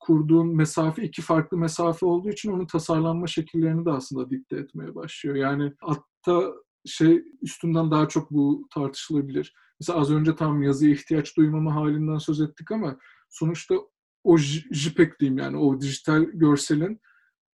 kurduğun 0.00 0.56
mesafe 0.56 1.02
iki 1.02 1.22
farklı 1.22 1.56
mesafe 1.56 2.06
olduğu 2.06 2.30
için 2.30 2.52
onun 2.52 2.66
tasarlanma 2.66 3.26
şekillerini 3.26 3.84
de 3.84 3.90
aslında 3.90 4.30
dikte 4.30 4.56
etmeye 4.56 4.94
başlıyor. 4.94 5.36
Yani 5.36 5.72
hatta 5.80 6.52
şey 6.86 7.24
üstünden 7.42 7.90
daha 7.90 8.08
çok 8.08 8.30
bu 8.30 8.68
tartışılabilir. 8.74 9.54
Mesela 9.80 9.98
az 9.98 10.10
önce 10.10 10.36
tam 10.36 10.62
yazıya 10.62 10.92
ihtiyaç 10.92 11.36
duymama 11.36 11.74
halinden 11.74 12.18
söz 12.18 12.40
ettik 12.40 12.72
ama 12.72 12.98
sonuçta 13.30 13.74
o 14.24 14.38
JPEG 14.70 15.20
diyeyim 15.20 15.38
yani 15.38 15.56
o 15.56 15.80
dijital 15.80 16.22
görselin 16.22 17.00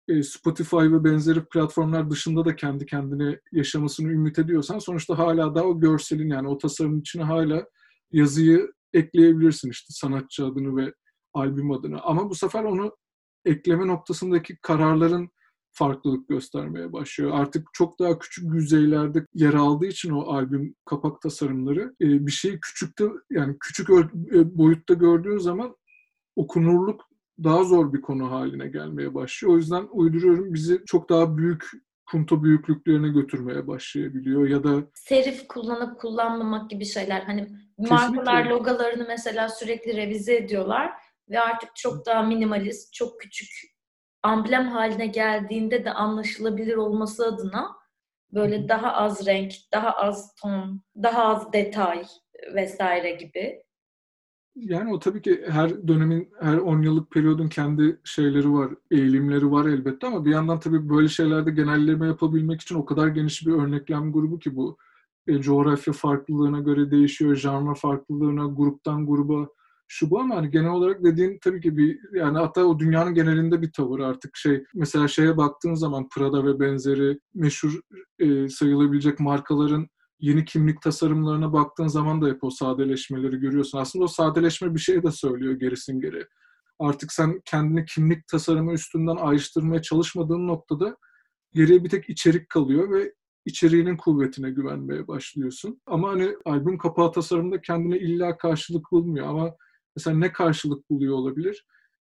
e, 0.08 0.22
Spotify 0.22 0.76
ve 0.76 1.04
benzeri 1.04 1.44
platformlar 1.44 2.10
dışında 2.10 2.44
da 2.44 2.56
kendi 2.56 2.86
kendine 2.86 3.40
yaşamasını 3.52 4.12
ümit 4.12 4.38
ediyorsan 4.38 4.78
sonuçta 4.78 5.18
hala 5.18 5.54
da 5.54 5.64
o 5.64 5.80
görselin 5.80 6.28
yani 6.28 6.48
o 6.48 6.58
tasarımın 6.58 7.00
içine 7.00 7.22
hala 7.22 7.64
yazıyı 8.12 8.72
ekleyebilirsin 8.94 9.70
işte 9.70 9.86
sanatçı 9.88 10.46
adını 10.46 10.76
ve 10.76 10.94
albüm 11.34 11.70
adını. 11.70 12.00
Ama 12.02 12.30
bu 12.30 12.34
sefer 12.34 12.64
onu 12.64 12.96
ekleme 13.44 13.86
noktasındaki 13.86 14.56
kararların 14.62 15.30
farklılık 15.72 16.28
göstermeye 16.28 16.92
başlıyor. 16.92 17.30
Artık 17.34 17.68
çok 17.72 17.98
daha 17.98 18.18
küçük 18.18 18.54
yüzeylerde 18.54 19.26
yer 19.34 19.54
aldığı 19.54 19.86
için 19.86 20.10
o 20.10 20.20
albüm 20.20 20.74
kapak 20.84 21.22
tasarımları 21.22 21.94
e, 22.00 22.26
bir 22.26 22.32
şeyi 22.32 22.60
küçükte 22.60 23.04
yani 23.30 23.56
küçük 23.60 23.90
e, 23.90 24.58
boyutta 24.58 24.94
gördüğün 24.94 25.38
zaman 25.38 25.76
okunurluk 26.36 27.10
daha 27.44 27.64
zor 27.64 27.92
bir 27.92 28.00
konu 28.00 28.30
haline 28.30 28.68
gelmeye 28.68 29.14
başlıyor. 29.14 29.54
O 29.54 29.56
yüzden 29.56 29.88
uyduruyorum 29.90 30.54
bizi 30.54 30.82
çok 30.86 31.10
daha 31.10 31.36
büyük 31.36 31.70
punto 32.10 32.42
büyüklüklerine 32.42 33.08
götürmeye 33.08 33.66
başlayabiliyor 33.66 34.48
ya 34.48 34.64
da 34.64 34.82
serif 34.94 35.48
kullanıp 35.48 36.00
kullanmamak 36.00 36.70
gibi 36.70 36.84
şeyler. 36.84 37.20
Hani 37.20 37.40
Kesinlikle. 37.40 37.94
markalar 37.94 38.44
logolarını 38.44 39.04
mesela 39.08 39.48
sürekli 39.48 39.96
revize 39.96 40.36
ediyorlar 40.36 40.92
ve 41.28 41.40
artık 41.40 41.76
çok 41.76 42.06
daha 42.06 42.22
minimalist, 42.22 42.92
çok 42.92 43.20
küçük 43.20 43.48
amblem 44.22 44.68
haline 44.68 45.06
geldiğinde 45.06 45.84
de 45.84 45.92
anlaşılabilir 45.92 46.76
olması 46.76 47.26
adına 47.26 47.76
böyle 48.32 48.68
daha 48.68 48.92
az 48.92 49.26
renk, 49.26 49.52
daha 49.72 49.90
az 49.90 50.34
ton, 50.34 50.82
daha 51.02 51.24
az 51.24 51.52
detay 51.52 52.04
vesaire 52.54 53.10
gibi. 53.10 53.62
Yani 54.60 54.92
o 54.92 54.98
tabii 54.98 55.22
ki 55.22 55.44
her 55.48 55.88
dönemin, 55.88 56.28
her 56.40 56.56
10 56.56 56.82
yıllık 56.82 57.10
periyodun 57.10 57.48
kendi 57.48 58.00
şeyleri 58.04 58.52
var, 58.52 58.70
eğilimleri 58.90 59.50
var 59.50 59.66
elbette 59.66 60.06
ama 60.06 60.24
bir 60.24 60.30
yandan 60.30 60.60
tabii 60.60 60.88
böyle 60.90 61.08
şeylerde 61.08 61.50
genelleme 61.50 62.06
yapabilmek 62.06 62.60
için 62.60 62.74
o 62.74 62.84
kadar 62.84 63.08
geniş 63.08 63.46
bir 63.46 63.52
örneklem 63.52 64.12
grubu 64.12 64.38
ki 64.38 64.56
bu. 64.56 64.76
E, 65.26 65.40
coğrafya 65.40 65.92
farklılığına 65.92 66.60
göre 66.60 66.90
değişiyor, 66.90 67.36
janra 67.36 67.74
farklılığına, 67.74 68.46
gruptan 68.46 69.06
gruba 69.06 69.48
şu 69.88 70.10
bu 70.10 70.20
ama 70.20 70.36
hani 70.36 70.50
genel 70.50 70.70
olarak 70.70 71.04
dediğin 71.04 71.38
tabii 71.42 71.60
ki 71.60 71.76
bir 71.76 71.98
yani 72.14 72.38
hatta 72.38 72.64
o 72.64 72.78
dünyanın 72.78 73.14
genelinde 73.14 73.62
bir 73.62 73.72
tavır 73.72 74.00
artık 74.00 74.36
şey 74.36 74.64
mesela 74.74 75.08
şeye 75.08 75.36
baktığın 75.36 75.74
zaman 75.74 76.08
Prada 76.08 76.46
ve 76.46 76.60
benzeri 76.60 77.18
meşhur 77.34 77.80
e, 78.18 78.48
sayılabilecek 78.48 79.20
markaların 79.20 79.88
yeni 80.20 80.44
kimlik 80.44 80.82
tasarımlarına 80.82 81.52
baktığın 81.52 81.86
zaman 81.86 82.22
da 82.22 82.26
hep 82.26 82.44
o 82.44 82.50
sadeleşmeleri 82.50 83.36
görüyorsun. 83.36 83.78
Aslında 83.78 84.04
o 84.04 84.08
sadeleşme 84.08 84.74
bir 84.74 84.80
şey 84.80 85.02
de 85.02 85.10
söylüyor 85.10 85.54
gerisin 85.54 86.00
geri. 86.00 86.26
Artık 86.78 87.12
sen 87.12 87.40
kendini 87.44 87.84
kimlik 87.84 88.26
tasarımı 88.26 88.72
üstünden 88.72 89.16
ayrıştırmaya 89.16 89.82
çalışmadığın 89.82 90.48
noktada 90.48 90.96
geriye 91.52 91.84
bir 91.84 91.88
tek 91.88 92.10
içerik 92.10 92.48
kalıyor 92.48 92.90
ve 92.90 93.14
içeriğinin 93.44 93.96
kuvvetine 93.96 94.50
güvenmeye 94.50 95.08
başlıyorsun. 95.08 95.80
Ama 95.86 96.08
hani 96.08 96.36
albüm 96.44 96.78
kapağı 96.78 97.12
tasarımında 97.12 97.60
kendine 97.60 97.98
illa 97.98 98.36
karşılık 98.36 98.92
bulmuyor 98.92 99.26
ama 99.26 99.56
mesela 99.96 100.16
ne 100.16 100.32
karşılık 100.32 100.90
buluyor 100.90 101.14
olabilir? 101.14 101.66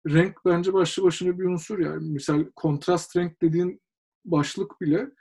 Renk 0.08 0.36
bence 0.46 0.74
başlı 0.74 1.04
başına 1.04 1.40
bir 1.40 1.46
unsur 1.46 1.80
yani. 1.80 2.10
Misal 2.10 2.46
kontrast 2.56 3.18
renk 3.18 3.42
dediğin 3.42 3.82
başlık 4.26 4.82
bile 4.82 5.12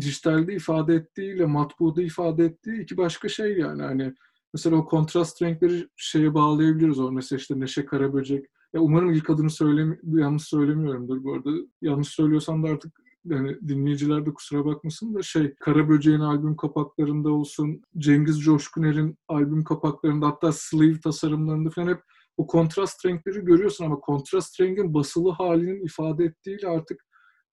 dijitalde 0.00 0.54
ifade 0.54 0.94
ettiğiyle 0.94 1.46
matbuada 1.46 2.02
ifade 2.02 2.44
ettiği 2.44 2.82
iki 2.82 2.96
başka 2.96 3.28
şey 3.28 3.58
yani. 3.58 3.82
Hani 3.82 4.14
mesela 4.54 4.76
o 4.76 4.84
kontrast 4.84 5.42
renkleri 5.42 5.88
şeye 5.96 6.34
bağlayabiliriz 6.34 6.98
o 6.98 7.12
mesela 7.12 7.38
işte 7.38 7.60
Neşe 7.60 7.84
Karaböcek. 7.84 8.46
Ya 8.74 8.80
umarım 8.80 9.12
ilk 9.12 9.30
adını 9.30 9.50
söylemi 9.50 9.98
yanlış 10.04 10.42
söylemiyorumdur 10.42 11.24
bu 11.24 11.34
arada. 11.34 11.50
Yanlış 11.82 12.08
söylüyorsam 12.08 12.62
da 12.62 12.68
artık 12.68 12.92
yani 13.24 13.56
dinleyiciler 13.68 14.26
de 14.26 14.34
kusura 14.34 14.64
bakmasın 14.64 15.14
da 15.14 15.22
şey 15.22 15.54
Karaböcek'in 15.54 16.20
albüm 16.20 16.56
kapaklarında 16.56 17.30
olsun, 17.30 17.82
Cengiz 17.98 18.40
Coşkuner'in 18.40 19.18
albüm 19.28 19.64
kapaklarında 19.64 20.26
hatta 20.26 20.52
sleeve 20.52 21.00
tasarımlarında 21.00 21.70
falan 21.70 21.88
hep 21.88 22.00
o 22.36 22.46
kontrast 22.46 23.06
renkleri 23.06 23.44
görüyorsun 23.44 23.84
ama 23.84 24.00
kontrast 24.00 24.60
rengin 24.60 24.94
basılı 24.94 25.30
halinin 25.30 25.86
ifade 25.86 26.24
ettiğiyle 26.24 26.68
artık 26.68 27.04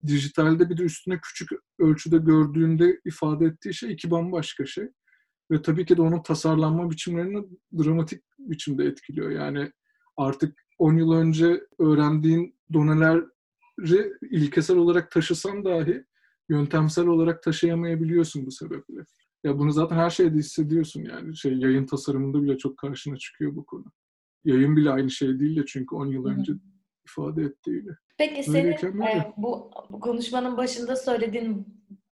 dijitalde 0.06 0.70
bir 0.70 0.76
de 0.76 0.82
üstüne 0.82 1.20
küçük 1.20 1.50
ölçüde 1.78 2.18
gördüğünde 2.18 3.00
ifade 3.04 3.46
ettiği 3.46 3.74
şey 3.74 3.92
iki 3.92 4.10
bambaşka 4.10 4.66
şey. 4.66 4.88
Ve 5.50 5.62
tabii 5.62 5.86
ki 5.86 5.96
de 5.96 6.02
onun 6.02 6.22
tasarlanma 6.22 6.90
biçimlerini 6.90 7.46
dramatik 7.78 8.22
biçimde 8.38 8.84
etkiliyor. 8.84 9.30
Yani 9.30 9.72
artık 10.16 10.58
10 10.78 10.96
yıl 10.96 11.12
önce 11.12 11.60
öğrendiğin 11.78 12.56
doneleri 12.72 14.12
ilkesel 14.30 14.76
olarak 14.76 15.10
taşısan 15.10 15.64
dahi 15.64 16.04
yöntemsel 16.48 17.06
olarak 17.06 17.42
taşıyamayabiliyorsun 17.42 18.46
bu 18.46 18.50
sebeple. 18.50 19.04
Ya 19.44 19.58
bunu 19.58 19.72
zaten 19.72 19.96
her 19.96 20.10
şeyde 20.10 20.38
hissediyorsun 20.38 21.02
yani. 21.02 21.36
Şey 21.36 21.52
yayın 21.52 21.86
tasarımında 21.86 22.42
bile 22.42 22.58
çok 22.58 22.78
karşına 22.78 23.16
çıkıyor 23.16 23.56
bu 23.56 23.66
konu. 23.66 23.84
Yayın 24.44 24.76
bile 24.76 24.90
aynı 24.90 25.10
şey 25.10 25.40
değil 25.40 25.56
de 25.56 25.64
çünkü 25.66 25.94
10 25.94 26.06
yıl 26.06 26.24
önce 26.24 26.52
ifade 27.06 27.42
ettiğiyle. 27.42 27.90
Peki 28.18 28.42
senin 28.42 29.02
e, 29.02 29.32
bu, 29.36 29.70
bu 29.90 30.00
konuşmanın 30.00 30.56
başında 30.56 30.96
söylediğin 30.96 31.66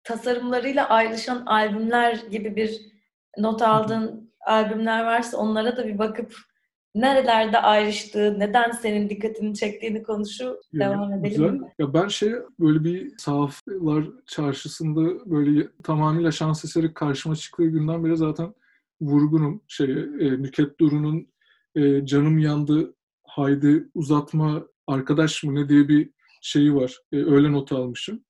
tasarımlarıyla 0.04 0.88
ayrışan 0.88 1.46
albümler 1.46 2.24
gibi 2.30 2.56
bir 2.56 2.80
not 3.38 3.62
aldığın 3.62 4.32
albümler 4.46 5.04
varsa 5.04 5.36
onlara 5.36 5.76
da 5.76 5.86
bir 5.86 5.98
bakıp 5.98 6.34
nerelerde 6.94 7.58
ayrıştığı, 7.58 8.38
neden 8.38 8.70
senin 8.70 9.10
dikkatini 9.10 9.54
çektiğini 9.54 10.02
konuşu 10.02 10.60
yani, 10.72 10.94
devam 10.94 11.12
edelim. 11.12 11.30
Güzel. 11.30 11.60
Ya 11.78 11.94
ben 11.94 12.08
şey 12.08 12.32
böyle 12.60 12.84
bir 12.84 13.18
sahaflar 13.18 14.04
çarşısında 14.26 15.30
böyle 15.30 15.68
tamamıyla 15.82 16.32
şans 16.32 16.64
eseri 16.64 16.94
karşıma 16.94 17.36
çıktığı 17.36 17.66
günden 17.66 18.04
beri 18.04 18.16
zaten 18.16 18.54
vurgunum. 19.00 19.62
Şey, 19.68 19.90
e, 20.20 20.42
Nüket 20.42 20.80
Duru'nun 20.80 21.28
e, 21.74 22.06
Canım 22.06 22.38
Yandı 22.38 22.94
Haydi 23.24 23.88
uzatma 23.94 24.66
arkadaş 24.86 25.44
mı 25.44 25.54
ne 25.54 25.68
diye 25.68 25.88
bir 25.88 26.10
şeyi 26.42 26.74
var. 26.74 27.00
E, 27.12 27.16
öyle 27.16 27.52
not 27.52 27.72
almışım. 27.72 28.24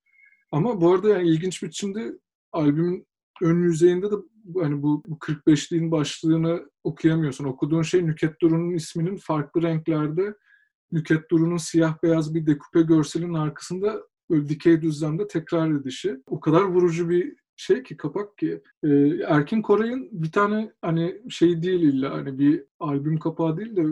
Ama 0.52 0.80
bu 0.80 0.92
arada 0.92 1.08
yani 1.08 1.28
ilginç 1.28 1.62
biçimde 1.62 2.18
albümün 2.52 3.06
ön 3.42 3.62
yüzeyinde 3.62 4.10
de 4.10 4.14
hani 4.60 4.82
bu, 4.82 5.02
bu 5.06 5.14
45'liğin 5.14 5.90
başlığını 5.90 6.70
okuyamıyorsun. 6.84 7.44
Okuduğun 7.44 7.82
şey 7.82 8.06
Nüket 8.06 8.40
Duru'nun 8.40 8.74
isminin 8.74 9.16
farklı 9.16 9.62
renklerde 9.62 10.34
Nüket 10.92 11.30
Duru'nun 11.30 11.56
siyah 11.56 12.02
beyaz 12.02 12.34
bir 12.34 12.46
dekupe 12.46 12.82
görselin 12.82 13.34
arkasında 13.34 14.02
böyle 14.30 14.48
dikey 14.48 14.82
düzlemde 14.82 15.26
tekrar 15.26 15.70
edişi. 15.70 16.16
O 16.26 16.40
kadar 16.40 16.62
vurucu 16.62 17.08
bir 17.08 17.36
şey 17.56 17.82
ki 17.82 17.96
kapak 17.96 18.38
ki 18.38 18.62
e, 18.82 18.88
Erkin 19.26 19.62
Koray'ın 19.62 20.08
bir 20.12 20.32
tane 20.32 20.72
hani 20.82 21.20
şey 21.30 21.62
değil 21.62 21.80
illa 21.80 22.14
hani 22.14 22.38
bir 22.38 22.64
albüm 22.80 23.18
kapağı 23.18 23.56
değil 23.56 23.76
de 23.76 23.82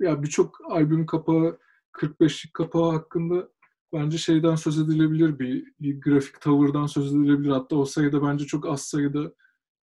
ya 0.00 0.22
birçok 0.22 0.58
albüm 0.70 1.06
kapağı 1.06 1.58
45'lik 1.96 2.54
kapağı 2.54 2.92
hakkında 2.92 3.48
bence 3.92 4.18
şeyden 4.18 4.54
söz 4.54 4.78
edilebilir 4.78 5.38
bir, 5.38 5.72
bir 5.80 6.00
grafik 6.00 6.40
tavırdan 6.40 6.86
söz 6.86 7.14
edilebilir. 7.14 7.50
Hatta 7.50 7.76
o 7.76 7.84
sayıda 7.84 8.22
bence 8.22 8.44
çok 8.46 8.66
az 8.66 8.82
sayıda 8.82 9.32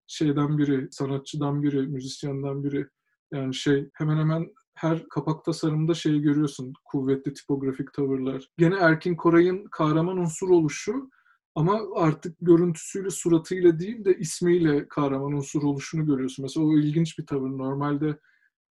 şeyden 0.07 0.59
biri, 0.59 0.89
sanatçıdan 0.91 1.63
biri, 1.63 1.83
müzisyenden 1.83 2.65
biri. 2.65 2.87
Yani 3.33 3.55
şey 3.55 3.91
hemen 3.95 4.17
hemen 4.19 4.49
her 4.75 5.09
kapak 5.09 5.45
tasarımında 5.45 5.95
şeyi 5.95 6.23
görüyorsun. 6.23 6.73
Kuvvetli 6.85 7.35
tipografik 7.35 7.93
tavırlar. 7.93 8.49
Gene 8.59 8.75
Erkin 8.75 9.17
Koray'ın 9.17 9.65
kahraman 9.71 10.19
unsur 10.19 10.51
oluşu 10.51 11.11
ama 11.55 11.81
artık 11.95 12.37
görüntüsüyle, 12.41 13.11
suratıyla 13.11 13.79
değil 13.79 14.05
de 14.05 14.19
ismiyle 14.19 14.89
kahraman 14.89 15.33
unsur 15.33 15.63
oluşunu 15.63 16.07
görüyorsun. 16.07 16.43
Mesela 16.43 16.67
o 16.67 16.79
ilginç 16.79 17.19
bir 17.19 17.27
tavır. 17.27 17.51
Normalde 17.51 18.19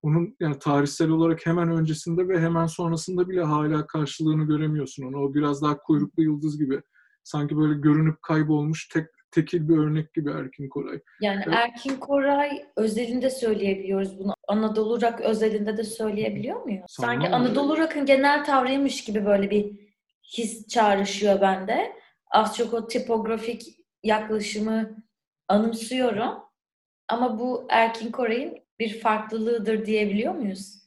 onun 0.02 0.36
yani 0.40 0.60
tarihsel 0.60 1.10
olarak 1.10 1.46
hemen 1.46 1.72
öncesinde 1.72 2.28
ve 2.28 2.40
hemen 2.40 2.66
sonrasında 2.66 3.30
bile 3.30 3.42
hala 3.42 3.88
karşılığını 3.88 4.44
göremiyorsun 4.44 5.04
onu. 5.04 5.18
O 5.18 5.34
biraz 5.34 5.62
daha 5.62 5.78
kuyruklu 5.78 6.24
yıldız 6.24 6.60
gibi. 6.60 6.82
Sanki 7.24 7.58
böyle 7.58 7.80
görünüp 7.80 8.22
kaybolmuş 8.22 8.88
tek 8.88 9.08
tekil 9.32 9.70
bir 9.70 9.78
örnek 9.78 10.14
gibi 10.14 10.30
Erkin 10.30 10.70
Koray. 10.70 11.00
Yani 11.22 11.44
evet. 11.46 11.58
Erkin 11.58 11.96
Koray 11.96 12.66
özelinde 12.76 13.30
söyleyebiliyoruz 13.30 14.20
bunu. 14.20 14.34
Anadolu 14.48 15.02
Rock 15.02 15.22
özelinde 15.22 15.78
de 15.78 15.84
söyleyebiliyor 15.84 16.62
muyuz? 16.62 16.86
Sanki 16.88 17.26
Sanki 17.26 17.36
Anadolu 17.36 17.78
Rock'ın 17.78 18.06
genel 18.06 18.46
tavrıymış 18.46 19.04
gibi 19.04 19.26
böyle 19.26 19.50
bir 19.50 19.72
his 20.38 20.68
çağrışıyor 20.68 21.42
bende. 21.42 21.92
Az 22.32 22.58
çok 22.58 22.74
o 22.74 22.88
tipografik 22.88 23.64
yaklaşımı 24.04 25.04
anımsıyorum. 25.48 26.34
Ama 27.08 27.40
bu 27.40 27.68
Erkin 27.70 28.12
Koray'ın 28.12 28.58
bir 28.82 29.00
farklılığıdır 29.00 29.86
diyebiliyor 29.86 30.36
muyuz? 30.36 30.82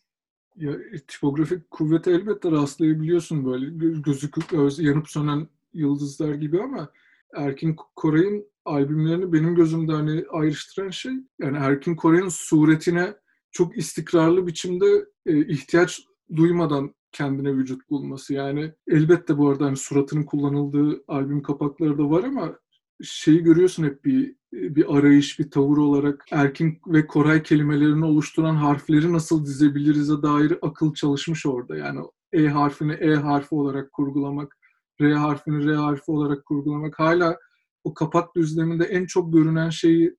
Ya, 0.57 0.73
e, 0.73 0.99
tipografik 0.99 1.71
kuvvete 1.71 2.11
elbette 2.11 2.51
rastlayabiliyorsun 2.51 3.47
böyle 3.47 3.87
gözüküp 4.01 4.45
yanıp 4.79 5.09
sönen 5.09 5.49
yıldızlar 5.73 6.35
gibi 6.35 6.63
ama 6.63 6.89
Erkin 7.35 7.77
Koray'ın 7.97 8.47
albümlerini 8.65 9.33
benim 9.33 9.55
gözümde 9.55 9.93
hani 9.93 10.25
ayrıştıran 10.31 10.91
şey 10.91 11.13
yani 11.41 11.57
Erkin 11.57 11.97
Koray'ın 11.97 12.29
suretine 12.29 13.15
çok 13.51 13.79
istikrarlı 13.79 14.47
biçimde 14.47 15.07
e, 15.27 15.47
ihtiyaç 15.47 16.03
duymadan 16.37 16.95
kendine 17.13 17.53
vücut 17.53 17.91
bulması. 17.91 18.35
Yani 18.35 18.73
elbette 18.89 19.39
bu 19.39 19.49
arada 19.49 19.65
hani 19.65 19.77
suratının 19.77 20.23
kullanıldığı 20.23 21.05
albüm 21.09 21.43
kapakları 21.43 21.99
da 21.99 22.11
var 22.11 22.25
ama 22.25 22.59
şeyi 23.03 23.43
görüyorsun 23.43 23.85
hep 23.85 24.05
bir 24.05 24.37
bir 24.53 24.97
arayış, 24.97 25.39
bir 25.39 25.51
tavır 25.51 25.77
olarak 25.77 26.25
Erkin 26.31 26.81
ve 26.87 27.07
Koray 27.07 27.43
kelimelerini 27.43 28.05
oluşturan 28.05 28.55
harfleri 28.55 29.13
nasıl 29.13 29.47
dizebiliriz'e 29.47 30.23
dair 30.23 30.59
akıl 30.63 30.95
çalışmış 30.95 31.47
orada. 31.47 31.77
Yani 31.77 32.01
E 32.33 32.49
harfini 32.49 32.93
E 32.93 33.15
harfi 33.15 33.55
olarak 33.55 33.93
kurgulamak, 33.93 34.57
R 35.01 35.15
harfini 35.15 35.67
R 35.67 35.75
harfi 35.75 36.11
olarak 36.11 36.45
kurgulamak. 36.45 36.99
Hala 36.99 37.39
o 37.85 37.95
kapak 37.95 38.37
düzleminde 38.37 38.85
en 38.85 39.07
çok 39.07 39.33
görünen 39.33 39.71
şeyi 39.71 40.17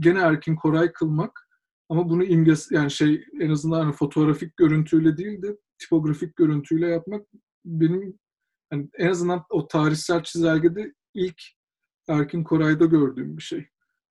gene 0.00 0.18
Erkin 0.18 0.56
Koray 0.56 0.92
kılmak. 0.92 1.48
Ama 1.88 2.08
bunu 2.08 2.24
imges 2.24 2.70
yani 2.72 2.90
şey 2.90 3.24
en 3.40 3.50
azından 3.50 3.80
hani 3.80 3.92
fotoğrafik 3.92 4.56
görüntüyle 4.56 5.16
değil 5.16 5.42
de 5.42 5.56
tipografik 5.78 6.36
görüntüyle 6.36 6.88
yapmak 6.88 7.26
benim 7.64 8.18
yani 8.72 8.88
en 8.98 9.08
azından 9.08 9.42
o 9.50 9.68
tarihsel 9.68 10.22
çizelgede 10.22 10.92
ilk 11.14 11.42
Erkin 12.08 12.44
Koray'da 12.44 12.84
gördüğüm 12.84 13.36
bir 13.36 13.42
şey. 13.42 13.66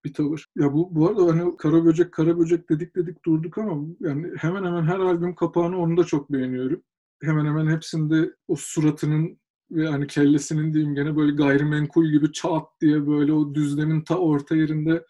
Bir 0.06 0.14
tavır. 0.14 0.46
Ya 0.56 0.74
bu, 0.74 0.96
bu 0.96 1.08
arada 1.08 1.26
hani 1.26 1.58
kara 1.58 1.86
böcek 1.86 2.12
kara 2.12 2.39
böcek 2.39 2.70
dedik 2.70 2.96
dedik 2.96 3.26
durduk 3.26 3.58
ama 3.58 3.88
yani 4.00 4.32
hemen 4.38 4.64
hemen 4.66 4.84
her 4.84 5.00
albüm 5.00 5.36
kapağını 5.36 5.78
onu 5.78 5.98
da 5.98 6.04
çok 6.04 6.32
beğeniyorum. 6.32 6.84
Hemen 7.22 7.46
hemen 7.46 7.68
hepsinde 7.68 8.36
o 8.48 8.56
suratının 8.56 9.39
ve 9.72 9.88
hani 9.88 10.08
kellesinin 10.08 10.74
diyeyim 10.74 10.96
gene 10.96 11.16
böyle 11.16 11.32
gayrimenkul 11.32 12.08
gibi 12.12 12.32
çat 12.32 12.68
diye 12.82 13.08
böyle 13.08 13.34
o 13.34 13.56
düzlemin 13.56 14.02
ta 14.02 14.18
orta 14.18 14.56
yerinde 14.56 15.06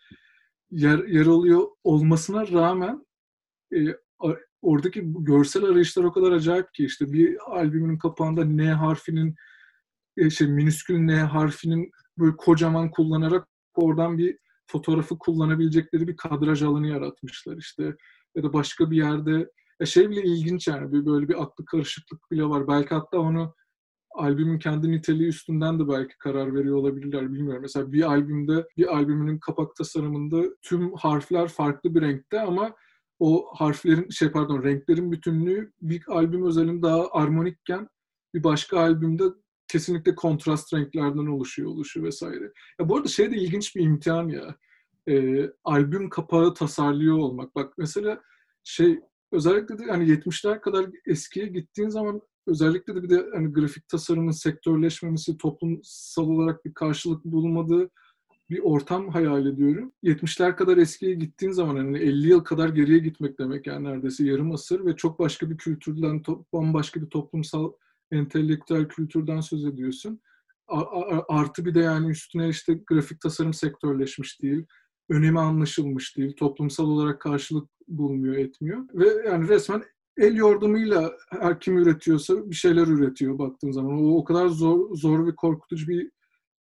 yer, 0.72 1.04
yer 1.04 1.26
alıyor 1.26 1.68
olmasına 1.84 2.48
rağmen 2.48 3.06
e, 3.76 3.80
oradaki 4.62 5.04
görsel 5.06 5.64
arayışlar 5.64 6.04
o 6.04 6.12
kadar 6.12 6.32
acayip 6.32 6.74
ki 6.74 6.86
işte 6.86 7.14
bir 7.14 7.38
albümün 7.60 7.98
kapağında 7.98 8.46
N 8.46 8.72
harfinin 8.74 9.36
e, 10.18 10.30
şey 10.30 10.48
minüskül 10.48 11.00
N 11.00 11.16
harfinin 11.16 11.92
böyle 12.20 12.36
kocaman 12.38 12.92
kullanarak 12.92 13.48
oradan 13.76 14.18
bir 14.18 14.38
fotoğrafı 14.68 15.18
kullanabilecekleri 15.18 16.08
bir 16.08 16.18
kadraj 16.18 16.64
alanı 16.64 16.88
yaratmışlar 16.88 17.58
işte 17.58 17.96
ya 18.36 18.44
da 18.44 18.54
başka 18.54 18.92
bir 18.92 18.98
yerde 18.98 19.52
ya 19.80 19.86
şey 19.86 20.10
bile 20.10 20.22
ilginç 20.24 20.68
yani 20.68 20.92
bir 20.92 21.06
böyle 21.06 21.30
bir 21.30 21.44
aklı 21.44 21.66
karışıklık 21.66 22.32
bile 22.32 22.46
var. 22.46 22.68
Belki 22.68 22.96
hatta 22.96 23.20
onu 23.20 23.56
albümün 24.12 24.60
kendi 24.60 24.92
niteliği 24.92 25.28
üstünden 25.28 25.80
de 25.80 25.88
belki 25.88 26.18
karar 26.18 26.56
veriyor 26.56 26.76
olabilirler 26.76 27.34
bilmiyorum. 27.34 27.62
Mesela 27.62 27.92
bir 27.92 28.04
albümde 28.04 28.68
bir 28.78 28.96
albümünün 28.96 29.40
kapak 29.40 29.76
tasarımında 29.76 30.44
tüm 30.62 30.94
harfler 30.94 31.48
farklı 31.48 31.96
bir 31.96 32.02
renkte 32.02 32.42
ama 32.42 32.76
o 33.20 33.46
harflerin 33.56 34.10
şey 34.10 34.32
pardon 34.32 34.64
renklerin 34.64 35.12
bütünlüğü 35.12 35.72
bir 35.82 36.04
albüm 36.08 36.46
özelinde 36.46 36.82
daha 36.82 37.08
armonikken 37.12 37.88
bir 38.34 38.44
başka 38.44 38.80
albümde 38.80 39.24
kesinlikle 39.74 40.16
kontrast 40.16 40.74
renklerden 40.74 41.26
oluşuyor 41.26 41.70
oluşu 41.70 42.04
vesaire. 42.04 42.52
Ya 42.80 42.90
bu 42.90 42.98
arada 42.98 43.08
şey 43.08 43.32
de 43.32 43.38
ilginç 43.38 43.76
bir 43.76 43.82
imtihan 43.82 44.30
ya. 44.30 44.56
E, 45.10 45.46
albüm 45.64 46.10
kapağı 46.10 46.54
tasarlıyor 46.54 47.18
olmak. 47.18 47.56
Bak 47.56 47.74
mesela 47.78 48.22
şey 48.64 49.00
özellikle 49.32 49.78
de 49.78 49.84
hani 49.90 50.10
70'ler 50.10 50.62
kadar 50.62 50.86
eskiye 51.06 51.48
gittiğin 51.48 51.90
zaman 51.90 52.22
özellikle 52.48 52.96
de 52.96 53.04
bir 53.04 53.10
de 53.10 53.26
hani 53.34 53.54
grafik 53.54 53.88
tasarımın 53.88 54.32
sektörleşmemesi, 54.32 55.38
toplumsal 55.38 56.28
olarak 56.30 56.66
bir 56.66 56.74
karşılık 56.74 57.26
bulmadığı 57.26 57.90
bir 58.50 58.60
ortam 58.60 59.10
hayal 59.10 59.46
ediyorum. 59.46 59.92
70'ler 60.04 60.56
kadar 60.56 60.78
eskiye 60.78 61.14
gittiğin 61.14 61.52
zaman 61.52 61.76
hani 61.76 61.98
50 61.98 62.28
yıl 62.28 62.44
kadar 62.44 62.70
geriye 62.70 63.00
gitmek 63.00 63.40
demek 63.40 63.68
yani 63.68 63.84
neredeyse 63.84 64.26
yarım 64.26 64.52
asır 64.52 64.86
ve 64.86 64.96
çok 64.96 65.20
başka 65.20 65.50
bir 65.50 65.58
kültürden, 65.58 66.22
bambaşka 66.54 67.02
bir 67.02 67.10
toplumsal 67.10 67.72
entelektüel 68.12 68.88
kültürden 68.88 69.42
söz 69.42 69.66
ediyorsun. 69.66 70.22
Artı 71.30 71.66
bir 71.66 71.76
de 71.76 71.80
yani 71.80 72.10
üstüne 72.10 72.50
işte 72.50 72.74
grafik 72.88 73.22
tasarım 73.22 73.54
sektörleşmiş 73.54 74.42
değil. 74.42 74.66
Önemi 75.10 75.40
anlaşılmış 75.40 76.18
değil. 76.18 76.36
Toplumsal 76.36 76.88
olarak 76.88 77.22
karşılık 77.22 77.70
bulmuyor, 77.88 78.36
etmiyor. 78.36 78.88
Ve 78.94 79.30
yani 79.30 79.48
resmen 79.48 79.84
el 80.18 80.36
yordamıyla 80.36 81.12
her 81.30 81.60
kim 81.60 81.78
üretiyorsa 81.78 82.50
bir 82.50 82.56
şeyler 82.56 82.88
üretiyor 82.88 83.40
baktığın 83.40 83.72
zaman. 83.72 84.04
O 84.04 84.18
o 84.18 84.24
kadar 84.24 84.48
zor 84.48 84.96
zor 84.96 85.28
ve 85.28 85.36
korkutucu 85.36 85.88
bir 85.88 86.12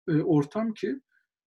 e, 0.09 0.23
ortam 0.23 0.75
ki 0.75 1.01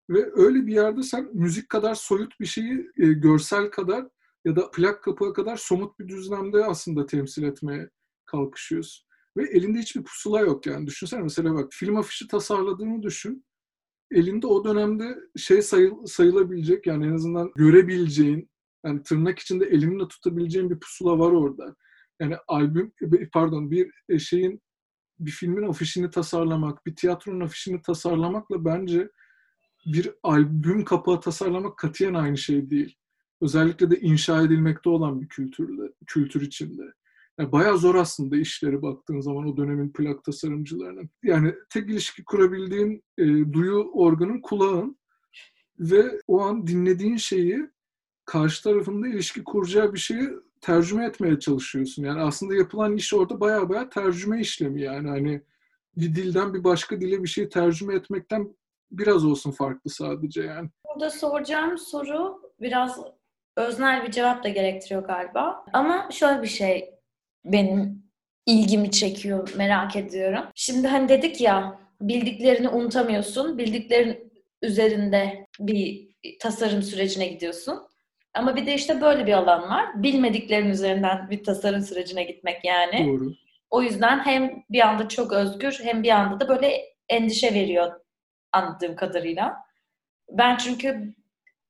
ve 0.10 0.32
öyle 0.34 0.68
bir 0.68 0.74
yerde 0.74 1.04
sen 1.04 1.30
müzik 1.34 1.70
kadar 1.70 1.96
soyut 1.96 2.40
bir 2.40 2.46
şeyi 2.46 2.92
e, 2.98 3.06
görsel 3.14 3.70
kadar 3.70 4.08
ya 4.46 4.56
da 4.56 4.72
plak 4.72 5.04
kapağı 5.04 5.34
kadar 5.34 5.58
somut 5.58 6.00
bir 6.00 6.08
düzlemde 6.08 6.66
aslında 6.66 7.06
temsil 7.06 7.44
etmeye 7.44 7.90
kalkışıyorsun. 8.26 9.07
Ve 9.38 9.50
elinde 9.50 9.80
hiçbir 9.80 10.04
pusula 10.04 10.40
yok 10.40 10.66
yani. 10.66 10.88
Düşünsene 10.88 11.22
mesela 11.22 11.56
bak 11.56 11.68
film 11.72 11.98
afişi 11.98 12.28
tasarladığını 12.28 13.04
düşün. 13.04 13.46
Elinde 14.12 14.48
o 14.48 14.64
dönemde 14.64 15.18
şey 15.38 15.62
sayıl, 15.62 16.06
sayılabilecek 16.06 16.88
yani 16.88 17.08
en 17.08 17.14
azından 17.14 17.52
görebileceğin 17.56 18.50
yani 18.86 19.04
tırnak 19.04 19.40
içinde 19.40 19.66
elinle 19.66 20.08
tutabileceğin 20.08 20.70
bir 20.70 20.80
pusula 20.80 21.20
var 21.20 21.32
orada. 21.32 21.76
Yani 22.22 22.36
albüm 22.48 22.92
pardon 23.34 23.72
bir 23.72 23.92
e, 24.10 24.20
şeyin 24.20 24.62
bir 25.20 25.32
filmin 25.32 25.70
afişini 25.70 26.10
tasarlamak, 26.10 26.86
bir 26.86 26.96
tiyatronun 26.96 27.40
afişini 27.40 27.82
tasarlamakla 27.82 28.66
bence 28.66 29.10
bir 29.86 30.12
albüm 30.24 30.86
kapağı 30.86 31.22
tasarlamak 31.22 31.78
katiyen 31.78 32.14
aynı 32.14 32.38
şey 32.38 32.70
değil. 32.70 32.96
Özellikle 33.42 33.92
de 33.92 34.00
inşa 34.00 34.42
edilmekte 34.42 34.90
olan 34.90 35.22
bir 35.22 35.28
kültürle, 35.28 35.92
kültür 36.08 36.42
içinde. 36.42 36.84
Yani 37.40 37.52
bayağı 37.52 37.78
zor 37.78 37.96
aslında 37.96 38.38
işleri 38.38 38.82
baktığın 38.82 39.20
zaman 39.20 39.48
o 39.48 39.58
dönemin 39.58 39.90
plak 39.94 40.24
tasarımcılarının. 40.24 41.10
Yani 41.24 41.56
tek 41.70 41.90
ilişki 41.90 42.24
kurabildiğin 42.26 43.04
e, 43.18 43.54
duyu 43.54 43.92
organın 43.94 44.42
kulağın 44.42 44.98
ve 45.80 46.22
o 46.28 46.42
an 46.42 46.68
dinlediğin 46.68 47.18
şeyi 47.18 47.70
karşı 48.26 48.64
tarafında 48.64 49.08
ilişki 49.08 49.44
kuracağı 49.44 49.94
bir 49.94 50.00
şeyi 50.00 50.30
tercüme 50.62 51.06
etmeye 51.06 51.40
çalışıyorsun. 51.40 52.04
Yani 52.04 52.22
aslında 52.22 52.56
yapılan 52.56 52.96
iş 52.96 53.14
orada 53.14 53.40
bayağı 53.40 53.70
bayağı 53.70 53.90
tercüme 53.90 54.40
işlemi 54.40 54.82
yani 54.82 55.10
hani 55.10 55.42
bir 55.98 56.16
dilden 56.16 56.54
bir 56.54 56.64
başka 56.64 57.02
dile 57.02 57.24
bir 57.24 57.28
şeyi 57.28 57.50
tercüme 57.50 57.96
etmekten 57.96 58.56
biraz 58.92 59.26
olsun 59.26 59.52
farklı 59.52 59.90
sadece 59.90 60.42
yani. 60.44 60.70
Burada 60.90 61.10
soracağım 61.10 61.78
soru 61.78 62.42
biraz 62.62 63.00
öznel 63.56 64.04
bir 64.04 64.12
cevap 64.12 64.44
da 64.44 64.50
gerektiriyor 64.50 65.04
galiba. 65.04 65.66
Ama 65.74 66.10
şöyle 66.12 66.42
bir 66.42 66.48
şey 66.48 66.97
benim 67.52 68.04
ilgimi 68.46 68.92
çekiyor, 68.92 69.54
merak 69.58 69.96
ediyorum. 69.96 70.44
Şimdi 70.56 70.88
hani 70.88 71.10
dedik 71.10 71.42
ya 71.42 71.80
bildiklerini 72.02 72.70
unutamıyorsun. 72.70 73.58
Bildiklerin 73.58 74.34
üzerinde 74.62 75.48
bir 75.60 76.08
tasarım 76.40 76.82
sürecine 76.82 77.28
gidiyorsun. 77.28 77.80
Ama 78.34 78.56
bir 78.56 78.66
de 78.66 78.74
işte 78.74 79.02
böyle 79.02 79.28
bir 79.28 79.34
alan 79.34 79.62
var. 79.62 80.04
Bilmediklerin 80.04 80.70
üzerinden 80.70 81.30
bir 81.30 81.44
tasarım 81.44 81.82
sürecine 81.82 82.24
gitmek 82.24 82.66
yani. 82.66 83.08
Doğru. 83.08 83.34
O 83.70 83.82
yüzden 83.82 84.20
hem 84.20 84.64
bir 84.70 84.88
anda 84.88 85.08
çok 85.08 85.34
özgür 85.34 85.80
hem 85.84 86.04
bir 86.04 86.10
anda 86.10 86.40
da 86.40 86.50
böyle 86.50 86.82
endişe 87.10 87.54
veriyor 87.54 87.92
anladığım 88.52 88.96
kadarıyla. 88.96 89.58
Ben 90.30 90.58
çünkü 90.58 91.16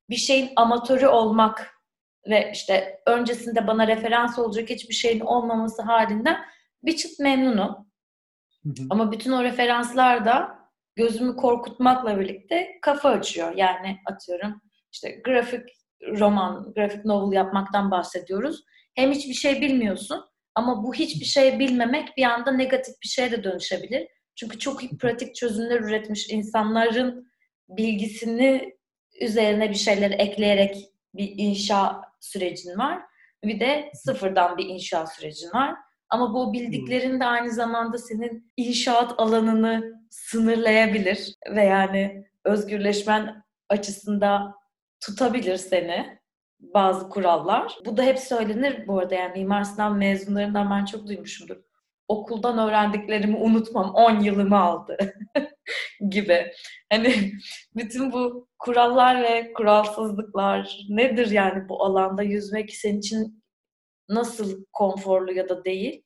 bir 0.09 0.15
şeyin 0.15 0.49
amatörü 0.55 1.07
olmak 1.07 1.76
ve 2.29 2.51
işte 2.53 2.99
öncesinde 3.05 3.67
bana 3.67 3.87
referans 3.87 4.39
olacak 4.39 4.69
hiçbir 4.69 4.93
şeyin 4.93 5.19
olmaması 5.19 5.81
halinden 5.81 6.37
bir 6.83 6.95
çıt 6.95 7.19
memnunum. 7.19 7.87
Hı 8.63 8.69
hı. 8.69 8.87
Ama 8.89 9.11
bütün 9.11 9.31
o 9.31 9.43
referanslar 9.43 10.25
da 10.25 10.59
gözümü 10.95 11.35
korkutmakla 11.35 12.19
birlikte 12.19 12.79
kafa 12.81 13.09
açıyor. 13.09 13.53
Yani 13.55 13.97
atıyorum 14.05 14.61
işte 14.91 15.21
grafik 15.25 15.69
roman, 16.19 16.73
grafik 16.75 17.05
novel 17.05 17.35
yapmaktan 17.35 17.91
bahsediyoruz. 17.91 18.63
Hem 18.95 19.11
hiçbir 19.11 19.33
şey 19.33 19.61
bilmiyorsun 19.61 20.25
ama 20.55 20.83
bu 20.83 20.93
hiçbir 20.93 21.25
şey 21.25 21.59
bilmemek 21.59 22.17
bir 22.17 22.23
anda 22.23 22.51
negatif 22.51 22.95
bir 23.03 23.07
şeye 23.07 23.31
de 23.31 23.43
dönüşebilir. 23.43 24.07
Çünkü 24.35 24.59
çok 24.59 24.83
iyi 24.83 24.97
pratik 24.97 25.35
çözümler 25.35 25.79
üretmiş 25.79 26.29
insanların 26.29 27.31
bilgisini 27.69 28.77
üzerine 29.21 29.69
bir 29.69 29.75
şeyler 29.75 30.11
ekleyerek 30.11 30.75
bir 31.13 31.33
inşa 31.37 32.01
sürecin 32.19 32.77
var. 32.77 33.01
Bir 33.43 33.59
de 33.59 33.91
sıfırdan 33.93 34.57
bir 34.57 34.65
inşa 34.65 35.07
sürecin 35.07 35.49
var. 35.53 35.75
Ama 36.09 36.33
bu 36.33 36.53
bildiklerin 36.53 37.19
de 37.19 37.25
aynı 37.25 37.51
zamanda 37.51 37.97
senin 37.97 38.51
inşaat 38.57 39.13
alanını 39.17 39.83
sınırlayabilir 40.09 41.35
ve 41.55 41.63
yani 41.63 42.25
özgürleşmen 42.45 43.43
açısında 43.69 44.55
tutabilir 44.99 45.57
seni 45.57 46.19
bazı 46.59 47.09
kurallar. 47.09 47.77
Bu 47.85 47.97
da 47.97 48.03
hep 48.03 48.19
söylenir 48.19 48.87
bu 48.87 48.99
arada 48.99 49.15
yani 49.15 49.39
Mimar 49.39 49.63
Sinan 49.63 49.97
mezunlarından 49.97 50.71
ben 50.71 50.85
çok 50.85 51.07
duymuşumdur. 51.07 51.57
Okuldan 52.07 52.57
öğrendiklerimi 52.57 53.37
unutmam 53.37 53.93
10 53.93 54.19
yılımı 54.19 54.59
aldı 54.59 54.97
gibi. 56.09 56.51
Hani 56.91 57.31
bütün 57.75 58.11
bu 58.11 58.46
kurallar 58.59 59.23
ve 59.23 59.53
kuralsızlıklar 59.53 60.85
nedir 60.89 61.31
yani 61.31 61.69
bu 61.69 61.83
alanda 61.83 62.23
yüzmek 62.23 62.75
senin 62.75 62.99
için 62.99 63.43
nasıl 64.09 64.65
konforlu 64.73 65.33
ya 65.33 65.49
da 65.49 65.65
değil? 65.65 66.03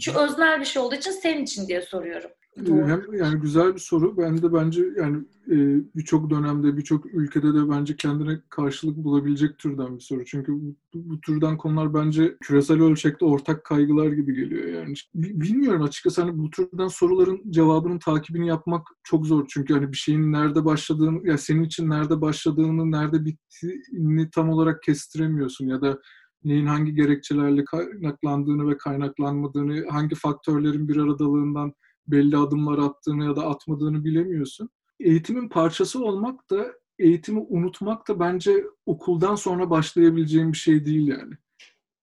Çünkü 0.00 0.18
öznel 0.18 0.60
bir 0.60 0.64
şey 0.64 0.82
olduğu 0.82 0.94
için 0.94 1.10
senin 1.10 1.42
için 1.42 1.68
diye 1.68 1.82
soruyorum. 1.82 2.30
Ee, 2.56 2.72
hem 2.72 3.02
yani 3.12 3.40
güzel 3.40 3.74
bir 3.74 3.80
soru. 3.80 4.16
Ben 4.16 4.42
de 4.42 4.52
bence 4.52 4.84
yani 4.96 5.16
e, 5.50 5.56
birçok 5.96 6.30
dönemde, 6.30 6.76
birçok 6.76 7.14
ülkede 7.14 7.54
de 7.54 7.70
bence 7.70 7.96
kendine 7.96 8.40
karşılık 8.48 8.96
bulabilecek 8.96 9.58
türden 9.58 9.96
bir 9.96 10.00
soru. 10.00 10.24
Çünkü 10.24 10.52
bu, 10.52 10.76
bu 10.94 11.20
türden 11.20 11.56
konular 11.56 11.94
bence 11.94 12.36
küresel 12.40 12.82
ölçekte 12.82 13.24
ortak 13.24 13.64
kaygılar 13.64 14.12
gibi 14.12 14.34
geliyor. 14.34 14.64
Yani 14.64 14.94
bilmiyorum 15.14 15.82
açıkçası 15.82 16.22
hani 16.22 16.38
bu 16.38 16.50
türden 16.50 16.88
soruların 16.88 17.50
cevabının 17.50 17.98
takibini 17.98 18.48
yapmak 18.48 18.86
çok 19.02 19.26
zor. 19.26 19.46
Çünkü 19.48 19.74
hani 19.74 19.92
bir 19.92 19.96
şeyin 19.96 20.32
nerede 20.32 20.64
başladığını, 20.64 21.28
ya 21.28 21.38
senin 21.38 21.64
için 21.64 21.90
nerede 21.90 22.20
başladığını, 22.20 22.90
nerede 22.90 23.24
bittiğini 23.24 24.30
tam 24.30 24.48
olarak 24.48 24.82
kestiremiyorsun 24.82 25.66
ya 25.66 25.80
da 25.80 25.98
neyin 26.44 26.66
hangi 26.66 26.94
gerekçelerle 26.94 27.64
kaynaklandığını 27.64 28.68
ve 28.70 28.76
kaynaklanmadığını, 28.76 29.86
hangi 29.90 30.14
faktörlerin 30.14 30.88
bir 30.88 30.96
aradalığından 30.96 31.72
belli 32.06 32.36
adımlar 32.36 32.78
attığını 32.78 33.24
ya 33.24 33.36
da 33.36 33.46
atmadığını 33.46 34.04
bilemiyorsun. 34.04 34.70
Eğitimin 35.00 35.48
parçası 35.48 36.04
olmak 36.04 36.50
da 36.50 36.66
eğitimi 36.98 37.40
unutmak 37.48 38.08
da 38.08 38.20
bence 38.20 38.64
okuldan 38.86 39.34
sonra 39.34 39.70
başlayabileceğim 39.70 40.52
bir 40.52 40.58
şey 40.58 40.86
değil 40.86 41.08
yani. 41.08 41.34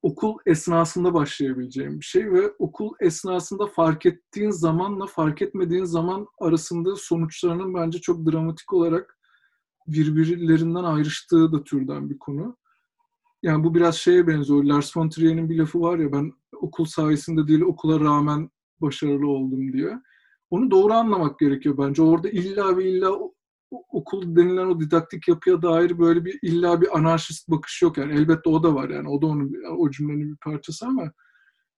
Okul 0.02 0.38
esnasında 0.46 1.14
başlayabileceğim 1.14 2.00
bir 2.00 2.06
şey 2.06 2.32
ve 2.32 2.52
okul 2.60 2.90
esnasında 3.00 3.68
fark 3.68 4.06
ettiğin 4.06 4.50
zamanla 4.50 5.06
fark 5.06 5.42
etmediğin 5.42 5.84
zaman 5.84 6.28
arasında 6.40 6.96
sonuçlarının 6.96 7.74
bence 7.74 8.02
çok 8.02 8.32
dramatik 8.32 8.74
olarak 8.74 9.18
birbirlerinden 9.88 10.84
ayrıştığı 10.84 11.52
da 11.52 11.64
türden 11.64 12.10
bir 12.10 12.20
konu. 12.20 12.58
Yani 13.44 13.64
bu 13.64 13.76
biraz 13.76 13.96
şeye 13.96 14.28
benziyor. 14.28 14.64
Lars 14.64 14.98
von 14.98 15.10
Trier'in 15.10 15.50
bir 15.50 15.58
lafı 15.58 15.82
var 15.82 16.00
ya 16.00 16.12
ben 16.12 16.34
okul 16.56 16.86
sayesinde 16.86 17.48
değil 17.48 17.62
okula 17.62 18.00
rağmen 18.00 18.50
başarılı 18.82 19.28
oldum 19.28 19.74
diye. 19.74 20.02
Onu 20.50 20.72
doğru 20.72 20.94
anlamak 20.94 21.40
gerekiyor 21.40 21.78
bence. 21.78 22.02
Orada 22.02 22.30
illa 22.30 22.78
ve 22.78 22.90
illa 22.90 23.12
okul 23.72 24.36
denilen 24.36 24.66
o 24.68 24.80
didaktik 24.80 25.28
yapıya 25.28 25.62
dair 25.62 26.00
böyle 26.00 26.26
bir 26.26 26.40
illa 26.42 26.82
bir 26.82 26.98
anarşist 26.98 27.50
bakış 27.50 27.82
yok 27.82 27.98
yani. 27.98 28.14
Elbette 28.14 28.50
o 28.50 28.64
da 28.64 28.76
var 28.76 28.90
yani. 28.90 29.10
O 29.10 29.22
da 29.22 29.26
onun 29.26 29.54
o 29.78 29.92
cümlenin 29.92 30.32
bir 30.32 30.38
parçası 30.38 30.88
ama 30.88 31.12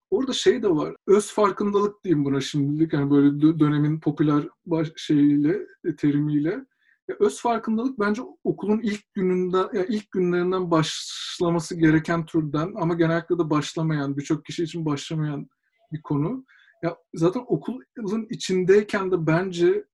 orada 0.09 0.33
şey 0.33 0.63
de 0.63 0.69
var. 0.69 0.95
Öz 1.07 1.33
farkındalık 1.33 2.03
diyeyim 2.03 2.25
buna 2.25 2.41
şimdilik. 2.41 2.93
Yani 2.93 3.11
böyle 3.11 3.59
dönemin 3.59 3.99
popüler 3.99 4.43
baş, 4.65 4.91
şeyiyle, 4.95 5.59
terimiyle. 5.97 6.65
Ya 7.09 7.15
öz 7.19 7.41
farkındalık 7.41 7.99
bence 7.99 8.21
okulun 8.43 8.79
ilk 8.83 9.13
gününden, 9.13 9.69
yani 9.73 9.85
ilk 9.89 10.11
günlerinden 10.11 10.71
başlaması 10.71 11.75
gereken 11.75 12.25
türden 12.25 12.73
ama 12.75 12.93
genellikle 12.93 13.37
de 13.37 13.49
başlamayan, 13.49 14.17
birçok 14.17 14.45
kişi 14.45 14.63
için 14.63 14.85
başlamayan 14.85 15.47
bir 15.91 16.01
konu. 16.01 16.45
Ya 16.83 16.97
zaten 17.13 17.43
okulun 17.47 18.27
içindeyken 18.29 19.11
de 19.11 19.27
bence 19.27 19.85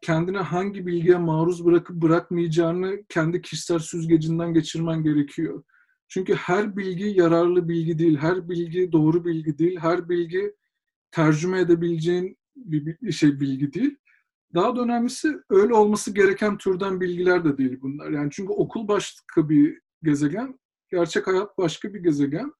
kendine 0.00 0.38
hangi 0.38 0.86
bilgiye 0.86 1.16
maruz 1.16 1.64
bırakıp 1.64 1.96
bırakmayacağını 1.96 3.04
kendi 3.08 3.42
kişisel 3.42 3.78
süzgecinden 3.78 4.54
geçirmen 4.54 5.02
gerekiyor. 5.02 5.62
Çünkü 6.08 6.34
her 6.34 6.76
bilgi 6.76 7.04
yararlı 7.04 7.68
bilgi 7.68 7.98
değil, 7.98 8.16
her 8.16 8.48
bilgi 8.48 8.92
doğru 8.92 9.24
bilgi 9.24 9.58
değil, 9.58 9.78
her 9.78 10.08
bilgi 10.08 10.54
tercüme 11.10 11.60
edebileceğin 11.60 12.38
bir 12.56 13.12
şey 13.12 13.40
bilgi 13.40 13.72
değil. 13.72 13.96
Daha 14.54 14.76
da 14.76 14.80
önemlisi 14.80 15.36
öyle 15.50 15.74
olması 15.74 16.14
gereken 16.14 16.58
türden 16.58 17.00
bilgiler 17.00 17.44
de 17.44 17.58
değil 17.58 17.78
bunlar. 17.82 18.10
Yani 18.10 18.30
çünkü 18.32 18.52
okul 18.52 18.88
başka 18.88 19.48
bir 19.48 19.80
gezegen, 20.02 20.60
gerçek 20.90 21.26
hayat 21.26 21.58
başka 21.58 21.94
bir 21.94 22.02
gezegen 22.02 22.52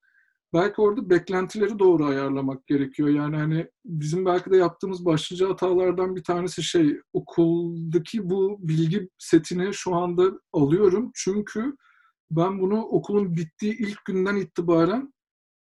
belki 0.55 0.81
orada 0.81 1.11
beklentileri 1.11 1.79
doğru 1.79 2.05
ayarlamak 2.05 2.67
gerekiyor. 2.67 3.09
Yani 3.09 3.37
hani 3.37 3.69
bizim 3.85 4.27
belki 4.27 4.51
de 4.51 4.57
yaptığımız 4.57 5.05
başlıca 5.05 5.49
hatalardan 5.49 6.17
bir 6.17 6.25
tanesi 6.25 6.63
şey 6.63 7.01
okuldaki 7.13 8.31
bu 8.31 8.59
bilgi 8.61 9.09
setini 9.19 9.75
şu 9.75 9.95
anda 9.95 10.31
alıyorum. 10.53 11.11
Çünkü 11.15 11.77
ben 12.31 12.61
bunu 12.61 12.83
okulun 12.83 13.37
bittiği 13.37 13.79
ilk 13.79 14.05
günden 14.05 14.37
itibaren 14.37 15.13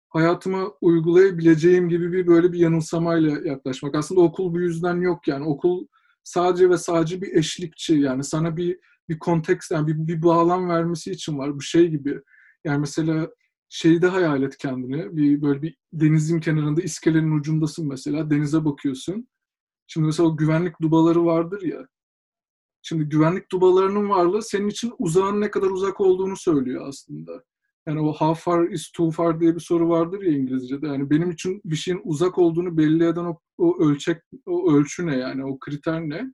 hayatıma 0.09 0.73
uygulayabileceğim 0.81 1.89
gibi 1.89 2.13
bir 2.13 2.27
böyle 2.27 2.53
bir 2.53 2.59
yanılsamayla 2.59 3.49
yaklaşmak. 3.49 3.95
Aslında 3.95 4.21
okul 4.21 4.55
bu 4.55 4.61
yüzden 4.61 5.01
yok 5.01 5.29
yani. 5.29 5.45
Okul 5.45 5.87
sadece 6.25 6.71
ve 6.71 6.79
sadece 6.79 7.23
bir 7.23 7.37
eşlikçi 7.37 7.95
yani 7.95 8.25
sana 8.25 8.57
bir 8.57 8.79
bir 9.09 9.19
konteks 9.19 9.71
yani 9.71 9.87
bir, 9.87 10.07
bir 10.09 10.23
bağlam 10.23 10.69
vermesi 10.69 11.11
için 11.11 11.39
var. 11.39 11.55
Bu 11.55 11.61
şey 11.63 11.89
gibi. 11.89 12.21
Yani 12.65 12.79
mesela 12.79 13.29
şeyde 13.69 14.07
hayal 14.07 14.43
et 14.43 14.57
kendini. 14.57 15.17
Bir 15.17 15.43
böyle 15.43 15.63
bir 15.63 15.77
denizin 15.93 16.41
kenarında 16.41 16.83
iskelenin 16.83 17.39
ucundasın 17.39 17.89
mesela. 17.89 18.31
Denize 18.31 18.65
bakıyorsun. 18.65 19.29
Şimdi 19.87 20.07
mesela 20.07 20.29
o 20.29 20.37
güvenlik 20.37 20.81
dubaları 20.81 21.25
vardır 21.25 21.63
ya. 21.63 21.89
Şimdi 22.83 23.05
güvenlik 23.05 23.53
dubalarının 23.53 24.09
varlığı 24.09 24.43
senin 24.43 24.69
için 24.69 24.93
uzağın 24.99 25.41
ne 25.41 25.51
kadar 25.51 25.71
uzak 25.71 26.01
olduğunu 26.01 26.37
söylüyor 26.37 26.89
aslında. 26.89 27.45
Yani 27.87 28.01
o 28.01 28.13
how 28.13 28.35
far 28.35 28.69
is 28.69 28.91
too 28.93 29.11
far 29.11 29.41
diye 29.41 29.55
bir 29.55 29.61
soru 29.61 29.89
vardır 29.89 30.23
ya 30.23 30.33
İngilizce'de. 30.33 30.87
Yani 30.87 31.11
benim 31.11 31.31
için 31.31 31.61
bir 31.65 31.77
şeyin 31.77 32.01
uzak 32.05 32.39
olduğunu 32.39 32.79
belli 32.79 33.05
eden 33.05 33.25
o, 33.25 33.41
o 33.59 33.81
ölçek, 33.81 34.23
o 34.47 34.73
ölçü 34.73 35.07
ne 35.07 35.17
yani, 35.17 35.45
o 35.45 35.59
kriter 35.59 36.01
ne? 36.01 36.33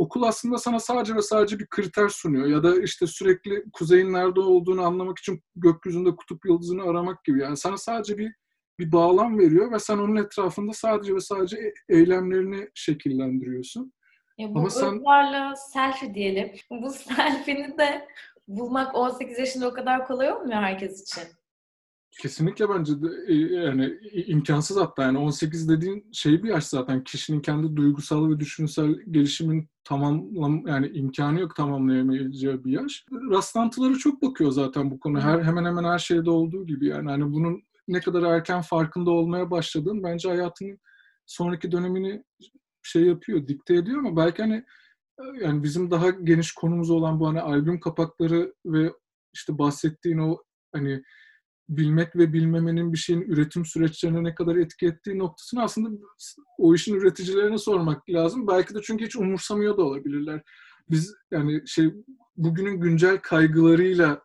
Okul 0.00 0.22
aslında 0.22 0.58
sana 0.58 0.80
sadece 0.80 1.14
ve 1.14 1.22
sadece 1.22 1.58
bir 1.58 1.66
kriter 1.66 2.08
sunuyor. 2.08 2.46
Ya 2.46 2.62
da 2.62 2.82
işte 2.82 3.06
sürekli 3.06 3.64
kuzeyin 3.72 4.12
nerede 4.12 4.40
olduğunu 4.40 4.82
anlamak 4.82 5.18
için 5.18 5.42
gökyüzünde 5.56 6.16
kutup 6.16 6.44
yıldızını 6.44 6.82
aramak 6.82 7.24
gibi. 7.24 7.40
Yani 7.40 7.56
sana 7.56 7.76
sadece 7.76 8.18
bir 8.18 8.32
bir 8.78 8.92
bağlam 8.92 9.38
veriyor 9.38 9.72
ve 9.72 9.78
sen 9.78 9.98
onun 9.98 10.16
etrafında 10.16 10.72
sadece 10.72 11.14
ve 11.14 11.20
sadece 11.20 11.56
e, 11.56 11.72
eylemlerini 11.88 12.68
şekillendiriyorsun. 12.74 13.92
Ya 14.38 14.54
bu 14.54 14.58
Ama 14.58 14.70
sen... 14.70 15.04
varlığı 15.04 15.54
selfie 15.72 16.14
diyelim. 16.14 16.52
Bu 16.70 16.90
selfie'ni 17.16 17.78
de 17.78 18.08
bulmak 18.48 18.94
18 18.94 19.38
yaşında 19.38 19.68
o 19.68 19.72
kadar 19.72 20.06
kolay 20.06 20.32
olmuyor 20.32 20.62
herkes 20.62 21.02
için. 21.02 21.28
Kesinlikle 22.18 22.68
bence 22.68 23.02
de 23.02 23.06
e, 23.26 23.34
yani 23.34 23.98
imkansız 24.12 24.76
hatta 24.76 25.02
yani 25.02 25.18
18 25.18 25.68
dediğin 25.68 26.08
şey 26.12 26.42
bir 26.42 26.48
yaş 26.48 26.64
zaten 26.64 27.04
kişinin 27.04 27.40
kendi 27.40 27.76
duygusal 27.76 28.30
ve 28.30 28.40
düşünsel 28.40 28.94
gelişimin 29.10 29.68
tamamlam 29.84 30.66
yani 30.66 30.88
imkanı 30.88 31.40
yok 31.40 31.56
tamamlayamayacağı 31.56 32.64
bir 32.64 32.72
yaş. 32.72 33.04
Rastlantıları 33.12 33.94
çok 33.98 34.22
bakıyor 34.22 34.50
zaten 34.50 34.90
bu 34.90 35.00
konu. 35.00 35.20
Her 35.20 35.42
hemen 35.42 35.64
hemen 35.64 35.84
her 35.84 35.98
şeyde 35.98 36.30
olduğu 36.30 36.66
gibi 36.66 36.86
yani 36.86 37.10
hani 37.10 37.32
bunun 37.32 37.62
ne 37.88 38.00
kadar 38.00 38.22
erken 38.22 38.60
farkında 38.60 39.10
olmaya 39.10 39.50
başladığın 39.50 40.02
bence 40.02 40.28
hayatının 40.28 40.78
sonraki 41.26 41.72
dönemini 41.72 42.24
şey 42.82 43.02
yapıyor, 43.02 43.48
dikte 43.48 43.74
ediyor 43.74 43.98
ama 43.98 44.16
belki 44.16 44.42
hani 44.42 44.64
yani 45.40 45.62
bizim 45.62 45.90
daha 45.90 46.10
geniş 46.10 46.52
konumuz 46.52 46.90
olan 46.90 47.20
bu 47.20 47.28
hani 47.28 47.40
albüm 47.40 47.80
kapakları 47.80 48.54
ve 48.66 48.92
işte 49.34 49.58
bahsettiğin 49.58 50.18
o 50.18 50.38
hani 50.72 51.02
bilmek 51.70 52.16
ve 52.16 52.32
bilmemenin 52.32 52.92
bir 52.92 52.98
şeyin 52.98 53.22
üretim 53.22 53.64
süreçlerine 53.64 54.24
ne 54.24 54.34
kadar 54.34 54.56
etki 54.56 54.86
ettiği 54.86 55.18
noktasını 55.18 55.62
aslında 55.62 55.88
o 56.58 56.74
işin 56.74 56.94
üreticilerine 56.94 57.58
sormak 57.58 58.10
lazım. 58.10 58.46
Belki 58.46 58.74
de 58.74 58.78
çünkü 58.82 59.04
hiç 59.04 59.16
umursamıyor 59.16 59.76
da 59.76 59.82
olabilirler. 59.82 60.42
Biz 60.90 61.14
yani 61.30 61.62
şey 61.66 61.94
bugünün 62.36 62.80
güncel 62.80 63.18
kaygılarıyla 63.18 64.22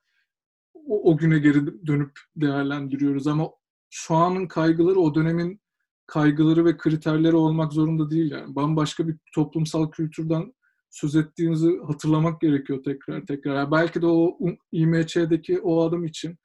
o, 0.73 1.11
o 1.11 1.17
güne 1.17 1.39
geri 1.39 1.87
dönüp 1.87 2.11
değerlendiriyoruz 2.35 3.27
ama 3.27 3.49
şu 3.89 4.15
anın 4.15 4.47
kaygıları 4.47 4.99
o 4.99 5.15
dönemin 5.15 5.61
kaygıları 6.07 6.65
ve 6.65 6.77
kriterleri 6.77 7.35
olmak 7.35 7.73
zorunda 7.73 8.09
değil 8.09 8.31
yani. 8.31 8.55
Bambaşka 8.55 9.07
bir 9.07 9.15
toplumsal 9.35 9.91
kültürden 9.91 10.53
söz 10.89 11.15
ettiğinizi 11.15 11.79
hatırlamak 11.87 12.41
gerekiyor 12.41 12.83
tekrar 12.83 13.25
tekrar. 13.25 13.55
Yani 13.55 13.71
belki 13.71 14.01
de 14.01 14.05
o 14.05 14.37
IMÇ'deki 14.71 15.59
o 15.59 15.83
adam 15.83 16.05
için, 16.05 16.37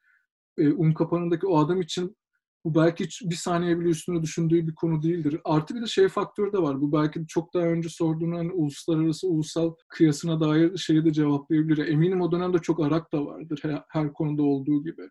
e, 0.57 0.69
un 0.69 0.93
kapanındaki 0.93 1.47
o 1.47 1.59
adam 1.59 1.81
için 1.81 2.15
bu 2.65 2.75
belki 2.75 3.05
hiç 3.05 3.21
bir 3.25 3.35
saniye 3.35 3.79
bile 3.79 3.89
üstüne 3.89 4.21
düşündüğü 4.21 4.67
bir 4.67 4.75
konu 4.75 5.03
değildir. 5.03 5.41
Artı 5.43 5.75
bir 5.75 5.81
de 5.81 5.87
şey 5.87 6.07
faktörü 6.07 6.53
de 6.53 6.57
var. 6.57 6.81
Bu 6.81 6.91
belki 6.91 7.27
çok 7.27 7.53
daha 7.53 7.63
önce 7.63 7.89
sorduğun 7.89 8.31
hani 8.31 8.51
uluslararası, 8.51 9.27
ulusal 9.27 9.73
kıyasına 9.89 10.41
dair 10.41 10.77
şeyi 10.77 11.05
de 11.05 11.13
cevaplayabilir. 11.13 11.87
Eminim 11.87 12.21
o 12.21 12.31
dönemde 12.31 12.59
çok 12.59 12.79
Arak 12.79 13.13
da 13.13 13.25
vardır 13.25 13.59
her, 13.63 13.83
her 13.89 14.13
konuda 14.13 14.43
olduğu 14.43 14.83
gibi. 14.83 15.09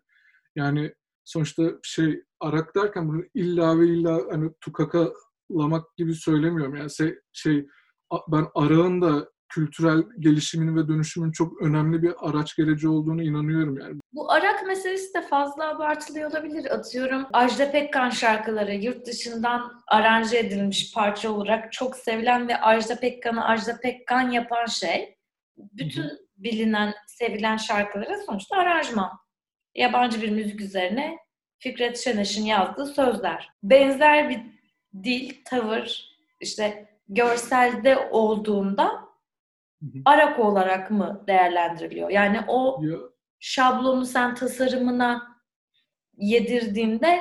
Yani 0.55 0.93
sonuçta 1.25 1.71
şey 1.83 2.23
Arak 2.39 2.75
derken 2.75 3.07
bunu 3.09 3.23
illa 3.33 3.79
ve 3.79 3.87
illa 3.87 4.21
hani 4.31 4.51
tukakalamak 4.61 5.97
gibi 5.97 6.13
söylemiyorum. 6.15 6.75
Yani 6.75 6.91
şey, 6.91 7.15
şey 7.33 7.67
ben 8.27 8.47
Arak'ın 8.55 9.01
da 9.01 9.30
kültürel 9.51 10.03
gelişimin 10.19 10.75
ve 10.77 10.87
dönüşümün 10.87 11.31
çok 11.31 11.61
önemli 11.61 12.01
bir 12.03 12.13
araç 12.19 12.55
gereci 12.55 12.87
olduğunu 12.87 13.23
inanıyorum 13.23 13.79
yani. 13.79 13.99
Bu 14.13 14.31
Arak 14.31 14.67
meselesi 14.67 15.13
de 15.13 15.21
fazla 15.21 15.69
abartılıyor 15.69 16.31
olabilir. 16.31 16.75
Atıyorum 16.75 17.25
Ajda 17.33 17.71
Pekkan 17.71 18.09
şarkıları 18.09 18.73
yurt 18.75 19.07
dışından 19.07 19.71
aranje 19.87 20.37
edilmiş 20.37 20.93
parça 20.93 21.31
olarak 21.31 21.71
çok 21.71 21.95
sevilen 21.95 22.47
ve 22.47 22.57
Ajda 22.57 22.99
Pekkan'ı 22.99 23.45
Ajda 23.45 23.79
Pekkan 23.79 24.31
yapan 24.31 24.65
şey 24.65 25.15
bütün 25.57 26.11
bilinen, 26.37 26.93
sevilen 27.07 27.57
şarkılara 27.57 28.17
sonuçta 28.25 28.57
aranjman. 28.57 29.11
Yabancı 29.75 30.21
bir 30.21 30.29
müzik 30.29 30.61
üzerine 30.61 31.17
Fikret 31.59 31.97
Şeneş'in 31.97 32.45
yazdığı 32.45 32.85
sözler. 32.85 33.49
Benzer 33.63 34.29
bir 34.29 34.41
dil, 35.03 35.35
tavır, 35.45 36.11
işte 36.39 36.87
görselde 37.09 37.97
olduğunda 38.11 39.10
Arak 40.05 40.39
olarak 40.39 40.91
mı 40.91 41.23
değerlendiriliyor? 41.27 42.09
Yani 42.09 42.39
o 42.47 42.81
şablonu 43.39 44.05
sen 44.05 44.35
tasarımına 44.35 45.37
yedirdiğinde 46.17 47.19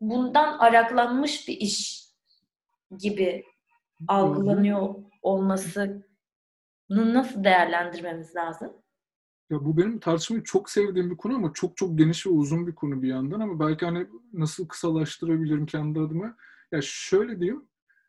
bundan 0.00 0.58
araklanmış 0.58 1.48
bir 1.48 1.56
iş 1.56 2.06
gibi 2.98 3.44
algılanıyor 4.08 4.94
olmasını 5.22 6.06
nasıl 6.90 7.44
değerlendirmemiz 7.44 8.36
lazım? 8.36 8.72
Ya 9.50 9.64
bu 9.64 9.76
benim 9.76 10.00
tartışmayı 10.00 10.42
çok 10.42 10.70
sevdiğim 10.70 11.10
bir 11.10 11.16
konu 11.16 11.34
ama 11.34 11.52
çok 11.54 11.76
çok 11.76 11.98
geniş 11.98 12.26
ve 12.26 12.30
uzun 12.30 12.66
bir 12.66 12.74
konu 12.74 13.02
bir 13.02 13.08
yandan 13.08 13.40
ama 13.40 13.60
belki 13.60 13.84
hani 13.84 14.06
nasıl 14.32 14.68
kısalaştırabilirim 14.68 15.66
kendi 15.66 16.00
adıma. 16.00 16.36
Ya 16.72 16.80
şöyle 16.82 17.40
diyeyim. 17.40 17.68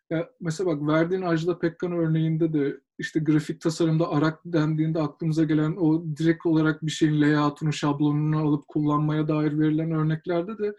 Ya 0.10 0.30
mesela 0.40 0.68
bak 0.70 0.88
verdiğin 0.88 1.22
Ajda 1.22 1.60
Pekkan 1.60 1.92
örneğinde 1.92 2.54
de 2.54 2.80
işte 3.00 3.20
grafik 3.20 3.62
tasarımda 3.62 4.10
arak 4.10 4.40
dendiğinde 4.46 5.00
aklımıza 5.00 5.44
gelen 5.44 5.76
o 5.76 6.06
direkt 6.18 6.46
olarak 6.46 6.86
bir 6.86 6.92
şeyin 6.92 7.22
layout'unu, 7.22 7.74
şablonunu 7.74 8.38
alıp 8.38 8.68
kullanmaya 8.68 9.28
dair 9.28 9.60
verilen 9.60 9.92
örneklerde 9.92 10.58
de 10.58 10.74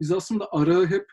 biz 0.00 0.12
aslında 0.12 0.48
arağı 0.52 0.86
hep 0.86 1.06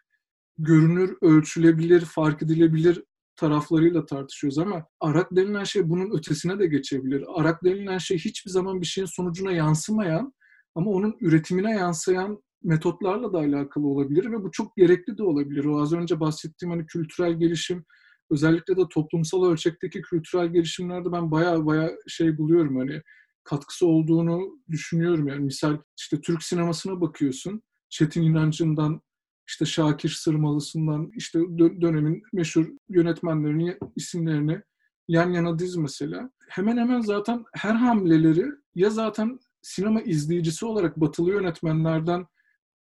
görünür, 0.57 1.17
ölçülebilir, 1.21 2.01
fark 2.01 2.43
edilebilir 2.43 3.03
taraflarıyla 3.35 4.05
tartışıyoruz 4.05 4.57
ama 4.57 4.85
arak 4.99 5.35
denilen 5.35 5.63
şey 5.63 5.89
bunun 5.89 6.17
ötesine 6.17 6.59
de 6.59 6.67
geçebilir. 6.67 7.25
Arak 7.35 7.63
denilen 7.63 7.97
şey 7.97 8.17
hiçbir 8.17 8.51
zaman 8.51 8.81
bir 8.81 8.85
şeyin 8.85 9.07
sonucuna 9.07 9.51
yansımayan 9.51 10.33
ama 10.75 10.91
onun 10.91 11.17
üretimine 11.21 11.71
yansıyan 11.71 12.43
metotlarla 12.63 13.33
da 13.33 13.37
alakalı 13.37 13.87
olabilir 13.87 14.31
ve 14.31 14.43
bu 14.43 14.51
çok 14.51 14.75
gerekli 14.75 15.17
de 15.17 15.23
olabilir. 15.23 15.65
O 15.65 15.81
az 15.81 15.93
önce 15.93 16.19
bahsettiğim 16.19 16.71
hani 16.71 16.85
kültürel 16.85 17.39
gelişim, 17.39 17.85
özellikle 18.31 18.77
de 18.77 18.81
toplumsal 18.89 19.45
ölçekteki 19.45 20.01
kültürel 20.01 20.47
gelişimlerde 20.47 21.11
ben 21.11 21.31
baya 21.31 21.65
baya 21.65 21.91
şey 22.07 22.37
buluyorum 22.37 22.77
hani 22.77 23.01
katkısı 23.43 23.87
olduğunu 23.87 24.59
düşünüyorum. 24.69 25.27
Yani 25.27 25.43
misal 25.45 25.77
işte 25.99 26.21
Türk 26.21 26.43
sinemasına 26.43 27.01
bakıyorsun. 27.01 27.61
Çetin 27.89 28.23
İnancı'ndan 28.23 29.01
işte 29.47 29.65
Şakir 29.65 30.09
Sırmalısı'ndan 30.09 31.11
işte 31.15 31.39
dönemin 31.81 32.23
meşhur 32.33 32.67
yönetmenlerinin 32.89 33.77
isimlerini 33.95 34.61
yan 35.07 35.31
yana 35.31 35.59
diz 35.59 35.75
mesela. 35.75 36.31
Hemen 36.49 36.77
hemen 36.77 37.01
zaten 37.01 37.43
her 37.53 37.75
hamleleri 37.75 38.45
ya 38.75 38.89
zaten 38.89 39.39
sinema 39.61 40.01
izleyicisi 40.01 40.65
olarak 40.65 40.97
batılı 40.97 41.31
yönetmenlerden 41.31 42.25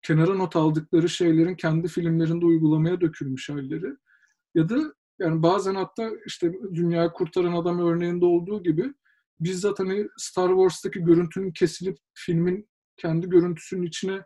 kenara 0.03 0.35
not 0.35 0.57
aldıkları 0.57 1.09
şeylerin 1.09 1.55
kendi 1.55 1.89
filmlerinde 1.89 2.47
uygulamaya 2.47 3.01
dökülmüş 3.01 3.51
halleri 3.51 3.97
ya 4.55 4.69
da 4.69 4.95
yani 5.21 5.43
bazen 5.43 5.75
hatta 5.75 6.11
işte 6.27 6.53
dünyayı 6.75 7.11
kurtaran 7.11 7.53
adam 7.53 7.79
örneğinde 7.79 8.25
olduğu 8.25 8.63
gibi 8.63 8.95
bizzat 9.41 9.79
hani 9.79 10.07
Star 10.17 10.49
Wars'taki 10.49 11.01
görüntünün 11.01 11.53
kesilip 11.53 11.99
filmin 12.15 12.69
kendi 12.97 13.29
görüntüsünün 13.29 13.83
içine 13.83 14.21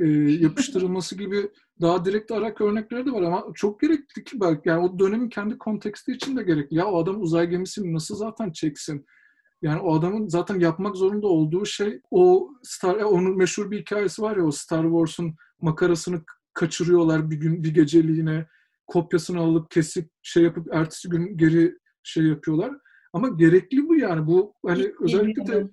e, 0.00 0.06
yapıştırılması 0.40 1.14
gibi 1.18 1.50
daha 1.80 2.04
direkt 2.04 2.30
arak 2.30 2.60
örnekleri 2.60 3.06
de 3.06 3.12
var 3.12 3.22
ama 3.22 3.44
çok 3.54 3.80
gerekli 3.80 4.24
ki 4.24 4.40
belki 4.40 4.68
yani 4.68 4.80
o 4.80 4.98
dönemin 4.98 5.28
kendi 5.28 5.58
konteksti 5.58 6.12
için 6.12 6.36
de 6.36 6.42
gerekli. 6.42 6.76
Ya 6.76 6.86
o 6.86 7.02
adam 7.02 7.22
uzay 7.22 7.50
gemisini 7.50 7.94
nasıl 7.94 8.16
zaten 8.16 8.52
çeksin? 8.52 9.06
Yani 9.62 9.80
o 9.80 9.98
adamın 9.98 10.28
zaten 10.28 10.60
yapmak 10.60 10.96
zorunda 10.96 11.26
olduğu 11.26 11.66
şey 11.66 12.00
o 12.10 12.50
Star 12.62 12.96
e, 12.96 13.04
onun 13.04 13.36
meşhur 13.36 13.70
bir 13.70 13.80
hikayesi 13.80 14.22
var 14.22 14.36
ya 14.36 14.44
o 14.44 14.50
Star 14.50 14.82
Wars'un 14.82 15.34
makarasını 15.60 16.22
kaçırıyorlar 16.54 17.30
bir 17.30 17.36
gün 17.36 17.62
bir 17.62 17.74
geceliğine 17.74 18.46
kopyasını 18.86 19.40
alıp 19.40 19.70
kesip 19.70 20.10
şey 20.22 20.42
yapıp 20.42 20.74
ertesi 20.74 21.08
gün 21.08 21.36
geri 21.36 21.78
şey 22.02 22.24
yapıyorlar. 22.24 22.72
Ama 23.12 23.28
gerekli 23.28 23.88
bu 23.88 23.96
yani 23.96 24.26
bu 24.26 24.54
hani 24.66 24.92
özellikle 25.00 25.46
de 25.46 25.68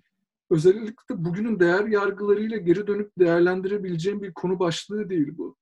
özellikle 0.51 0.93
bugünün 1.25 1.59
değer 1.59 1.85
yargılarıyla 1.85 2.57
geri 2.57 2.87
dönüp 2.87 3.11
değerlendirebileceğim 3.19 4.21
bir 4.21 4.33
konu 4.33 4.59
başlığı 4.59 5.09
değil 5.09 5.37
bu. 5.37 5.55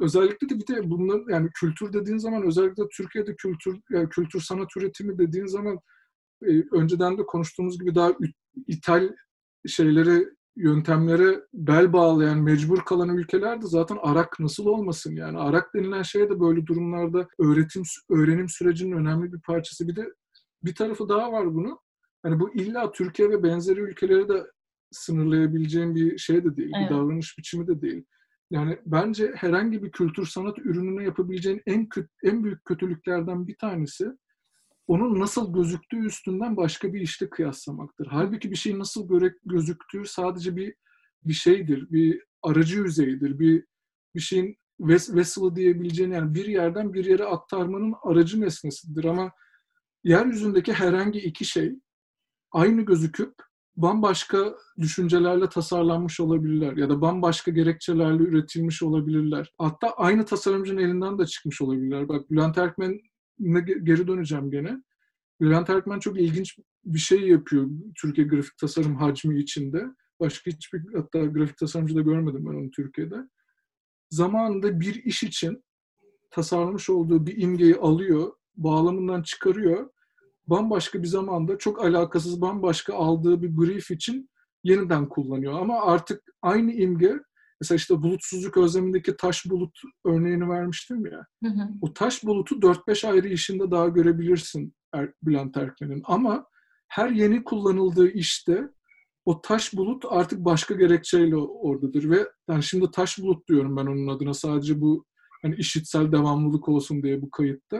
Özellikle 0.00 0.48
de 0.48 0.58
bir 0.58 0.66
de 0.66 0.90
bunların 0.90 1.32
yani 1.32 1.48
kültür 1.54 1.92
dediğin 1.92 2.18
zaman 2.18 2.46
özellikle 2.46 2.82
Türkiye'de 2.96 3.36
kültür 3.36 3.80
yani 3.90 4.08
kültür 4.08 4.40
sanat 4.40 4.76
üretimi 4.76 5.18
dediğin 5.18 5.46
zaman 5.46 5.78
e, 6.42 6.62
önceden 6.72 7.18
de 7.18 7.26
konuştuğumuz 7.26 7.78
gibi 7.78 7.94
daha 7.94 8.12
ithal 8.66 9.14
şeyleri 9.66 10.28
yöntemlere 10.58 11.40
bel 11.54 11.92
bağlayan, 11.92 12.38
mecbur 12.38 12.84
kalan 12.84 13.08
ülkelerde 13.08 13.66
zaten 13.66 13.98
Arak 14.02 14.40
nasıl 14.40 14.66
olmasın 14.66 15.16
yani. 15.16 15.38
Arak 15.38 15.74
denilen 15.74 16.02
şey 16.02 16.30
de 16.30 16.40
böyle 16.40 16.66
durumlarda 16.66 17.28
öğretim 17.38 17.82
öğrenim 18.10 18.48
sürecinin 18.48 18.96
önemli 18.96 19.32
bir 19.32 19.40
parçası. 19.40 19.88
Bir 19.88 19.96
de 19.96 20.12
bir 20.64 20.74
tarafı 20.74 21.08
daha 21.08 21.32
var 21.32 21.54
bunu. 21.54 21.80
Hani 22.22 22.40
bu 22.40 22.54
illa 22.54 22.92
Türkiye 22.92 23.30
ve 23.30 23.42
benzeri 23.42 23.80
ülkeleri 23.80 24.28
de 24.28 24.46
sınırlayabileceğim 24.90 25.94
bir 25.94 26.18
şey 26.18 26.44
de 26.44 26.56
değil, 26.56 26.72
evet. 26.78 26.90
bir 26.90 26.94
davranış 26.94 27.38
biçimi 27.38 27.66
de 27.66 27.80
değil. 27.80 28.04
Yani 28.50 28.78
bence 28.86 29.32
herhangi 29.34 29.82
bir 29.82 29.90
kültür 29.90 30.26
sanat 30.26 30.58
ürününe 30.58 31.04
yapabileceğin 31.04 31.62
en 31.66 31.88
kötü, 31.88 32.08
en 32.22 32.44
büyük 32.44 32.64
kötülüklerden 32.64 33.46
bir 33.46 33.56
tanesi 33.56 34.08
onun 34.88 35.20
nasıl 35.20 35.54
gözüktüğü 35.54 36.06
üstünden 36.06 36.56
başka 36.56 36.92
bir 36.94 37.00
işte 37.00 37.30
kıyaslamaktır. 37.30 38.06
Halbuki 38.10 38.50
bir 38.50 38.56
şeyin 38.56 38.78
nasıl 38.78 39.08
göre, 39.08 39.34
gözüktüğü 39.44 40.04
sadece 40.06 40.56
bir 40.56 40.74
bir 41.24 41.32
şeydir, 41.32 41.90
bir 41.90 42.22
aracı 42.42 42.78
yüzeyidir, 42.78 43.38
bir 43.38 43.64
bir 44.14 44.20
şeyin 44.20 44.56
ves 44.80 45.14
vessel'ı 45.14 45.56
diyebileceğin 45.56 46.10
yani 46.10 46.34
bir 46.34 46.46
yerden 46.46 46.94
bir 46.94 47.04
yere 47.04 47.24
aktarmanın 47.24 47.94
aracı 48.02 48.40
nesnesidir 48.40 49.04
ama 49.04 49.32
yeryüzündeki 50.04 50.72
herhangi 50.72 51.18
iki 51.18 51.44
şey 51.44 51.74
aynı 52.52 52.82
gözüküp 52.82 53.34
bambaşka 53.76 54.54
düşüncelerle 54.78 55.48
tasarlanmış 55.48 56.20
olabilirler 56.20 56.76
ya 56.76 56.88
da 56.88 57.00
bambaşka 57.00 57.50
gerekçelerle 57.50 58.22
üretilmiş 58.22 58.82
olabilirler. 58.82 59.52
Hatta 59.58 59.90
aynı 59.90 60.24
tasarımcının 60.24 60.82
elinden 60.82 61.18
de 61.18 61.26
çıkmış 61.26 61.62
olabilirler. 61.62 62.08
Bak 62.08 62.30
Bülent 62.30 62.58
Erkmen 62.58 63.00
geri 63.64 64.08
döneceğim 64.08 64.50
gene. 64.50 64.82
Bülent 65.40 65.70
Erkmen 65.70 65.98
çok 65.98 66.20
ilginç 66.20 66.58
bir 66.84 66.98
şey 66.98 67.28
yapıyor 67.28 67.70
Türkiye 68.00 68.26
grafik 68.26 68.58
tasarım 68.58 68.96
hacmi 68.96 69.38
içinde. 69.40 69.84
Başka 70.20 70.50
hiçbir 70.50 70.82
hatta 70.94 71.24
grafik 71.24 71.56
tasarımcı 71.56 71.96
da 71.96 72.00
görmedim 72.00 72.46
ben 72.46 72.54
onu 72.54 72.70
Türkiye'de. 72.70 73.16
Zamanında 74.10 74.80
bir 74.80 75.04
iş 75.04 75.22
için 75.22 75.64
tasarlamış 76.30 76.90
olduğu 76.90 77.26
bir 77.26 77.42
imgeyi 77.42 77.76
alıyor, 77.76 78.32
bağlamından 78.56 79.22
çıkarıyor. 79.22 79.90
Bambaşka 80.46 81.02
bir 81.02 81.08
zamanda 81.08 81.58
çok 81.58 81.84
alakasız 81.84 82.40
bambaşka 82.40 82.94
aldığı 82.94 83.42
bir 83.42 83.56
brief 83.56 83.90
için 83.90 84.30
yeniden 84.64 85.08
kullanıyor. 85.08 85.60
Ama 85.60 85.82
artık 85.82 86.22
aynı 86.42 86.72
imge 86.72 87.20
Mesela 87.60 87.76
işte 87.76 88.02
bulutsuzluk 88.02 88.56
özlemindeki 88.56 89.16
taş 89.16 89.46
bulut 89.50 89.80
örneğini 90.04 90.48
vermiştim 90.48 91.06
ya. 91.06 91.26
Hı 91.44 91.48
hı. 91.48 91.68
O 91.80 91.92
taş 91.92 92.24
bulutu 92.24 92.54
4-5 92.54 93.08
ayrı 93.08 93.28
işinde 93.28 93.70
daha 93.70 93.88
görebilirsin 93.88 94.74
er, 94.92 95.12
Bülent 95.22 95.56
Erkmen'in. 95.56 96.02
Ama 96.04 96.46
her 96.88 97.10
yeni 97.10 97.44
kullanıldığı 97.44 98.08
işte 98.08 98.68
o 99.24 99.40
taş 99.40 99.76
bulut 99.76 100.04
artık 100.08 100.44
başka 100.44 100.74
gerekçeyle 100.74 101.36
oradadır 101.36 102.10
ve 102.10 102.28
yani 102.48 102.62
şimdi 102.62 102.90
taş 102.90 103.18
bulut 103.18 103.48
diyorum 103.48 103.76
ben 103.76 103.86
onun 103.86 104.08
adına 104.08 104.34
sadece 104.34 104.80
bu 104.80 105.04
hani 105.42 105.56
işitsel 105.56 106.12
devamlılık 106.12 106.68
olsun 106.68 107.02
diye 107.02 107.22
bu 107.22 107.30
kayıtta. 107.30 107.76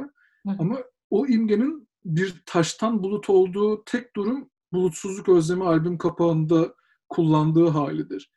Hı. 0.47 0.57
Ama 0.59 0.79
o 1.11 1.27
imgenin 1.27 1.89
bir 2.05 2.43
taştan 2.47 3.03
bulut 3.03 3.31
olduğu 3.31 3.85
tek 3.85 4.17
durum 4.17 4.51
Bulutsuzluk 4.73 5.29
Özlemi 5.29 5.65
albüm 5.65 5.99
kapağında 5.99 6.75
kullandığı 7.09 7.69
halidir. 7.69 8.31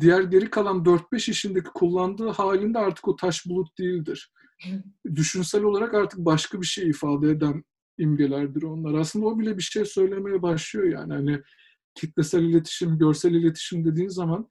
Diğer 0.00 0.22
geri 0.22 0.50
kalan 0.50 0.84
4-5 0.84 1.30
işindeki 1.30 1.70
kullandığı 1.74 2.28
halinde 2.28 2.78
artık 2.78 3.08
o 3.08 3.16
taş 3.16 3.46
bulut 3.46 3.78
değildir. 3.78 4.32
Düşünsel 5.14 5.62
olarak 5.62 5.94
artık 5.94 6.18
başka 6.18 6.60
bir 6.60 6.66
şey 6.66 6.88
ifade 6.88 7.30
eden 7.30 7.64
imgelerdir 7.98 8.62
onlar. 8.62 8.94
Aslında 8.94 9.26
o 9.26 9.38
bile 9.38 9.58
bir 9.58 9.62
şey 9.62 9.84
söylemeye 9.84 10.42
başlıyor 10.42 10.86
yani. 10.86 11.12
Hani 11.12 11.42
kitlesel 11.94 12.42
iletişim, 12.42 12.98
görsel 12.98 13.34
iletişim 13.34 13.84
dediğin 13.84 14.08
zaman 14.08 14.48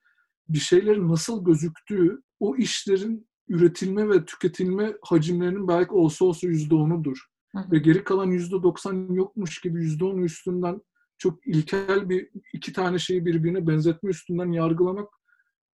bir 0.49 0.59
şeylerin 0.59 1.07
nasıl 1.07 1.45
gözüktüğü 1.45 2.21
o 2.39 2.55
işlerin 2.55 3.27
üretilme 3.49 4.09
ve 4.09 4.25
tüketilme 4.25 4.93
hacimlerinin 5.01 5.67
belki 5.67 5.91
olsa 5.91 6.25
olsa 6.25 6.47
yüzde 6.47 6.75
onudur. 6.75 7.17
Ve 7.71 7.77
geri 7.77 8.03
kalan 8.03 8.31
yüzde 8.31 8.63
doksan 8.63 9.13
yokmuş 9.13 9.61
gibi 9.61 9.83
yüzde 9.83 10.05
onu 10.05 10.25
üstünden 10.25 10.81
çok 11.17 11.47
ilkel 11.47 12.09
bir 12.09 12.29
iki 12.53 12.73
tane 12.73 12.99
şeyi 12.99 13.25
birbirine 13.25 13.67
benzetme 13.67 14.09
üstünden 14.09 14.51
yargılamak 14.51 15.09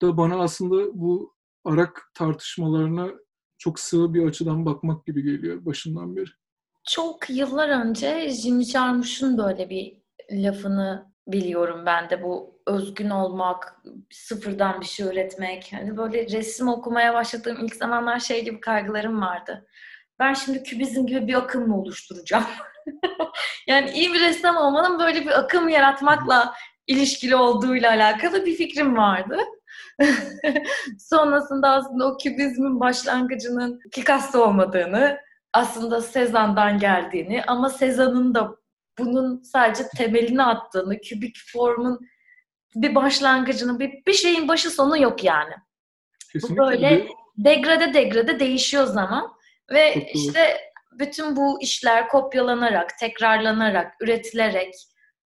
da 0.02 0.18
bana 0.18 0.40
aslında 0.40 1.00
bu 1.00 1.36
arak 1.66 2.12
tartışmalarına 2.14 3.08
çok 3.58 3.80
sığ 3.80 4.14
bir 4.14 4.28
açıdan 4.28 4.66
bakmak 4.66 5.06
gibi 5.06 5.24
geliyor 5.24 5.66
başından 5.66 6.16
beri. 6.16 6.30
Çok 6.90 7.30
yıllar 7.30 7.70
önce 7.70 8.30
Jimmy 8.30 8.64
Jarmusch'un 8.64 9.38
böyle 9.38 9.70
bir 9.70 10.02
lafını 10.32 11.12
biliyorum 11.28 11.84
ben 11.86 12.10
de 12.10 12.24
bu 12.24 12.62
özgün 12.68 13.10
olmak, 13.10 13.76
sıfırdan 14.12 14.82
bir 14.82 14.86
şey 14.86 15.06
üretmek. 15.06 15.74
Hani 15.74 15.98
böyle 15.98 16.28
resim 16.28 16.68
okumaya 16.68 17.14
başladığım 17.14 17.66
ilk 17.66 17.76
zamanlar 17.76 18.20
şey 18.20 18.46
gibi 18.46 18.60
kaygılarım 18.60 19.22
vardı. 19.22 19.68
Ben 20.20 20.34
şimdi 20.34 20.64
kübizm 20.64 21.06
gibi 21.06 21.28
bir 21.28 21.34
akım 21.34 21.68
mı 21.68 21.82
oluşturacağım? 21.82 22.46
yani 23.68 23.92
iyi 23.92 24.14
bir 24.14 24.20
ressam 24.20 24.58
olmanın 24.58 25.00
böyle 25.00 25.22
bir 25.22 25.40
akım 25.40 25.70
yaratmakla 25.70 26.54
ilişkili 26.88 27.36
olduğuyla 27.36 27.92
alakalı 27.92 28.46
bir 28.46 28.56
fikrim 28.56 28.98
vardı. 28.98 29.38
Sonrasında 31.00 31.70
aslında 31.70 32.08
o 32.08 32.18
kübizmin 32.18 32.80
başlangıcının 32.80 33.80
Picasso 33.92 34.44
olmadığını, 34.44 35.18
aslında 35.54 36.02
Sezan'dan 36.02 36.80
geldiğini 36.80 37.44
ama 37.48 37.70
Sezan'ın 37.70 38.36
da 38.36 38.56
bunun 39.00 39.42
sadece 39.42 39.84
temelini 39.98 40.44
attığını, 40.44 41.02
kübik 41.02 41.36
formun 41.54 42.00
bir 42.76 42.96
başlangıcının, 42.96 43.80
bir, 43.80 43.92
bir 44.08 44.14
şeyin 44.14 44.48
başı 44.48 44.70
sonu 44.70 45.02
yok 45.02 45.24
yani. 45.24 45.54
Kesinlikle. 46.34 46.64
Bu 46.64 46.68
böyle 46.68 47.08
degrade 47.38 47.94
degrade 47.94 48.40
değişiyor 48.40 48.86
zaman 48.86 49.32
ve 49.72 50.10
işte 50.14 50.58
bütün 50.92 51.36
bu 51.36 51.62
işler 51.62 52.08
kopyalanarak, 52.08 52.98
tekrarlanarak, 53.00 53.94
üretilerek 54.02 54.74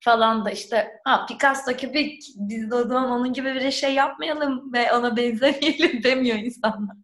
falan 0.03 0.45
da 0.45 0.51
işte 0.51 0.87
ha 1.03 1.25
Picasso 1.25 1.71
kübik 1.77 2.23
biz 2.35 2.71
de 2.71 2.75
o 2.75 2.87
zaman 2.87 3.11
onun 3.11 3.33
gibi 3.33 3.55
bir 3.55 3.71
şey 3.71 3.93
yapmayalım 3.93 4.73
ve 4.73 4.93
ona 4.93 5.17
benzemeyelim 5.17 6.03
demiyor 6.03 6.37
insanlar. 6.37 6.95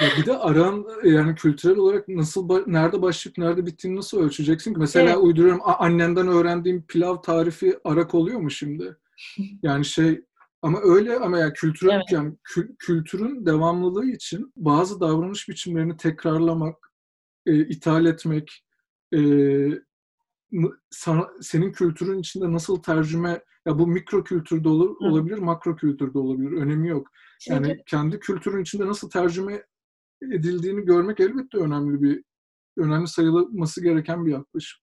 Ya 0.00 0.08
bir 0.18 0.26
de 0.26 0.38
aran 0.38 0.86
yani 1.04 1.34
kültürel 1.34 1.76
olarak 1.76 2.08
nasıl 2.08 2.64
nerede 2.66 3.02
başlayıp 3.02 3.38
nerede 3.38 3.66
bittiğini 3.66 3.96
nasıl 3.96 4.22
ölçeceksin 4.22 4.74
ki? 4.74 4.80
Mesela 4.80 5.10
evet. 5.10 5.18
uyduruyorum 5.18 5.60
annenden 5.64 6.28
öğrendiğim 6.28 6.86
pilav 6.86 7.22
tarifi 7.22 7.78
arak 7.84 8.14
oluyor 8.14 8.40
mu 8.40 8.50
şimdi? 8.50 8.96
Yani 9.62 9.84
şey 9.84 10.20
ama 10.62 10.80
öyle 10.82 11.16
ama 11.16 11.38
yani 11.38 11.52
kültürel 11.52 11.94
evet. 11.94 12.04
yani 12.10 12.34
kü, 12.44 12.76
kültürün 12.78 13.46
devamlılığı 13.46 14.06
için 14.06 14.52
bazı 14.56 15.00
davranış 15.00 15.48
biçimlerini 15.48 15.96
tekrarlamak, 15.96 16.92
e, 17.46 17.58
ithal 17.58 18.06
etmek, 18.06 18.64
e, 19.14 19.18
sana, 20.90 21.26
senin 21.40 21.72
kültürün 21.72 22.18
içinde 22.18 22.52
nasıl 22.52 22.82
tercüme 22.82 23.40
ya 23.66 23.78
bu 23.78 23.86
mikro 23.86 24.24
kültürde 24.24 24.68
olur, 24.68 24.96
olabilir, 25.00 25.38
makro 25.38 25.76
kültürde 25.76 26.18
olabilir. 26.18 26.52
Önemi 26.52 26.88
yok. 26.88 27.08
Yani 27.48 27.66
Çünkü... 27.66 27.82
kendi 27.86 28.18
kültürün 28.18 28.62
içinde 28.62 28.86
nasıl 28.86 29.10
tercüme 29.10 29.62
edildiğini 30.22 30.84
görmek 30.84 31.20
elbette 31.20 31.58
önemli 31.58 32.02
bir 32.02 32.24
önemli 32.78 33.08
sayılması 33.08 33.82
gereken 33.82 34.26
bir 34.26 34.32
yaklaşım. 34.32 34.80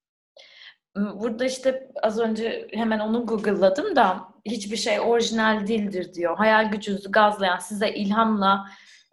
Burada 0.95 1.45
işte 1.45 1.91
az 2.03 2.19
önce 2.19 2.67
hemen 2.71 2.99
onu 2.99 3.25
Google'ladım 3.25 3.95
da 3.95 4.27
hiçbir 4.45 4.77
şey 4.77 4.99
orijinal 4.99 5.67
değildir 5.67 6.13
diyor. 6.13 6.37
Hayal 6.37 6.71
gücünüzü 6.71 7.11
gazlayan, 7.11 7.57
size 7.57 7.93
ilhamla 7.93 8.65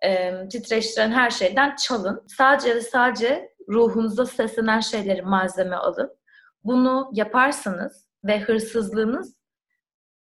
e, 0.05 0.33
titreştiren 0.49 1.11
her 1.11 1.31
şeyden 1.31 1.77
çalın. 1.77 2.23
Sadece 2.27 2.75
ve 2.75 2.81
sadece 2.81 3.55
ruhunuza 3.69 4.27
seslenen 4.27 4.81
şeyleri 4.81 5.23
malzeme 5.23 5.77
alın. 5.77 6.20
Bunu 6.65 7.11
yaparsanız 7.13 8.09
ve 8.25 8.41
hırsızlığınız 8.41 9.37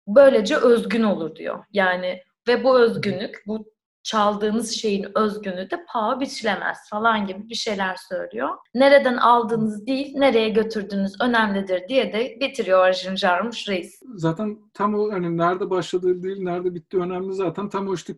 böylece 0.07 0.57
özgün 0.57 1.03
olur 1.03 1.36
diyor. 1.36 1.64
Yani 1.72 2.22
ve 2.49 2.64
bu 2.64 2.80
özgünlük, 2.80 3.43
bu 3.47 3.70
çaldığınız 4.03 4.70
şeyin 4.70 5.07
özgünü 5.14 5.70
de 5.70 5.84
paha 5.88 6.20
biçilemez 6.20 6.78
falan 6.91 7.26
gibi 7.26 7.49
bir 7.49 7.55
şeyler 7.55 7.97
söylüyor. 8.09 8.49
Nereden 8.74 9.16
aldığınız 9.16 9.86
değil, 9.86 10.14
nereye 10.16 10.49
götürdüğünüz 10.49 11.20
önemlidir 11.20 11.88
diye 11.88 12.12
de 12.12 12.36
bitiriyor 12.41 12.78
Arjun 12.78 13.16
Jarmuş 13.16 13.68
Reis. 13.68 14.03
Zaten 14.14 14.59
tam 14.74 14.95
o 14.95 15.12
hani 15.12 15.36
nerede 15.38 15.70
başladığı 15.70 16.22
değil, 16.22 16.43
nerede 16.43 16.74
bitti 16.74 16.97
önemli 16.97 17.34
zaten. 17.34 17.68
Tam 17.68 17.88
o 17.88 17.95
işte 17.95 18.14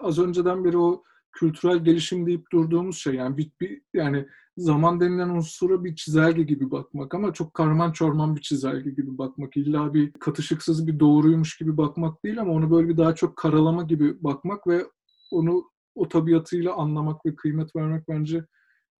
az 0.00 0.18
önceden 0.18 0.64
beri 0.64 0.78
o 0.78 1.02
kültürel 1.32 1.78
gelişim 1.78 2.26
deyip 2.26 2.50
durduğumuz 2.52 2.98
şey 2.98 3.14
yani 3.14 3.36
bir, 3.36 3.50
bir 3.60 3.82
yani 3.94 4.26
zaman 4.56 5.00
denilen 5.00 5.28
unsura 5.28 5.84
bir 5.84 5.94
çizelge 5.96 6.42
gibi 6.42 6.70
bakmak 6.70 7.14
ama 7.14 7.32
çok 7.32 7.54
karman 7.54 7.92
çorman 7.92 8.36
bir 8.36 8.40
çizelge 8.40 8.90
gibi 8.90 9.18
bakmak. 9.18 9.56
İlla 9.56 9.94
bir 9.94 10.12
katışıksız 10.12 10.86
bir 10.86 11.00
doğruymuş 11.00 11.56
gibi 11.56 11.76
bakmak 11.76 12.24
değil 12.24 12.40
ama 12.40 12.52
onu 12.52 12.70
böyle 12.70 12.88
bir 12.88 12.96
daha 12.96 13.14
çok 13.14 13.36
karalama 13.36 13.82
gibi 13.82 14.24
bakmak 14.24 14.66
ve 14.66 14.86
onu 15.30 15.64
o 15.94 16.08
tabiatıyla 16.08 16.74
anlamak 16.74 17.26
ve 17.26 17.34
kıymet 17.34 17.76
vermek 17.76 18.08
bence 18.08 18.44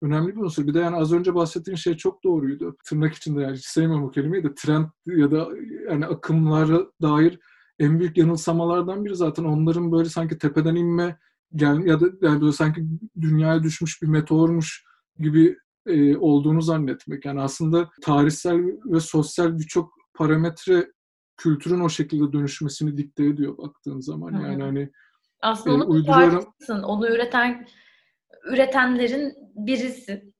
önemli 0.02 0.36
bir 0.36 0.40
unsur. 0.40 0.66
Bir 0.66 0.74
de 0.74 0.78
yani 0.78 0.96
az 0.96 1.12
önce 1.12 1.34
bahsettiğin 1.34 1.76
şey 1.76 1.96
çok 1.96 2.24
doğruydu. 2.24 2.76
Tırnak 2.84 3.14
içinde 3.14 3.42
yani 3.42 3.56
hiç 3.56 3.64
sevmem 3.64 4.04
o 4.04 4.10
kelimeyi 4.10 4.44
de 4.44 4.54
trend 4.54 4.86
ya 5.06 5.30
da 5.30 5.48
yani 5.90 6.06
akımlara 6.06 6.86
dair 7.02 7.38
en 7.78 8.00
büyük 8.00 8.18
yanılsamalardan 8.18 9.04
biri 9.04 9.16
zaten 9.16 9.44
onların 9.44 9.92
böyle 9.92 10.08
sanki 10.08 10.38
tepeden 10.38 10.76
inme 10.76 11.18
gel 11.54 11.86
ya 11.86 12.00
da 12.00 12.06
yani 12.22 12.40
böyle 12.40 12.52
sanki 12.52 12.86
dünyaya 13.20 13.62
düşmüş 13.62 14.02
bir 14.02 14.08
meteormuş 14.08 14.84
gibi 15.18 15.58
e, 15.86 16.16
olduğunu 16.16 16.62
zannetmek. 16.62 17.24
Yani 17.24 17.40
aslında 17.40 17.90
tarihsel 18.02 18.60
ve 18.84 19.00
sosyal 19.00 19.58
birçok 19.58 19.92
parametre 20.14 20.92
kültürün 21.36 21.80
o 21.80 21.88
şekilde 21.88 22.32
dönüşmesini 22.32 22.96
dikte 22.96 23.24
ediyor 23.24 23.58
baktığın 23.58 24.00
zaman. 24.00 24.32
Yani 24.32 24.62
Hı. 24.62 24.66
hani 24.66 24.90
aslında 25.40 25.76
onu 25.76 25.90
uyduruyorum. 25.90 26.44
Onu 26.68 27.08
üreten 27.08 27.66
üretenlerin 28.44 29.34
birisi. 29.54 30.32